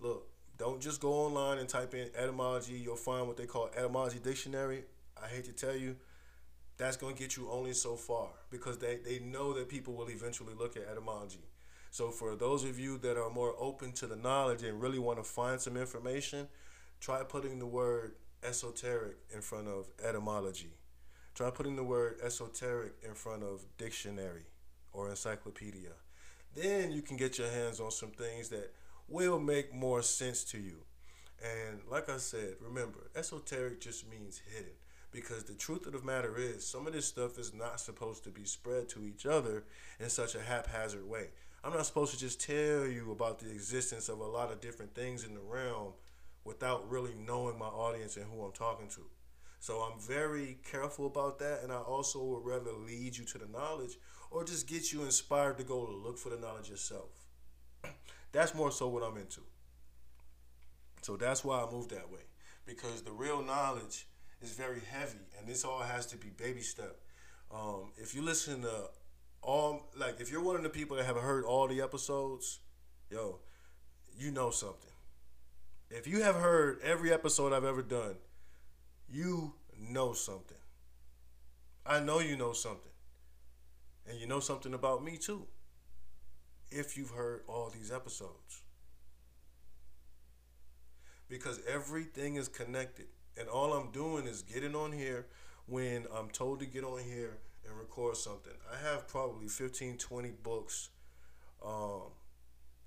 Look, 0.01 0.29
don't 0.57 0.81
just 0.81 1.01
go 1.01 1.13
online 1.13 1.59
and 1.59 1.69
type 1.69 1.95
in 1.95 2.09
etymology. 2.17 2.75
You'll 2.75 2.97
find 2.97 3.27
what 3.27 3.37
they 3.37 3.47
call 3.47 3.71
etymology 3.77 4.19
dictionary. 4.23 4.85
I 5.23 5.29
hate 5.29 5.45
to 5.45 5.53
tell 5.53 5.77
you, 5.77 5.97
that's 6.77 6.97
to 6.97 7.13
get 7.13 7.37
you 7.37 7.49
only 7.51 7.73
so 7.73 7.95
far 7.95 8.31
because 8.51 8.79
they, 8.79 8.97
they 8.97 9.21
know 9.21 9.53
that 9.53 9.69
people 9.69 9.95
will 9.95 10.11
eventually 10.11 10.55
look 10.55 10.77
at 10.77 10.85
etymology. 10.91 11.45
So 11.91 12.11
for 12.11 12.35
those 12.35 12.65
of 12.65 12.79
you 12.79 12.99
that 12.99 13.17
are 13.17 13.31
more 13.31 13.55
open 13.59 13.93
to 13.93 14.09
the 14.09 14.17
knowledge 14.17 14.65
and 14.65 14.81
really 14.81 14.99
want 14.99 15.19
to 15.19 15.25
find 15.25 15.61
some 15.61 15.77
information, 15.77 16.49
try 17.01 17.23
putting 17.23 17.61
the 17.61 17.67
word 17.67 18.15
esoteric 18.43 19.17
in 19.33 19.41
front 19.41 19.69
of 19.69 19.89
etymology. 20.05 20.73
Try 21.35 21.51
putting 21.51 21.75
the 21.75 21.83
word 21.83 22.21
esoteric 22.23 22.93
in 23.03 23.15
front 23.15 23.43
of 23.43 23.65
dictionary 23.77 24.47
or 24.93 25.11
encyclopedia. 25.11 25.91
Then 26.55 26.93
you 26.93 27.03
can 27.03 27.17
get 27.17 27.39
your 27.39 27.51
hands 27.51 27.81
on 27.81 27.91
some 27.91 28.11
things 28.11 28.51
that 28.51 28.73
will 29.09 29.41
make 29.41 29.75
more 29.75 30.01
sense 30.01 30.45
to 30.45 30.59
you. 30.59 30.77
And 31.43 31.81
like 31.91 32.09
I 32.09 32.19
said, 32.19 32.55
remember, 32.61 33.11
esoteric 33.17 33.81
just 33.81 34.09
means 34.09 34.41
hidden 34.55 34.75
because 35.11 35.43
the 35.43 35.55
truth 35.55 35.87
of 35.87 35.93
the 35.93 36.03
matter 36.03 36.37
is 36.39 36.65
some 36.65 36.87
of 36.87 36.93
this 36.93 37.07
stuff 37.07 37.37
is 37.37 37.53
not 37.53 37.81
supposed 37.81 38.23
to 38.25 38.31
be 38.31 38.45
spread 38.45 38.89
to 38.91 39.05
each 39.05 39.27
other 39.27 39.65
in 39.99 40.11
such 40.11 40.37
a 40.37 40.41
haphazard 40.41 41.09
way. 41.09 41.31
I'm 41.65 41.73
not 41.73 41.87
supposed 41.87 42.13
to 42.15 42.21
just 42.21 42.41
tell 42.41 42.87
you 42.87 43.11
about 43.11 43.41
the 43.41 43.51
existence 43.51 44.09
of 44.09 44.21
a 44.21 44.25
lot 44.25 44.53
of 44.53 44.61
different 44.61 44.95
things 44.95 45.25
in 45.25 45.35
the 45.35 45.41
realm 45.41 45.95
without 46.45 46.89
really 46.89 47.15
knowing 47.27 47.59
my 47.59 47.67
audience 47.67 48.17
and 48.17 48.27
who 48.27 48.45
I'm 48.45 48.53
talking 48.53 48.89
to. 48.91 49.01
So 49.65 49.79
I'm 49.79 49.99
very 49.99 50.59
careful 50.71 51.07
about 51.07 51.39
that, 51.39 51.61
and 51.63 51.73
I 51.73 51.79
also 51.79 52.23
would 52.23 52.45
rather 52.45 52.71
lead 52.71 53.17
you 53.17 53.25
to 53.25 53.39
the 53.39 53.47
knowledge 53.47 53.97
or 54.31 54.45
just 54.45 54.69
get 54.69 54.93
you 54.93 55.05
inspired 55.05 55.57
to 55.57 55.65
go 55.65 55.89
look 56.05 56.19
for 56.19 56.29
the 56.29 56.37
knowledge 56.37 56.69
yourself. 56.69 57.09
That's 58.33 58.55
more 58.55 58.71
so 58.71 58.89
what 58.89 59.03
I'm 59.03 59.17
into. 59.17 59.41
So 61.01 61.17
that's 61.17 61.45
why 61.45 61.63
I 61.63 61.71
move 61.71 61.89
that 61.89 62.11
way. 62.11 62.21
Because 62.67 63.01
the 63.03 63.13
real 63.13 63.43
knowledge 63.43 64.07
is 64.43 64.53
very 64.53 64.81
heavy 64.81 65.29
and 65.39 65.49
this 65.49 65.65
all 65.65 65.81
has 65.81 66.05
to 66.09 66.19
be 66.19 66.29
baby 66.29 66.61
step. 66.61 66.97
Um, 67.51 67.93
if 67.97 68.15
you 68.15 68.21
listen 68.21 68.63
to 68.63 68.91
all 69.41 69.91
like 69.97 70.21
if 70.21 70.31
you're 70.31 70.43
one 70.43 70.57
of 70.57 70.63
the 70.63 70.71
people 70.71 70.97
that 70.97 71.07
have 71.07 71.17
heard 71.17 71.45
all 71.45 71.69
the 71.69 71.81
episodes, 71.81 72.61
yo, 73.11 73.39
you 74.19 74.31
know 74.31 74.51
something. 74.51 74.93
If 75.91 76.07
you 76.07 76.23
have 76.23 76.37
heard 76.37 76.81
every 76.83 77.13
episode 77.13 77.53
I've 77.53 77.65
ever 77.65 77.83
done, 77.83 78.17
you 79.11 79.55
know 79.79 80.13
something. 80.13 80.57
I 81.87 82.01
know 82.01 82.21
you 82.21 82.37
know 82.37 82.53
something. 82.53 82.91
And 84.07 84.19
you 84.19 84.27
know 84.27 84.41
something 84.41 84.75
about 84.75 85.03
me 85.03 85.17
too 85.17 85.47
if 86.71 86.97
you've 86.97 87.11
heard 87.11 87.43
all 87.47 87.71
these 87.71 87.93
episodes. 87.93 88.63
Because 91.29 91.61
everything 91.67 92.37
is 92.37 92.49
connected. 92.49 93.07
And 93.39 93.49
all 93.49 93.73
I'm 93.73 93.91
doing 93.91 94.27
is 94.27 94.43
getting 94.43 94.75
on 94.75 94.93
here 94.93 95.27
when 95.67 96.07
I'm 96.15 96.29
told 96.29 96.61
to 96.61 96.67
get 96.67 96.85
on 96.85 97.01
here 97.03 97.39
and 97.67 97.79
record 97.79 98.17
something. 98.17 98.53
I 98.71 98.77
have 98.89 99.09
probably 99.09 99.49
15, 99.49 99.97
20 99.97 100.31
books, 100.43 100.91
um, 101.65 102.13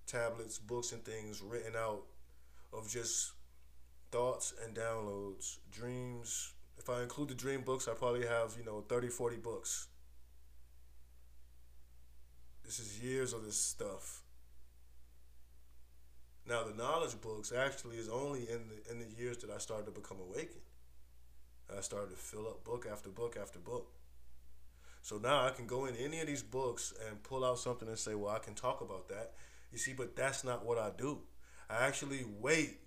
tablets, 0.06 0.60
books, 0.60 0.92
and 0.92 1.04
things 1.04 1.42
written 1.42 1.74
out 1.76 2.04
of 2.72 2.90
just 2.90 3.32
thoughts 4.12 4.54
and 4.64 4.76
downloads, 4.76 5.58
dreams. 5.72 6.54
If 6.78 6.90
I 6.90 7.02
include 7.02 7.30
the 7.30 7.36
dream 7.36 7.62
books, 7.62 7.88
I 7.88 7.94
probably 7.94 8.26
have, 8.26 8.56
you 8.58 8.66
know, 8.66 8.82
30, 8.88 9.10
40 9.10 9.38
books 9.38 9.88
this 12.68 12.80
is 12.80 13.02
years 13.02 13.32
of 13.32 13.46
this 13.46 13.56
stuff. 13.56 14.24
Now 16.46 16.64
the 16.64 16.76
knowledge 16.76 17.20
books 17.22 17.54
actually 17.58 17.96
is 17.96 18.10
only 18.10 18.42
in 18.42 18.68
the 18.68 18.92
in 18.92 19.00
the 19.00 19.08
years 19.18 19.38
that 19.38 19.50
I 19.50 19.58
started 19.58 19.86
to 19.86 19.92
become 19.92 20.18
awakened. 20.20 20.62
I 21.76 21.82
started 21.82 22.12
to 22.12 22.18
fill 22.18 22.48
up 22.48 22.66
book 22.66 22.86
after 22.90 23.10
book 23.10 23.38
after 23.42 23.58
book. 23.58 23.94
So 25.02 25.18
now 25.18 25.46
I 25.46 25.52
can 25.52 25.66
go 25.66 25.86
in 25.86 25.96
any 25.96 26.20
of 26.20 26.28
these 26.28 26.44
books 26.44 26.94
and 27.08 27.24
pull 27.24 27.46
out 27.46 27.60
something 27.60 27.88
and 27.88 27.98
say, 27.98 28.16
well, 28.16 28.36
I 28.36 28.40
can 28.40 28.54
talk 28.54 28.82
about 28.82 29.08
that. 29.10 29.34
You 29.72 29.78
see, 29.78 29.94
but 29.94 30.18
that's 30.18 30.44
not 30.44 30.66
what 30.66 30.78
I 30.78 30.92
do. 30.98 31.20
I 31.70 31.86
actually 31.86 32.26
wait 32.40 32.80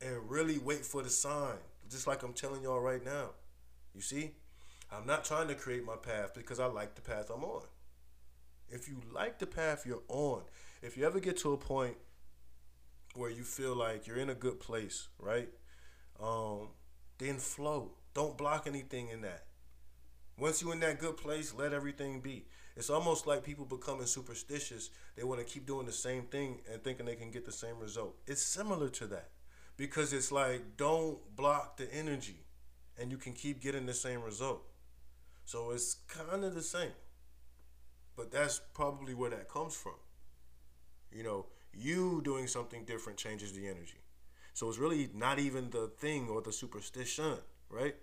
and 0.00 0.30
really 0.30 0.58
wait 0.58 0.84
for 0.84 1.02
the 1.02 1.10
sign, 1.10 1.56
just 1.90 2.06
like 2.06 2.22
I'm 2.22 2.32
telling 2.32 2.62
y'all 2.62 2.80
right 2.80 3.04
now. 3.04 3.30
You 3.94 4.00
see, 4.00 4.32
I'm 4.92 5.06
not 5.06 5.24
trying 5.24 5.48
to 5.48 5.54
create 5.54 5.84
my 5.84 5.96
path 5.96 6.32
because 6.34 6.60
I 6.60 6.66
like 6.66 6.94
the 6.94 7.02
path 7.02 7.30
I'm 7.34 7.44
on. 7.44 7.62
If 8.68 8.88
you 8.88 9.00
like 9.12 9.38
the 9.38 9.46
path 9.46 9.84
you're 9.86 10.02
on, 10.08 10.42
if 10.82 10.96
you 10.96 11.06
ever 11.06 11.20
get 11.20 11.36
to 11.38 11.52
a 11.52 11.56
point 11.56 11.96
where 13.14 13.30
you 13.30 13.44
feel 13.44 13.74
like 13.74 14.06
you're 14.06 14.18
in 14.18 14.30
a 14.30 14.34
good 14.34 14.58
place, 14.58 15.08
right? 15.18 15.48
Um, 16.20 16.68
then 17.18 17.36
flow. 17.36 17.92
Don't 18.14 18.36
block 18.36 18.66
anything 18.66 19.08
in 19.08 19.22
that. 19.22 19.44
Once 20.38 20.62
you're 20.62 20.72
in 20.72 20.80
that 20.80 20.98
good 20.98 21.16
place, 21.16 21.54
let 21.56 21.72
everything 21.72 22.20
be. 22.20 22.46
It's 22.76 22.90
almost 22.90 23.26
like 23.26 23.44
people 23.44 23.64
becoming 23.64 24.06
superstitious. 24.06 24.90
They 25.14 25.22
want 25.22 25.40
to 25.40 25.46
keep 25.46 25.64
doing 25.64 25.86
the 25.86 25.92
same 25.92 26.24
thing 26.24 26.60
and 26.70 26.82
thinking 26.82 27.06
they 27.06 27.14
can 27.14 27.30
get 27.30 27.44
the 27.44 27.52
same 27.52 27.78
result. 27.78 28.16
It's 28.26 28.42
similar 28.42 28.88
to 28.88 29.06
that 29.08 29.28
because 29.76 30.12
it's 30.12 30.30
like 30.30 30.76
don't 30.76 31.18
block 31.36 31.76
the 31.76 31.92
energy 31.92 32.44
and 32.98 33.10
you 33.10 33.18
can 33.18 33.32
keep 33.32 33.60
getting 33.60 33.86
the 33.86 33.94
same 33.94 34.22
result. 34.22 34.62
So 35.44 35.70
it's 35.70 35.96
kind 36.08 36.44
of 36.44 36.54
the 36.54 36.62
same. 36.62 36.92
But 38.16 38.30
that's 38.30 38.60
probably 38.72 39.14
where 39.14 39.30
that 39.30 39.48
comes 39.48 39.74
from. 39.74 39.94
You 41.12 41.22
know, 41.22 41.46
you 41.72 42.22
doing 42.24 42.46
something 42.46 42.84
different 42.84 43.18
changes 43.18 43.52
the 43.52 43.66
energy. 43.66 43.98
So 44.52 44.68
it's 44.68 44.78
really 44.78 45.10
not 45.14 45.38
even 45.38 45.70
the 45.70 45.90
thing 45.98 46.28
or 46.28 46.40
the 46.40 46.52
superstition, 46.52 47.38
right? 47.68 47.96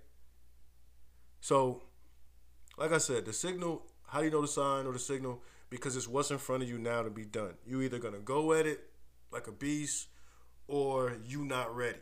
So, 1.39 1.83
like 2.77 2.91
I 2.91 2.97
said, 2.97 3.25
the 3.25 3.33
signal, 3.33 3.83
how 4.07 4.19
do 4.19 4.25
you 4.25 4.31
know 4.31 4.41
the 4.41 4.47
sign 4.47 4.85
or 4.85 4.91
the 4.91 4.99
signal? 4.99 5.41
Because 5.69 5.95
it's 5.95 6.07
what's 6.07 6.29
in 6.29 6.37
front 6.37 6.63
of 6.63 6.69
you 6.69 6.77
now 6.77 7.03
to 7.03 7.09
be 7.09 7.23
done. 7.23 7.53
You 7.65 7.81
either 7.81 7.99
gonna 7.99 8.19
go 8.19 8.51
at 8.51 8.65
it 8.65 8.81
like 9.31 9.47
a 9.47 9.51
beast 9.53 10.07
or 10.71 11.17
you 11.25 11.43
not 11.43 11.75
ready. 11.75 11.99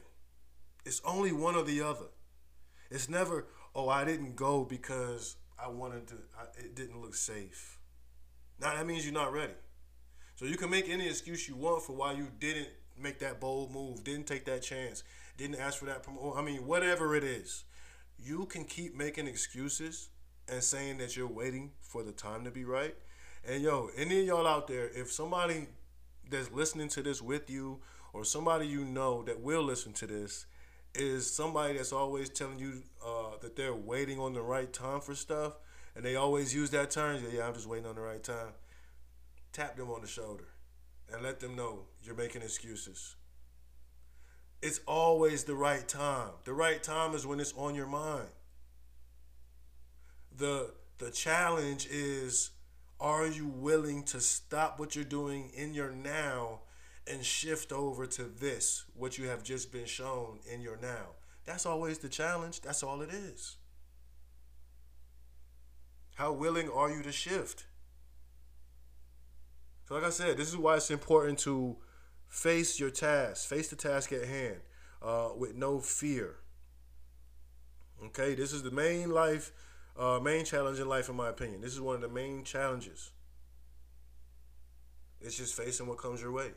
It's 0.85 1.01
only 1.03 1.31
one 1.31 1.55
or 1.55 1.63
the 1.63 1.81
other. 1.81 2.05
It's 2.91 3.09
never, 3.09 3.47
oh, 3.73 3.89
I 3.89 4.05
didn't 4.05 4.35
go 4.35 4.63
because 4.63 5.37
I 5.61 5.69
wanted 5.69 6.07
to, 6.09 6.15
I, 6.39 6.43
it 6.59 6.75
didn't 6.75 7.01
look 7.01 7.15
safe. 7.15 7.79
Now 8.61 8.75
that 8.75 8.85
means 8.85 9.03
you're 9.03 9.13
not 9.13 9.33
ready. 9.33 9.53
So 10.35 10.45
you 10.45 10.55
can 10.55 10.69
make 10.69 10.87
any 10.87 11.07
excuse 11.07 11.49
you 11.49 11.55
want 11.55 11.81
for 11.81 11.93
why 11.93 12.13
you 12.13 12.27
didn't 12.39 12.69
make 12.97 13.17
that 13.19 13.39
bold 13.39 13.71
move, 13.71 14.03
didn't 14.03 14.27
take 14.27 14.45
that 14.45 14.61
chance, 14.61 15.03
didn't 15.35 15.59
ask 15.59 15.79
for 15.79 15.85
that 15.85 16.03
promotion. 16.03 16.37
I 16.37 16.43
mean, 16.43 16.67
whatever 16.67 17.15
it 17.15 17.23
is, 17.23 17.63
you 18.19 18.45
can 18.45 18.65
keep 18.65 18.95
making 18.95 19.25
excuses 19.25 20.09
and 20.47 20.63
saying 20.63 20.99
that 20.99 21.17
you're 21.17 21.27
waiting 21.27 21.71
for 21.81 22.03
the 22.03 22.11
time 22.11 22.43
to 22.43 22.51
be 22.51 22.65
right. 22.65 22.95
And 23.47 23.63
yo, 23.63 23.89
any 23.97 24.19
of 24.19 24.27
y'all 24.27 24.47
out 24.47 24.67
there, 24.67 24.89
if 24.93 25.11
somebody 25.11 25.69
that's 26.29 26.51
listening 26.51 26.89
to 26.89 27.01
this 27.01 27.19
with 27.19 27.49
you 27.49 27.79
or 28.13 28.23
somebody 28.23 28.67
you 28.67 28.83
know 28.85 29.23
that 29.23 29.39
will 29.39 29.63
listen 29.63 29.93
to 29.93 30.07
this 30.07 30.45
is 30.95 31.31
somebody 31.31 31.75
that's 31.75 31.93
always 31.93 32.29
telling 32.29 32.59
you 32.59 32.83
uh, 33.05 33.37
that 33.41 33.55
they're 33.55 33.75
waiting 33.75 34.19
on 34.19 34.33
the 34.33 34.41
right 34.41 34.71
time 34.73 35.01
for 35.01 35.13
stuff 35.13 35.53
and 35.95 36.05
they 36.05 36.15
always 36.15 36.53
use 36.53 36.69
that 36.71 36.91
term, 36.91 37.21
yeah, 37.31 37.47
I'm 37.47 37.53
just 37.53 37.67
waiting 37.67 37.85
on 37.85 37.95
the 37.95 38.01
right 38.01 38.23
time. 38.23 38.53
Tap 39.51 39.75
them 39.75 39.89
on 39.89 40.01
the 40.01 40.07
shoulder 40.07 40.47
and 41.11 41.21
let 41.21 41.39
them 41.39 41.55
know 41.55 41.85
you're 42.03 42.15
making 42.15 42.41
excuses. 42.41 43.15
It's 44.61 44.79
always 44.87 45.43
the 45.43 45.55
right 45.55 45.87
time. 45.87 46.31
The 46.43 46.53
right 46.53 46.81
time 46.81 47.15
is 47.15 47.25
when 47.25 47.39
it's 47.39 47.53
on 47.57 47.75
your 47.75 47.87
mind. 47.87 48.29
The 50.35 50.71
the 50.97 51.11
challenge 51.11 51.87
is 51.89 52.51
are 52.99 53.25
you 53.27 53.47
willing 53.47 54.03
to 54.03 54.19
stop 54.19 54.79
what 54.79 54.95
you're 54.95 55.05
doing 55.05 55.51
in 55.55 55.73
your 55.73 55.91
now 55.91 56.59
and 57.09 57.25
shift 57.25 57.71
over 57.71 58.05
to 58.05 58.23
this, 58.23 58.85
what 58.93 59.17
you 59.17 59.27
have 59.27 59.43
just 59.43 59.71
been 59.71 59.85
shown 59.85 60.39
in 60.51 60.61
your 60.61 60.77
now? 60.77 61.15
That's 61.45 61.65
always 61.65 61.97
the 61.97 62.09
challenge. 62.09 62.61
That's 62.61 62.83
all 62.83 63.01
it 63.01 63.09
is. 63.09 63.57
How 66.15 66.31
willing 66.31 66.69
are 66.69 66.91
you 66.91 67.01
to 67.03 67.11
shift? 67.11 67.65
So, 69.87 69.95
like 69.95 70.03
I 70.03 70.09
said, 70.09 70.37
this 70.37 70.49
is 70.49 70.57
why 70.57 70.75
it's 70.75 70.91
important 70.91 71.39
to 71.39 71.77
face 72.27 72.79
your 72.79 72.91
task, 72.91 73.47
face 73.47 73.69
the 73.69 73.75
task 73.75 74.11
at 74.11 74.25
hand 74.25 74.57
uh, 75.01 75.29
with 75.35 75.55
no 75.55 75.79
fear. 75.79 76.35
Okay, 78.05 78.35
this 78.35 78.53
is 78.53 78.63
the 78.63 78.71
main 78.71 79.09
life 79.09 79.51
uh, 79.99 80.19
main 80.19 80.45
challenge 80.45 80.79
in 80.79 80.87
life, 80.87 81.09
in 81.09 81.15
my 81.15 81.27
opinion. 81.27 81.61
This 81.61 81.73
is 81.73 81.81
one 81.81 81.95
of 81.95 82.01
the 82.01 82.07
main 82.07 82.45
challenges. 82.45 83.11
It's 85.19 85.37
just 85.37 85.55
facing 85.55 85.87
what 85.87 85.97
comes 85.97 86.21
your 86.21 86.31
way, 86.31 86.51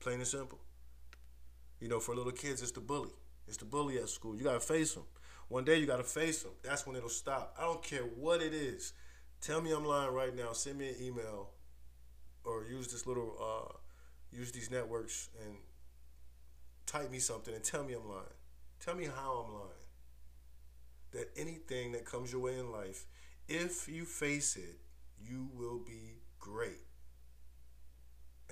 plain 0.00 0.16
and 0.16 0.26
simple. 0.26 0.58
You 1.80 1.88
know, 1.88 2.00
for 2.00 2.14
little 2.14 2.32
kids, 2.32 2.62
it's 2.62 2.72
the 2.72 2.80
bully. 2.80 3.12
It's 3.46 3.56
the 3.56 3.64
bully 3.64 3.98
at 3.98 4.08
school. 4.08 4.36
You 4.36 4.44
gotta 4.44 4.60
face 4.60 4.94
them. 4.94 5.04
One 5.48 5.64
day 5.64 5.78
you 5.78 5.86
gotta 5.86 6.04
face 6.04 6.42
them. 6.42 6.52
That's 6.62 6.86
when 6.86 6.96
it'll 6.96 7.08
stop. 7.08 7.54
I 7.58 7.62
don't 7.62 7.82
care 7.82 8.02
what 8.02 8.42
it 8.42 8.54
is. 8.54 8.92
Tell 9.40 9.60
me 9.60 9.72
I'm 9.72 9.84
lying 9.84 10.12
right 10.12 10.34
now. 10.34 10.52
Send 10.52 10.78
me 10.78 10.88
an 10.88 10.96
email, 11.00 11.50
or 12.44 12.64
use 12.64 12.88
this 12.88 13.06
little, 13.06 13.36
uh, 13.40 13.74
use 14.32 14.52
these 14.52 14.70
networks 14.70 15.28
and 15.44 15.56
type 16.86 17.10
me 17.10 17.18
something 17.18 17.54
and 17.54 17.62
tell 17.62 17.84
me 17.84 17.94
I'm 17.94 18.08
lying. 18.08 18.24
Tell 18.80 18.94
me 18.94 19.04
how 19.04 19.44
I'm 19.46 19.54
lying 19.54 19.84
that 21.14 21.30
anything 21.36 21.92
that 21.92 22.04
comes 22.04 22.32
your 22.32 22.40
way 22.40 22.58
in 22.58 22.70
life, 22.70 23.06
if 23.48 23.88
you 23.88 24.04
face 24.04 24.56
it, 24.56 24.78
you 25.18 25.48
will 25.54 25.78
be 25.78 26.18
great. 26.38 26.82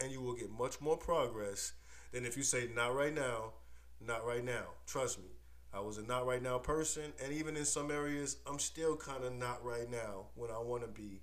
And 0.03 0.11
you 0.11 0.21
will 0.21 0.35
get 0.35 0.51
much 0.51 0.81
more 0.81 0.97
progress 0.97 1.73
than 2.11 2.27
if 2.27 2.37
you 2.37 2.43
say, 2.43 2.69
not 2.75 2.95
right 2.95 3.15
now, 3.15 3.53
not 4.05 4.27
right 4.27 4.45
now. 4.45 4.65
Trust 4.87 5.19
me, 5.21 5.29
I 5.73 5.81
was 5.81 5.99
a 5.99 6.03
not 6.03 6.27
right 6.27 6.43
now 6.43 6.59
person, 6.59 7.13
and 7.23 7.33
even 7.33 7.57
in 7.57 7.65
some 7.65 7.91
areas, 7.91 8.39
I'm 8.47 8.59
still 8.59 8.97
kind 8.97 9.23
of 9.23 9.33
not 9.33 9.65
right 9.65 9.89
now 9.89 10.27
when 10.35 10.51
I 10.51 10.59
want 10.59 10.83
to 10.83 10.89
be 10.89 11.23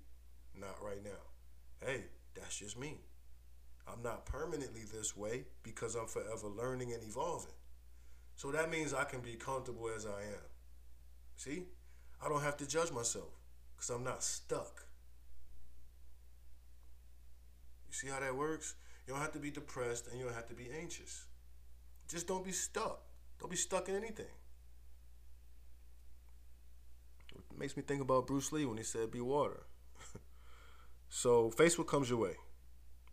not 0.58 0.82
right 0.82 1.04
now. 1.04 1.86
Hey, 1.86 2.04
that's 2.34 2.58
just 2.58 2.78
me. 2.78 3.00
I'm 3.86 4.02
not 4.02 4.24
permanently 4.24 4.82
this 4.92 5.16
way 5.16 5.44
because 5.62 5.94
I'm 5.94 6.06
forever 6.06 6.48
learning 6.48 6.92
and 6.92 7.02
evolving. 7.02 7.52
So 8.36 8.50
that 8.52 8.70
means 8.70 8.94
I 8.94 9.04
can 9.04 9.20
be 9.20 9.34
comfortable 9.34 9.90
as 9.94 10.06
I 10.06 10.22
am. 10.22 10.48
See? 11.36 11.64
I 12.24 12.28
don't 12.28 12.42
have 12.42 12.56
to 12.58 12.66
judge 12.66 12.92
myself 12.92 13.28
because 13.76 13.90
I'm 13.90 14.04
not 14.04 14.22
stuck. 14.22 14.84
You 17.88 17.89
see 18.00 18.08
how 18.08 18.20
that 18.20 18.34
works? 18.34 18.74
You 19.06 19.12
don't 19.12 19.22
have 19.22 19.32
to 19.32 19.38
be 19.38 19.50
depressed 19.50 20.08
and 20.08 20.18
you 20.18 20.24
don't 20.24 20.34
have 20.34 20.48
to 20.48 20.54
be 20.54 20.68
anxious. 20.80 21.26
Just 22.08 22.26
don't 22.26 22.44
be 22.44 22.52
stuck. 22.52 23.02
Don't 23.38 23.50
be 23.50 23.56
stuck 23.56 23.88
in 23.88 23.96
anything. 23.96 24.26
It 27.34 27.58
makes 27.58 27.76
me 27.76 27.82
think 27.82 28.00
about 28.00 28.26
Bruce 28.26 28.52
Lee 28.52 28.64
when 28.64 28.78
he 28.78 28.84
said, 28.84 29.10
be 29.10 29.20
water. 29.20 29.64
so, 31.08 31.50
face 31.50 31.78
what 31.78 31.86
comes 31.86 32.08
your 32.08 32.18
way. 32.18 32.34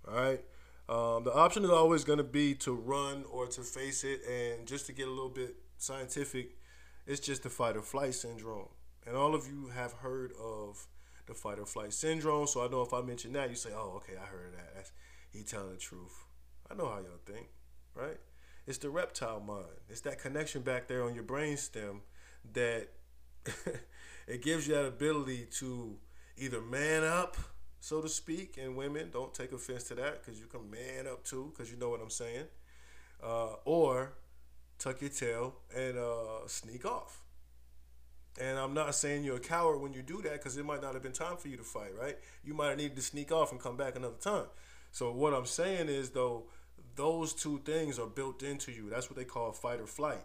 All 0.08 0.16
right? 0.16 0.42
Um, 0.90 1.24
the 1.26 1.34
option 1.34 1.64
is 1.64 1.70
always 1.70 2.04
going 2.04 2.18
to 2.18 2.24
be 2.24 2.56
to 2.56 2.74
run 2.74 3.26
or 3.30 3.48
to 3.48 3.62
face 3.62 4.04
it. 4.04 4.22
And 4.26 4.68
just 4.68 4.86
to 4.88 4.94
get 4.94 5.08
a 5.08 5.12
little 5.12 5.30
bit 5.30 5.56
scientific, 5.78 6.58
it's 7.06 7.20
just 7.20 7.44
the 7.44 7.50
fight 7.50 7.76
or 7.76 7.82
flight 7.82 8.16
syndrome. 8.16 8.70
And 9.06 9.16
all 9.16 9.36
of 9.36 9.48
you 9.48 9.70
have 9.74 9.94
heard 9.94 10.32
of 10.42 10.88
the 11.28 11.34
fight 11.34 11.60
or 11.60 11.66
flight 11.66 11.94
syndrome. 11.94 12.48
So 12.48 12.66
I 12.66 12.68
know 12.68 12.82
if 12.82 12.94
I 12.94 13.02
mention 13.02 13.34
that, 13.34 13.50
you 13.50 13.56
say, 13.56 13.70
oh, 13.74 13.94
okay, 13.98 14.14
I 14.22 14.26
heard 14.26 14.54
that. 14.54 14.74
That's, 14.76 14.92
he 15.30 15.44
telling 15.44 15.72
the 15.72 15.78
truth. 15.78 16.26
I 16.70 16.74
know 16.74 16.86
how 16.86 16.98
y'all 16.98 17.20
think, 17.26 17.48
right? 17.94 18.18
It's 18.66 18.78
the 18.78 18.90
reptile 18.90 19.40
mind. 19.40 19.66
It's 19.90 20.02
that 20.02 20.20
connection 20.20 20.62
back 20.62 20.88
there 20.88 21.04
on 21.04 21.16
your 21.16 21.24
brain 21.24 21.58
stem 21.58 22.02
that 22.54 22.90
it 24.28 24.42
gives 24.42 24.68
you 24.68 24.76
that 24.76 24.86
ability 24.86 25.48
to 25.60 25.98
either 26.38 26.62
man 26.62 27.04
up, 27.04 27.38
so 27.80 28.02
to 28.02 28.10
speak, 28.10 28.58
and 28.62 28.76
women 28.76 29.10
don't 29.12 29.34
take 29.34 29.52
offense 29.52 29.84
to 29.84 29.96
that 29.96 30.24
because 30.24 30.40
you 30.40 30.48
can 30.48 30.70
man 30.70 31.08
up 31.08 31.24
too, 31.24 31.54
because 31.54 31.72
you 31.72 31.78
know 31.78 31.90
what 31.90 32.02
I'm 32.02 32.10
saying, 32.10 32.46
uh, 33.24 33.54
or 33.64 34.14
tuck 34.78 35.02
your 35.02 35.10
tail, 35.10 35.56
and 35.76 35.98
uh, 35.98 36.48
sneak 36.48 36.86
off. 36.86 37.22
And 38.40 38.58
I'm 38.58 38.74
not 38.74 38.94
saying 38.96 39.24
you're 39.24 39.38
a 39.38 39.40
coward 39.40 39.80
when 39.80 39.94
you 39.94 40.02
do 40.02 40.22
that 40.22 40.34
because 40.34 40.58
it 40.58 40.66
might 40.66 40.82
not 40.82 40.94
have 40.94 41.04
been 41.04 41.12
time 41.12 41.38
for 41.38 41.48
you 41.48 41.58
to 41.58 41.64
fight, 41.64 41.92
right? 42.00 42.18
You 42.44 42.54
might 42.54 42.70
have 42.70 42.78
needed 42.78 42.96
to 42.98 43.02
sneak 43.02 43.32
off 43.32 43.52
and 43.52 43.60
come 43.60 43.78
back 43.78 43.96
another 43.96 44.18
time. 44.20 44.46
So 44.92 45.12
what 45.12 45.34
I'm 45.34 45.46
saying 45.46 45.90
is 45.90 46.12
though, 46.12 46.44
those 46.96 47.34
two 47.34 47.62
things 47.66 48.00
are 48.00 48.08
built 48.08 48.44
into 48.44 48.72
you. 48.72 48.90
That's 48.90 49.10
what 49.10 49.18
they 49.18 49.26
call 49.26 49.52
fight 49.52 49.80
or 49.80 49.88
flight. 49.88 50.24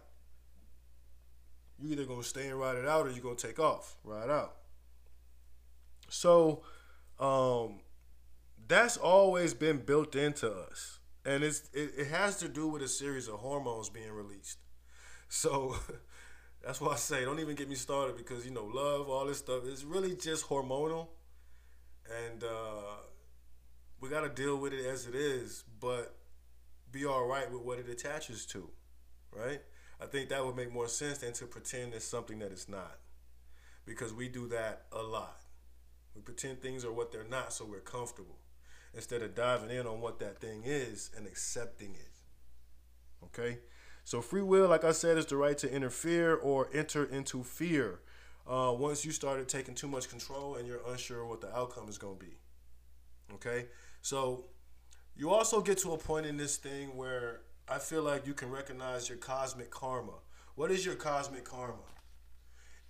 You 1.79 1.91
either 1.91 2.05
gonna 2.05 2.23
stay 2.23 2.49
and 2.49 2.59
ride 2.59 2.77
it 2.77 2.87
out 2.87 3.07
or 3.07 3.11
you're 3.11 3.23
gonna 3.23 3.35
take 3.35 3.59
off, 3.59 3.97
ride 4.05 4.31
out. 4.31 4.57
So 6.09 6.63
um, 7.19 7.81
that's 8.69 8.97
always 8.97 9.55
been 9.55 9.79
built 9.79 10.15
into 10.15 10.51
us 10.51 10.99
and 11.25 11.45
it's 11.45 11.71
it, 11.73 11.93
it 11.97 12.07
has 12.09 12.37
to 12.39 12.49
do 12.49 12.67
with 12.69 12.83
a 12.83 12.89
series 12.89 13.29
of 13.29 13.37
hormones 13.41 13.89
being 13.89 14.11
released. 14.11 14.59
So 15.29 15.77
that's 16.65 16.81
why 16.81 16.93
I 16.93 16.97
say 16.97 17.25
don't 17.25 17.41
even 17.41 17.55
get 17.55 17.69
me 17.69 17.75
started 17.75 18.17
because 18.17 18.45
you 18.45 18.53
know 18.53 18.65
love, 18.65 19.09
all 19.09 19.27
this 19.27 19.39
stuff 19.39 19.67
is 19.67 19.85
really 19.85 20.15
just 20.15 20.49
hormonal, 20.49 21.09
and 22.29 22.45
uh, 22.45 22.97
we 24.01 24.09
got 24.09 24.23
to 24.23 24.29
deal 24.29 24.57
with 24.57 24.73
it 24.73 24.85
as 24.87 25.07
it 25.07 25.15
is, 25.15 25.65
but 25.81 26.17
be 26.91 27.05
all 27.05 27.27
right 27.27 27.51
with 27.51 27.63
what 27.63 27.79
it 27.79 27.89
attaches 27.89 28.47
to, 28.47 28.69
right? 29.33 29.61
I 30.01 30.07
think 30.07 30.29
that 30.29 30.45
would 30.45 30.57
make 30.57 30.73
more 30.73 30.89
sense 30.89 31.19
than 31.19 31.33
to 31.35 31.47
pretend 31.47 31.95
it's 31.95 32.05
something 32.05 32.39
that 32.41 32.53
it's 32.53 32.69
not, 32.69 32.99
because 33.85 34.13
we 34.13 34.29
do 34.29 34.49
that 34.49 34.87
a 34.93 35.03
lot. 35.03 35.41
We 36.15 36.21
pretend 36.21 36.61
things 36.61 36.85
are 36.85 36.93
what 36.93 37.11
they're 37.11 37.25
not, 37.29 37.53
so 37.53 37.65
we're 37.65 37.81
comfortable 37.81 38.39
instead 38.95 39.23
of 39.23 39.35
diving 39.35 39.71
in 39.71 39.87
on 39.87 40.01
what 40.01 40.19
that 40.21 40.41
thing 40.41 40.63
is 40.65 41.11
and 41.17 41.27
accepting 41.27 41.95
it. 41.95 42.11
Okay? 43.25 43.59
So, 44.05 44.20
free 44.20 44.42
will, 44.42 44.68
like 44.68 44.84
I 44.84 44.92
said, 44.92 45.16
is 45.16 45.26
the 45.26 45.36
right 45.36 45.57
to 45.59 45.72
interfere 45.72 46.34
or 46.34 46.68
enter 46.74 47.05
into 47.05 47.42
fear 47.42 48.00
uh, 48.48 48.74
once 48.76 49.05
you 49.05 49.12
started 49.12 49.48
taking 49.48 49.74
too 49.74 49.88
much 49.88 50.09
control 50.09 50.57
and 50.57 50.66
you're 50.66 50.80
unsure 50.88 51.24
what 51.24 51.40
the 51.40 51.55
outcome 51.57 51.88
is 51.88 51.98
going 51.98 52.18
to 52.18 52.24
be. 52.24 52.32
Okay? 53.34 53.66
So, 54.00 54.44
you 55.16 55.30
also 55.30 55.61
get 55.61 55.78
to 55.78 55.92
a 55.92 55.98
point 55.98 56.26
in 56.26 56.36
this 56.36 56.57
thing 56.57 56.96
where 56.96 57.42
I 57.68 57.78
feel 57.78 58.03
like 58.03 58.26
you 58.26 58.34
can 58.34 58.50
recognize 58.50 59.09
your 59.09 59.18
cosmic 59.18 59.70
karma. 59.70 60.14
What 60.57 60.70
is 60.70 60.84
your 60.84 60.96
cosmic 60.96 61.44
karma? 61.44 61.74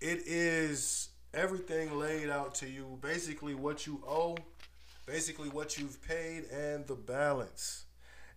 It 0.01 0.23
is 0.27 1.11
everything 1.35 1.99
laid 1.99 2.31
out 2.31 2.55
to 2.57 2.69
you, 2.69 2.99
basically 3.01 3.55
what 3.55 3.87
you 3.87 4.03
owe 4.07 4.37
basically 5.07 5.49
what 5.49 5.79
you've 5.79 6.01
paid 6.03 6.45
and 6.45 6.87
the 6.87 6.95
balance. 6.95 7.85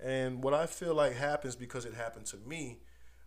And 0.03 0.43
what 0.43 0.53
I 0.53 0.65
feel 0.65 0.93
like 0.93 1.13
happens 1.13 1.55
because 1.55 1.85
it 1.85 1.93
happened 1.93 2.25
to 2.27 2.37
me, 2.37 2.79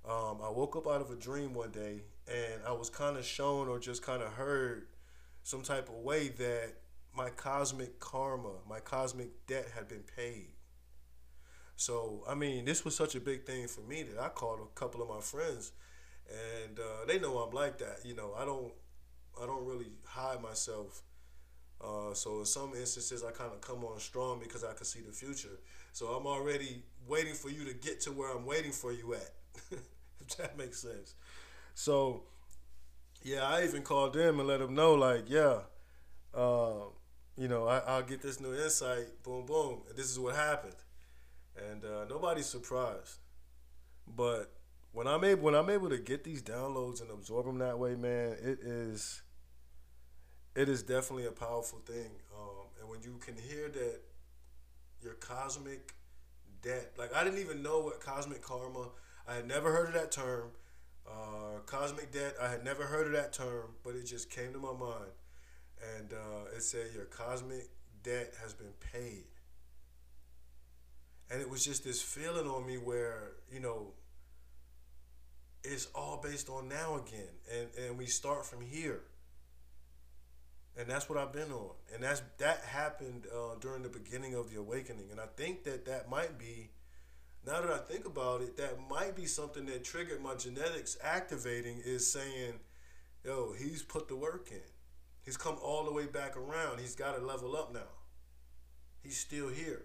um, 0.04 0.38
I 0.42 0.50
woke 0.50 0.76
up 0.76 0.86
out 0.86 1.00
of 1.00 1.10
a 1.10 1.16
dream 1.16 1.54
one 1.54 1.70
day 1.70 2.02
and 2.26 2.62
I 2.66 2.72
was 2.72 2.90
kind 2.90 3.16
of 3.16 3.24
shown 3.24 3.68
or 3.68 3.78
just 3.78 4.02
kind 4.02 4.22
of 4.22 4.32
heard 4.32 4.86
some 5.42 5.62
type 5.62 5.88
of 5.88 5.96
way 5.96 6.28
that 6.28 6.74
my 7.14 7.30
cosmic 7.30 7.98
karma, 8.00 8.52
my 8.68 8.80
cosmic 8.80 9.46
debt 9.46 9.66
had 9.74 9.88
been 9.88 10.04
paid. 10.16 10.52
So 11.76 12.24
I 12.28 12.34
mean, 12.34 12.64
this 12.64 12.84
was 12.84 12.96
such 12.96 13.14
a 13.14 13.20
big 13.20 13.44
thing 13.44 13.68
for 13.68 13.80
me 13.82 14.02
that 14.02 14.20
I 14.20 14.28
called 14.28 14.60
a 14.60 14.78
couple 14.78 15.00
of 15.02 15.08
my 15.08 15.20
friends, 15.20 15.72
and 16.28 16.78
uh, 16.78 17.04
they 17.06 17.18
know 17.18 17.38
I'm 17.38 17.54
like 17.54 17.78
that. 17.78 18.00
You 18.04 18.14
know, 18.14 18.34
I 18.36 18.44
don't 18.44 18.72
I 19.40 19.46
don't 19.46 19.64
really 19.64 19.92
hide 20.04 20.42
myself. 20.42 21.02
Uh, 21.80 22.12
so 22.12 22.40
in 22.40 22.44
some 22.44 22.74
instances, 22.74 23.22
I 23.22 23.30
kind 23.30 23.52
of 23.52 23.60
come 23.60 23.84
on 23.84 24.00
strong 24.00 24.40
because 24.40 24.64
I 24.64 24.72
can 24.74 24.84
see 24.84 25.00
the 25.00 25.12
future. 25.12 25.60
So 25.98 26.06
I'm 26.06 26.28
already 26.28 26.84
waiting 27.08 27.34
for 27.34 27.50
you 27.50 27.64
to 27.64 27.74
get 27.74 28.00
to 28.02 28.12
where 28.12 28.30
I'm 28.30 28.46
waiting 28.46 28.70
for 28.70 28.92
you 28.92 29.14
at. 29.14 29.32
if 29.72 30.36
that 30.36 30.56
makes 30.56 30.78
sense. 30.78 31.16
So 31.74 32.22
yeah, 33.24 33.42
I 33.42 33.64
even 33.64 33.82
called 33.82 34.12
them 34.12 34.38
and 34.38 34.46
let 34.46 34.60
them 34.60 34.76
know, 34.76 34.94
like, 34.94 35.24
yeah, 35.26 35.62
uh, 36.32 36.84
you 37.36 37.48
know, 37.48 37.66
I, 37.66 37.78
I'll 37.78 38.04
get 38.04 38.22
this 38.22 38.38
new 38.38 38.54
insight. 38.54 39.24
Boom, 39.24 39.44
boom. 39.44 39.80
And 39.88 39.98
this 39.98 40.08
is 40.08 40.20
what 40.20 40.36
happened 40.36 40.76
and 41.68 41.84
uh, 41.84 42.04
nobody's 42.08 42.46
surprised. 42.46 43.18
But 44.06 44.52
when 44.92 45.08
I'm 45.08 45.24
able 45.24 45.42
when 45.42 45.56
I'm 45.56 45.68
able 45.68 45.88
to 45.88 45.98
get 45.98 46.22
these 46.22 46.42
downloads 46.42 47.02
and 47.02 47.10
absorb 47.10 47.46
them 47.46 47.58
that 47.58 47.76
way, 47.76 47.96
man, 47.96 48.36
it 48.40 48.60
is 48.62 49.22
it 50.54 50.68
is 50.68 50.84
definitely 50.84 51.26
a 51.26 51.32
powerful 51.32 51.80
thing. 51.80 52.12
Um, 52.32 52.66
and 52.80 52.88
when 52.88 53.02
you 53.02 53.18
can 53.18 53.34
hear 53.36 53.68
that 53.68 54.00
cosmic 55.20 55.94
debt, 56.62 56.92
like 56.98 57.14
I 57.14 57.24
didn't 57.24 57.40
even 57.40 57.62
know 57.62 57.80
what 57.80 58.00
cosmic 58.00 58.42
karma. 58.42 58.88
I 59.26 59.34
had 59.34 59.46
never 59.46 59.72
heard 59.72 59.88
of 59.88 59.94
that 59.94 60.10
term. 60.10 60.50
Uh, 61.06 61.60
cosmic 61.66 62.12
debt, 62.12 62.34
I 62.40 62.48
had 62.48 62.64
never 62.64 62.84
heard 62.84 63.06
of 63.06 63.12
that 63.14 63.32
term, 63.32 63.74
but 63.82 63.94
it 63.94 64.04
just 64.04 64.30
came 64.30 64.52
to 64.52 64.58
my 64.58 64.72
mind. 64.72 65.12
And 65.96 66.12
uh, 66.12 66.56
it 66.56 66.62
said 66.62 66.88
your 66.94 67.04
cosmic 67.04 67.68
debt 68.02 68.34
has 68.42 68.52
been 68.52 68.72
paid 68.92 69.24
and 71.30 71.40
it 71.40 71.48
was 71.48 71.64
just 71.64 71.84
this 71.84 72.00
feeling 72.00 72.46
on 72.46 72.66
me 72.66 72.76
where 72.76 73.32
you 73.52 73.60
know 73.60 73.92
it's 75.64 75.86
all 75.94 76.20
based 76.22 76.48
on 76.48 76.68
now 76.68 76.96
again 76.96 77.28
and 77.52 77.68
and 77.84 77.98
we 77.98 78.06
start 78.06 78.46
from 78.46 78.60
here 78.60 79.00
and 80.78 80.88
that's 80.88 81.08
what 81.08 81.18
i've 81.18 81.32
been 81.32 81.50
on. 81.52 81.72
And 81.92 82.02
that's 82.02 82.22
that 82.38 82.60
happened 82.60 83.26
uh, 83.34 83.56
during 83.60 83.82
the 83.82 83.88
beginning 83.88 84.34
of 84.34 84.50
the 84.50 84.58
awakening. 84.58 85.10
And 85.10 85.20
i 85.20 85.26
think 85.36 85.64
that 85.64 85.84
that 85.86 86.08
might 86.08 86.38
be 86.38 86.70
now 87.46 87.60
that 87.60 87.70
i 87.70 87.78
think 87.78 88.06
about 88.06 88.40
it 88.42 88.56
that 88.56 88.78
might 88.88 89.16
be 89.16 89.26
something 89.26 89.66
that 89.66 89.84
triggered 89.84 90.22
my 90.22 90.34
genetics 90.34 90.96
activating 91.02 91.80
is 91.84 92.10
saying 92.10 92.54
yo 93.24 93.54
he's 93.58 93.82
put 93.82 94.08
the 94.08 94.16
work 94.16 94.48
in. 94.50 94.68
He's 95.24 95.36
come 95.36 95.58
all 95.62 95.84
the 95.84 95.92
way 95.92 96.06
back 96.06 96.38
around. 96.38 96.80
He's 96.80 96.94
got 96.94 97.14
to 97.18 97.22
level 97.22 97.54
up 97.54 97.72
now. 97.72 97.92
He's 99.02 99.18
still 99.18 99.48
here. 99.48 99.82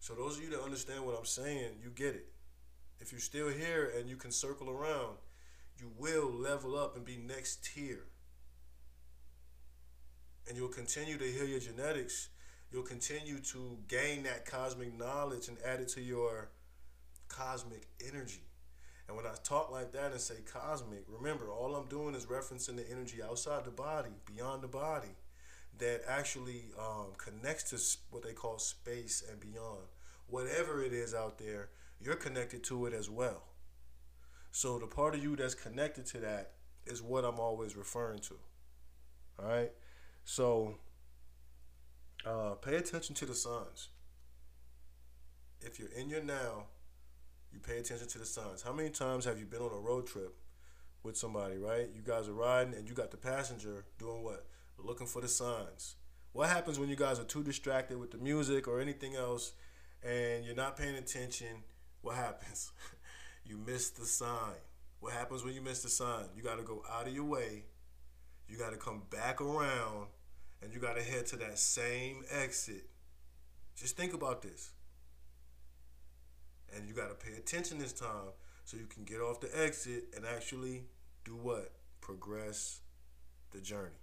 So 0.00 0.14
those 0.14 0.36
of 0.36 0.42
you 0.42 0.50
that 0.50 0.62
understand 0.62 1.04
what 1.04 1.18
I'm 1.18 1.24
saying, 1.24 1.78
you 1.82 1.90
get 1.90 2.14
it. 2.14 2.28
If 3.00 3.12
you're 3.12 3.20
still 3.20 3.48
here 3.48 3.92
and 3.98 4.08
you 4.08 4.16
can 4.16 4.30
circle 4.30 4.70
around, 4.70 5.16
you 5.78 5.90
will 5.98 6.30
level 6.30 6.78
up 6.78 6.94
and 6.94 7.04
be 7.04 7.16
next 7.16 7.64
tier. 7.64 8.04
And 10.48 10.56
you'll 10.56 10.68
continue 10.68 11.18
to 11.18 11.24
heal 11.24 11.46
your 11.46 11.60
genetics. 11.60 12.28
You'll 12.72 12.82
continue 12.82 13.38
to 13.38 13.78
gain 13.88 14.22
that 14.24 14.44
cosmic 14.44 14.96
knowledge 14.96 15.48
and 15.48 15.56
add 15.64 15.80
it 15.80 15.88
to 15.88 16.00
your 16.00 16.50
cosmic 17.28 17.88
energy. 18.06 18.42
And 19.08 19.16
when 19.16 19.26
I 19.26 19.34
talk 19.44 19.70
like 19.70 19.92
that 19.92 20.12
and 20.12 20.20
say 20.20 20.36
cosmic, 20.44 21.04
remember, 21.08 21.50
all 21.50 21.74
I'm 21.76 21.88
doing 21.88 22.14
is 22.14 22.26
referencing 22.26 22.76
the 22.76 22.90
energy 22.90 23.22
outside 23.22 23.64
the 23.64 23.70
body, 23.70 24.10
beyond 24.24 24.62
the 24.62 24.68
body, 24.68 25.14
that 25.78 26.02
actually 26.08 26.64
um, 26.78 27.12
connects 27.16 27.70
to 27.70 27.98
what 28.10 28.22
they 28.22 28.32
call 28.32 28.58
space 28.58 29.22
and 29.30 29.38
beyond 29.38 29.82
whatever 30.28 30.82
it 30.82 30.92
is 30.92 31.14
out 31.14 31.38
there, 31.38 31.70
you're 32.00 32.16
connected 32.16 32.62
to 32.64 32.86
it 32.86 32.92
as 32.92 33.08
well. 33.08 33.42
So 34.50 34.78
the 34.78 34.86
part 34.86 35.14
of 35.14 35.22
you 35.22 35.36
that's 35.36 35.54
connected 35.54 36.06
to 36.06 36.18
that 36.18 36.52
is 36.86 37.02
what 37.02 37.24
I'm 37.24 37.38
always 37.38 37.76
referring 37.76 38.20
to. 38.20 38.34
All 39.38 39.48
right. 39.48 39.72
So 40.26 40.74
uh, 42.26 42.54
pay 42.60 42.74
attention 42.74 43.14
to 43.14 43.26
the 43.26 43.34
signs. 43.34 43.88
If 45.60 45.78
you're 45.78 45.92
in 45.96 46.10
your 46.10 46.22
now, 46.22 46.64
you 47.52 47.60
pay 47.60 47.78
attention 47.78 48.08
to 48.08 48.18
the 48.18 48.26
signs. 48.26 48.60
How 48.60 48.72
many 48.72 48.90
times 48.90 49.24
have 49.24 49.38
you 49.38 49.46
been 49.46 49.62
on 49.62 49.72
a 49.72 49.78
road 49.78 50.08
trip 50.08 50.34
with 51.04 51.16
somebody, 51.16 51.58
right? 51.58 51.88
You 51.94 52.02
guys 52.04 52.28
are 52.28 52.32
riding 52.32 52.74
and 52.74 52.88
you 52.88 52.94
got 52.94 53.12
the 53.12 53.16
passenger 53.16 53.84
doing 53.98 54.24
what? 54.24 54.44
Looking 54.78 55.06
for 55.06 55.22
the 55.22 55.28
signs. 55.28 55.94
What 56.32 56.48
happens 56.48 56.78
when 56.78 56.88
you 56.88 56.96
guys 56.96 57.20
are 57.20 57.24
too 57.24 57.44
distracted 57.44 57.96
with 57.96 58.10
the 58.10 58.18
music 58.18 58.66
or 58.66 58.80
anything 58.80 59.14
else 59.14 59.52
and 60.02 60.44
you're 60.44 60.56
not 60.56 60.76
paying 60.76 60.96
attention, 60.96 61.62
what 62.02 62.16
happens? 62.16 62.72
you 63.44 63.56
miss 63.56 63.90
the 63.90 64.04
sign. 64.04 64.58
What 64.98 65.12
happens 65.12 65.44
when 65.44 65.54
you 65.54 65.62
miss 65.62 65.82
the 65.84 65.88
sign? 65.88 66.24
You 66.34 66.42
got 66.42 66.56
to 66.56 66.64
go 66.64 66.82
out 66.92 67.06
of 67.06 67.14
your 67.14 67.24
way. 67.24 67.62
You 68.48 68.58
got 68.58 68.70
to 68.70 68.76
come 68.76 69.02
back 69.08 69.40
around 69.40 70.08
and 70.62 70.72
you 70.72 70.80
got 70.80 70.96
to 70.96 71.02
head 71.02 71.26
to 71.26 71.36
that 71.36 71.58
same 71.58 72.24
exit. 72.30 72.88
Just 73.76 73.96
think 73.96 74.14
about 74.14 74.42
this. 74.42 74.70
And 76.74 76.88
you 76.88 76.94
got 76.94 77.08
to 77.08 77.14
pay 77.14 77.36
attention 77.36 77.78
this 77.78 77.92
time 77.92 78.32
so 78.64 78.76
you 78.76 78.86
can 78.86 79.04
get 79.04 79.20
off 79.20 79.40
the 79.40 79.50
exit 79.56 80.04
and 80.16 80.24
actually 80.24 80.84
do 81.24 81.36
what? 81.36 81.72
Progress 82.00 82.80
the 83.52 83.60
journey. 83.60 84.00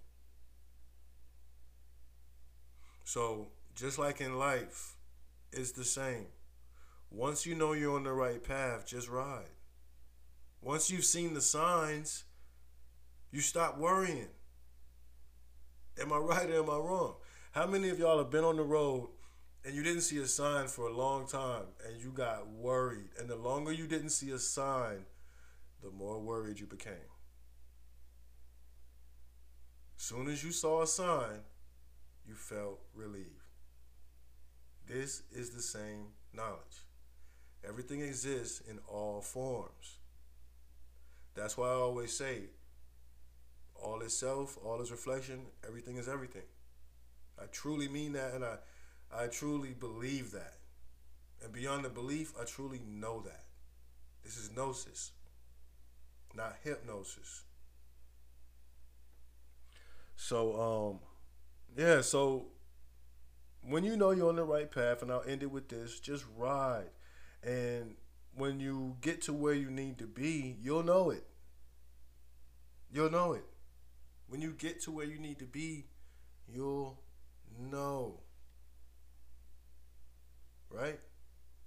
So, 3.04 3.48
just 3.74 3.98
like 3.98 4.20
in 4.20 4.38
life, 4.38 4.96
it's 5.52 5.72
the 5.72 5.84
same. 5.84 6.26
Once 7.10 7.44
you 7.46 7.54
know 7.54 7.72
you're 7.72 7.94
on 7.94 8.04
the 8.04 8.12
right 8.12 8.42
path, 8.42 8.86
just 8.86 9.08
ride. 9.08 9.44
Once 10.60 10.90
you've 10.90 11.04
seen 11.04 11.34
the 11.34 11.40
signs, 11.40 12.24
you 13.30 13.40
stop 13.40 13.76
worrying. 13.78 14.28
Am 16.00 16.12
I 16.12 16.16
right 16.16 16.50
or 16.50 16.58
am 16.58 16.70
I 16.70 16.76
wrong? 16.76 17.14
How 17.52 17.66
many 17.66 17.88
of 17.88 17.98
y'all 17.98 18.18
have 18.18 18.30
been 18.30 18.44
on 18.44 18.56
the 18.56 18.62
road 18.62 19.08
and 19.64 19.74
you 19.74 19.82
didn't 19.82 20.02
see 20.02 20.18
a 20.18 20.26
sign 20.26 20.66
for 20.66 20.88
a 20.88 20.92
long 20.92 21.26
time 21.26 21.66
and 21.86 22.02
you 22.02 22.10
got 22.10 22.48
worried? 22.48 23.10
And 23.18 23.28
the 23.28 23.36
longer 23.36 23.72
you 23.72 23.86
didn't 23.86 24.10
see 24.10 24.30
a 24.30 24.38
sign, 24.38 25.04
the 25.82 25.90
more 25.90 26.18
worried 26.18 26.58
you 26.58 26.66
became. 26.66 27.10
Soon 29.96 30.28
as 30.28 30.42
you 30.42 30.50
saw 30.50 30.82
a 30.82 30.86
sign, 30.86 31.40
you 32.26 32.34
felt 32.34 32.80
relieved. 32.94 33.28
This 34.86 35.22
is 35.32 35.50
the 35.50 35.62
same 35.62 36.08
knowledge. 36.32 36.84
Everything 37.66 38.00
exists 38.00 38.60
in 38.68 38.78
all 38.88 39.20
forms. 39.20 39.98
That's 41.34 41.56
why 41.56 41.68
I 41.68 41.74
always 41.74 42.16
say 42.16 42.50
all 43.84 44.00
is 44.00 44.16
self, 44.16 44.58
all 44.64 44.80
is 44.80 44.90
reflection, 44.90 45.40
everything 45.66 45.96
is 45.96 46.08
everything. 46.08 46.42
I 47.38 47.44
truly 47.52 47.88
mean 47.88 48.12
that 48.14 48.32
and 48.32 48.44
I, 48.44 48.56
I 49.14 49.26
truly 49.26 49.74
believe 49.78 50.32
that. 50.32 50.54
And 51.42 51.52
beyond 51.52 51.84
the 51.84 51.90
belief, 51.90 52.32
I 52.40 52.44
truly 52.44 52.80
know 52.86 53.20
that. 53.22 53.44
This 54.24 54.38
is 54.38 54.50
gnosis, 54.56 55.12
not 56.34 56.56
hypnosis. 56.62 57.42
So, 60.16 60.92
um, 60.94 61.00
yeah, 61.76 62.00
so 62.00 62.46
when 63.60 63.84
you 63.84 63.96
know 63.96 64.12
you're 64.12 64.28
on 64.28 64.36
the 64.36 64.44
right 64.44 64.70
path, 64.70 65.02
and 65.02 65.10
I'll 65.10 65.24
end 65.26 65.42
it 65.42 65.50
with 65.50 65.68
this 65.68 66.00
just 66.00 66.24
ride. 66.36 66.90
And 67.42 67.96
when 68.34 68.60
you 68.60 68.96
get 69.02 69.20
to 69.22 69.32
where 69.32 69.54
you 69.54 69.70
need 69.70 69.98
to 69.98 70.06
be, 70.06 70.56
you'll 70.62 70.82
know 70.82 71.10
it. 71.10 71.26
You'll 72.90 73.10
know 73.10 73.32
it. 73.32 73.44
When 74.34 74.42
you 74.42 74.50
get 74.50 74.80
to 74.80 74.90
where 74.90 75.06
you 75.06 75.20
need 75.20 75.38
to 75.38 75.44
be, 75.44 75.84
you'll 76.52 76.98
know. 77.70 78.18
Right? 80.68 80.98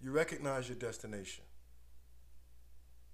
You 0.01 0.11
recognize 0.11 0.67
your 0.67 0.77
destination. 0.77 1.45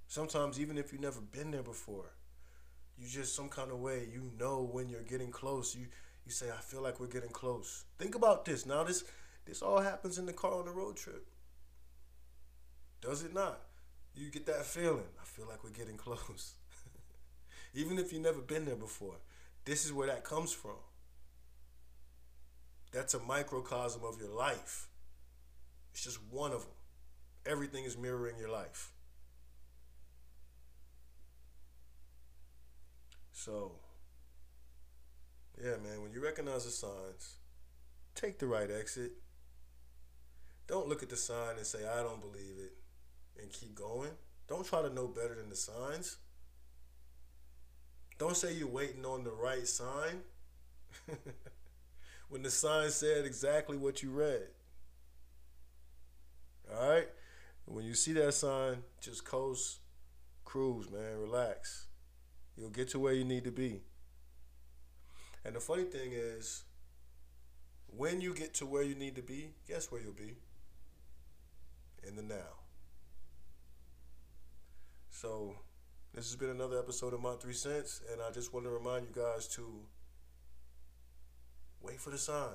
Sometimes, 0.07 0.59
even 0.59 0.79
if 0.79 0.91
you've 0.91 1.03
never 1.03 1.21
been 1.21 1.51
there 1.51 1.61
before, 1.61 2.15
you 2.97 3.07
just 3.07 3.35
some 3.35 3.47
kind 3.47 3.69
of 3.69 3.77
way 3.77 4.07
you 4.11 4.31
know 4.39 4.67
when 4.71 4.89
you're 4.89 5.03
getting 5.03 5.29
close. 5.29 5.75
You 5.75 5.85
you 6.25 6.31
say, 6.31 6.47
I 6.49 6.59
feel 6.59 6.81
like 6.81 6.99
we're 6.99 7.05
getting 7.05 7.29
close. 7.29 7.85
Think 7.99 8.15
about 8.15 8.45
this. 8.45 8.65
Now 8.65 8.83
this 8.83 9.03
this 9.45 9.61
all 9.61 9.81
happens 9.81 10.17
in 10.17 10.25
the 10.25 10.33
car 10.33 10.55
on 10.55 10.65
the 10.65 10.71
road 10.71 10.97
trip. 10.97 11.27
Does 13.01 13.21
it 13.21 13.35
not? 13.35 13.61
You 14.15 14.31
get 14.31 14.47
that 14.47 14.65
feeling. 14.65 15.11
I 15.21 15.25
feel 15.25 15.45
like 15.47 15.63
we're 15.63 15.69
getting 15.69 15.97
close. 16.07 16.55
Even 17.75 17.99
if 17.99 18.11
you've 18.11 18.23
never 18.23 18.41
been 18.41 18.65
there 18.65 18.75
before. 18.75 19.17
This 19.65 19.85
is 19.85 19.93
where 19.93 20.07
that 20.07 20.23
comes 20.23 20.51
from. 20.51 20.77
That's 22.91 23.13
a 23.13 23.19
microcosm 23.19 24.01
of 24.03 24.19
your 24.19 24.29
life. 24.29 24.87
It's 25.93 26.03
just 26.03 26.19
one 26.29 26.51
of 26.51 26.61
them. 26.61 26.75
Everything 27.45 27.85
is 27.85 27.97
mirroring 27.97 28.37
your 28.39 28.49
life. 28.49 28.91
So, 33.31 33.73
yeah, 35.61 35.77
man, 35.83 36.01
when 36.01 36.13
you 36.13 36.23
recognize 36.23 36.65
the 36.65 36.71
signs, 36.71 37.35
take 38.15 38.39
the 38.39 38.47
right 38.47 38.69
exit. 38.71 39.11
Don't 40.67 40.87
look 40.87 41.03
at 41.03 41.09
the 41.09 41.17
sign 41.17 41.57
and 41.57 41.65
say, 41.65 41.79
I 41.87 42.01
don't 42.03 42.21
believe 42.21 42.55
it, 42.57 42.73
and 43.41 43.51
keep 43.51 43.75
going. 43.75 44.11
Don't 44.47 44.65
try 44.65 44.81
to 44.81 44.93
know 44.93 45.07
better 45.07 45.35
than 45.35 45.49
the 45.49 45.55
signs. 45.55 46.17
Don't 48.17 48.37
say 48.37 48.53
you're 48.53 48.67
waiting 48.67 49.05
on 49.05 49.23
the 49.23 49.31
right 49.31 49.67
sign 49.67 50.21
when 52.29 52.43
the 52.43 52.51
sign 52.51 52.89
said 52.89 53.25
exactly 53.25 53.77
what 53.77 54.03
you 54.03 54.11
read. 54.11 54.47
All 56.71 56.89
right? 56.89 57.07
When 57.65 57.85
you 57.85 57.93
see 57.93 58.13
that 58.13 58.33
sign, 58.33 58.83
just 59.01 59.25
coast, 59.25 59.79
cruise, 60.45 60.89
man, 60.91 61.17
relax. 61.19 61.87
You'll 62.57 62.69
get 62.69 62.89
to 62.89 62.99
where 62.99 63.13
you 63.13 63.23
need 63.23 63.43
to 63.45 63.51
be. 63.51 63.81
And 65.45 65.55
the 65.55 65.59
funny 65.59 65.83
thing 65.83 66.11
is, 66.13 66.63
when 67.87 68.21
you 68.21 68.33
get 68.33 68.53
to 68.55 68.65
where 68.65 68.83
you 68.83 68.95
need 68.95 69.15
to 69.15 69.21
be, 69.21 69.49
guess 69.67 69.91
where 69.91 70.01
you'll 70.01 70.13
be? 70.13 70.35
In 72.07 72.15
the 72.15 72.21
now. 72.21 72.59
So, 75.09 75.55
this 76.13 76.27
has 76.27 76.35
been 76.35 76.51
another 76.51 76.77
episode 76.77 77.13
of 77.13 77.21
My 77.21 77.33
Three 77.33 77.53
Cents, 77.53 78.01
and 78.11 78.21
I 78.21 78.29
just 78.29 78.53
want 78.53 78.67
to 78.67 78.69
remind 78.69 79.05
you 79.05 79.11
guys 79.19 79.47
to 79.49 79.67
wait 81.81 81.99
for 81.99 82.11
the 82.11 82.19
sign, 82.19 82.53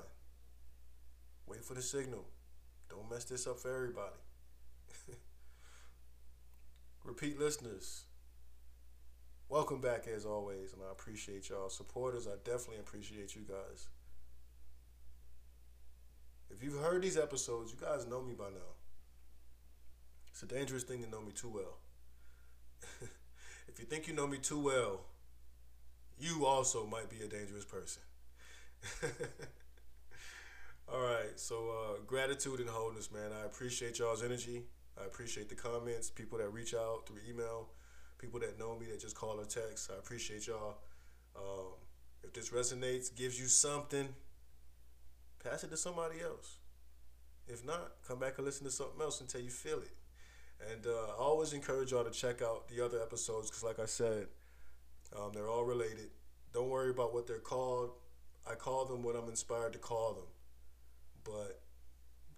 wait 1.45 1.65
for 1.65 1.73
the 1.73 1.81
signal. 1.81 2.23
Don't 2.89 3.09
mess 3.11 3.25
this 3.25 3.47
up 3.47 3.59
for 3.59 3.75
everybody. 3.75 4.15
Repeat 7.03 7.37
listeners, 7.37 8.05
welcome 9.49 9.81
back 9.81 10.07
as 10.07 10.25
always, 10.25 10.71
and 10.71 10.81
I 10.81 10.93
appreciate 10.93 11.49
y'all. 11.49 11.69
Supporters, 11.69 12.27
I 12.27 12.35
definitely 12.45 12.79
appreciate 12.79 13.35
you 13.35 13.41
guys. 13.41 13.89
If 16.49 16.63
you've 16.63 16.81
heard 16.81 17.01
these 17.01 17.17
episodes, 17.17 17.73
you 17.73 17.85
guys 17.85 18.07
know 18.07 18.21
me 18.21 18.35
by 18.35 18.51
now. 18.51 18.77
It's 20.31 20.43
a 20.43 20.47
dangerous 20.47 20.83
thing 20.83 21.03
to 21.03 21.09
know 21.09 21.21
me 21.21 21.33
too 21.33 21.49
well. 21.49 21.79
if 23.69 23.79
you 23.79 23.85
think 23.85 24.07
you 24.07 24.13
know 24.13 24.27
me 24.27 24.37
too 24.37 24.59
well, 24.59 25.01
you 26.19 26.45
also 26.45 26.85
might 26.85 27.09
be 27.09 27.23
a 27.23 27.27
dangerous 27.27 27.65
person. 27.65 28.01
All 30.91 31.01
right, 31.01 31.37
so 31.37 31.69
uh, 31.69 32.01
gratitude 32.07 32.59
and 32.59 32.69
wholeness, 32.69 33.11
man. 33.11 33.31
I 33.31 33.45
appreciate 33.45 33.99
y'all's 33.99 34.23
energy. 34.23 34.63
I 34.99 35.05
appreciate 35.05 35.49
the 35.49 35.55
comments, 35.55 36.09
people 36.09 36.39
that 36.39 36.49
reach 36.49 36.73
out 36.73 37.03
through 37.07 37.19
email, 37.29 37.69
people 38.17 38.39
that 38.39 38.57
know 38.57 38.75
me 38.77 38.87
that 38.87 38.99
just 38.99 39.15
call 39.15 39.39
or 39.39 39.45
text. 39.45 39.91
I 39.95 39.99
appreciate 39.99 40.47
y'all. 40.47 40.79
Um, 41.35 41.73
if 42.23 42.33
this 42.33 42.49
resonates, 42.49 43.15
gives 43.15 43.39
you 43.39 43.45
something, 43.45 44.09
pass 45.43 45.63
it 45.63 45.69
to 45.69 45.77
somebody 45.77 46.21
else. 46.21 46.57
If 47.47 47.63
not, 47.65 47.91
come 48.07 48.19
back 48.19 48.37
and 48.37 48.45
listen 48.45 48.65
to 48.65 48.71
something 48.71 48.99
else 48.99 49.21
until 49.21 49.41
you 49.41 49.51
feel 49.51 49.77
it. 49.77 49.91
And 50.67 50.85
uh, 50.85 51.13
I 51.17 51.17
always 51.17 51.53
encourage 51.53 51.91
y'all 51.91 52.03
to 52.03 52.11
check 52.11 52.41
out 52.41 52.67
the 52.67 52.83
other 52.83 53.01
episodes 53.01 53.49
because, 53.49 53.63
like 53.63 53.79
I 53.79 53.85
said, 53.85 54.27
um, 55.17 55.31
they're 55.33 55.49
all 55.49 55.63
related. 55.63 56.09
Don't 56.53 56.69
worry 56.69 56.89
about 56.89 57.13
what 57.13 57.27
they're 57.27 57.39
called. 57.39 57.91
I 58.49 58.55
call 58.55 58.85
them 58.85 59.03
what 59.03 59.15
I'm 59.15 59.29
inspired 59.29 59.73
to 59.73 59.79
call 59.79 60.13
them. 60.13 60.27
But 61.23 61.61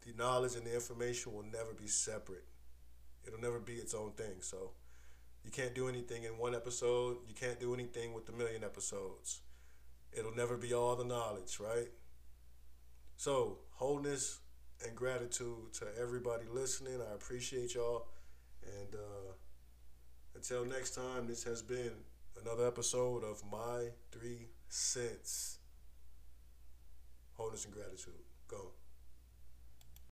the 0.05 0.13
knowledge 0.17 0.55
and 0.55 0.65
the 0.65 0.73
information 0.73 1.33
will 1.33 1.45
never 1.51 1.73
be 1.73 1.87
separate. 1.87 2.45
It'll 3.25 3.39
never 3.39 3.59
be 3.59 3.73
its 3.73 3.93
own 3.93 4.11
thing. 4.11 4.41
So 4.41 4.71
you 5.43 5.51
can't 5.51 5.73
do 5.73 5.87
anything 5.87 6.23
in 6.23 6.37
one 6.37 6.55
episode. 6.55 7.17
You 7.27 7.33
can't 7.33 7.59
do 7.59 7.73
anything 7.73 8.13
with 8.13 8.25
the 8.25 8.31
million 8.33 8.63
episodes. 8.63 9.41
It'll 10.11 10.35
never 10.35 10.57
be 10.57 10.73
all 10.73 10.95
the 10.95 11.05
knowledge, 11.05 11.59
right? 11.59 11.89
So, 13.15 13.59
wholeness 13.71 14.39
and 14.85 14.95
gratitude 14.95 15.73
to 15.73 15.85
everybody 15.99 16.45
listening. 16.51 16.99
I 17.01 17.13
appreciate 17.13 17.75
y'all. 17.75 18.07
And 18.63 18.95
uh, 18.95 19.33
until 20.35 20.65
next 20.65 20.95
time, 20.95 21.27
this 21.27 21.43
has 21.43 21.61
been 21.61 21.91
another 22.41 22.67
episode 22.67 23.23
of 23.23 23.41
My 23.51 23.89
Three 24.11 24.47
Cents. 24.69 25.57
Wholeness 27.33 27.65
and 27.65 27.73
gratitude. 27.73 28.13
Go. 28.47 28.71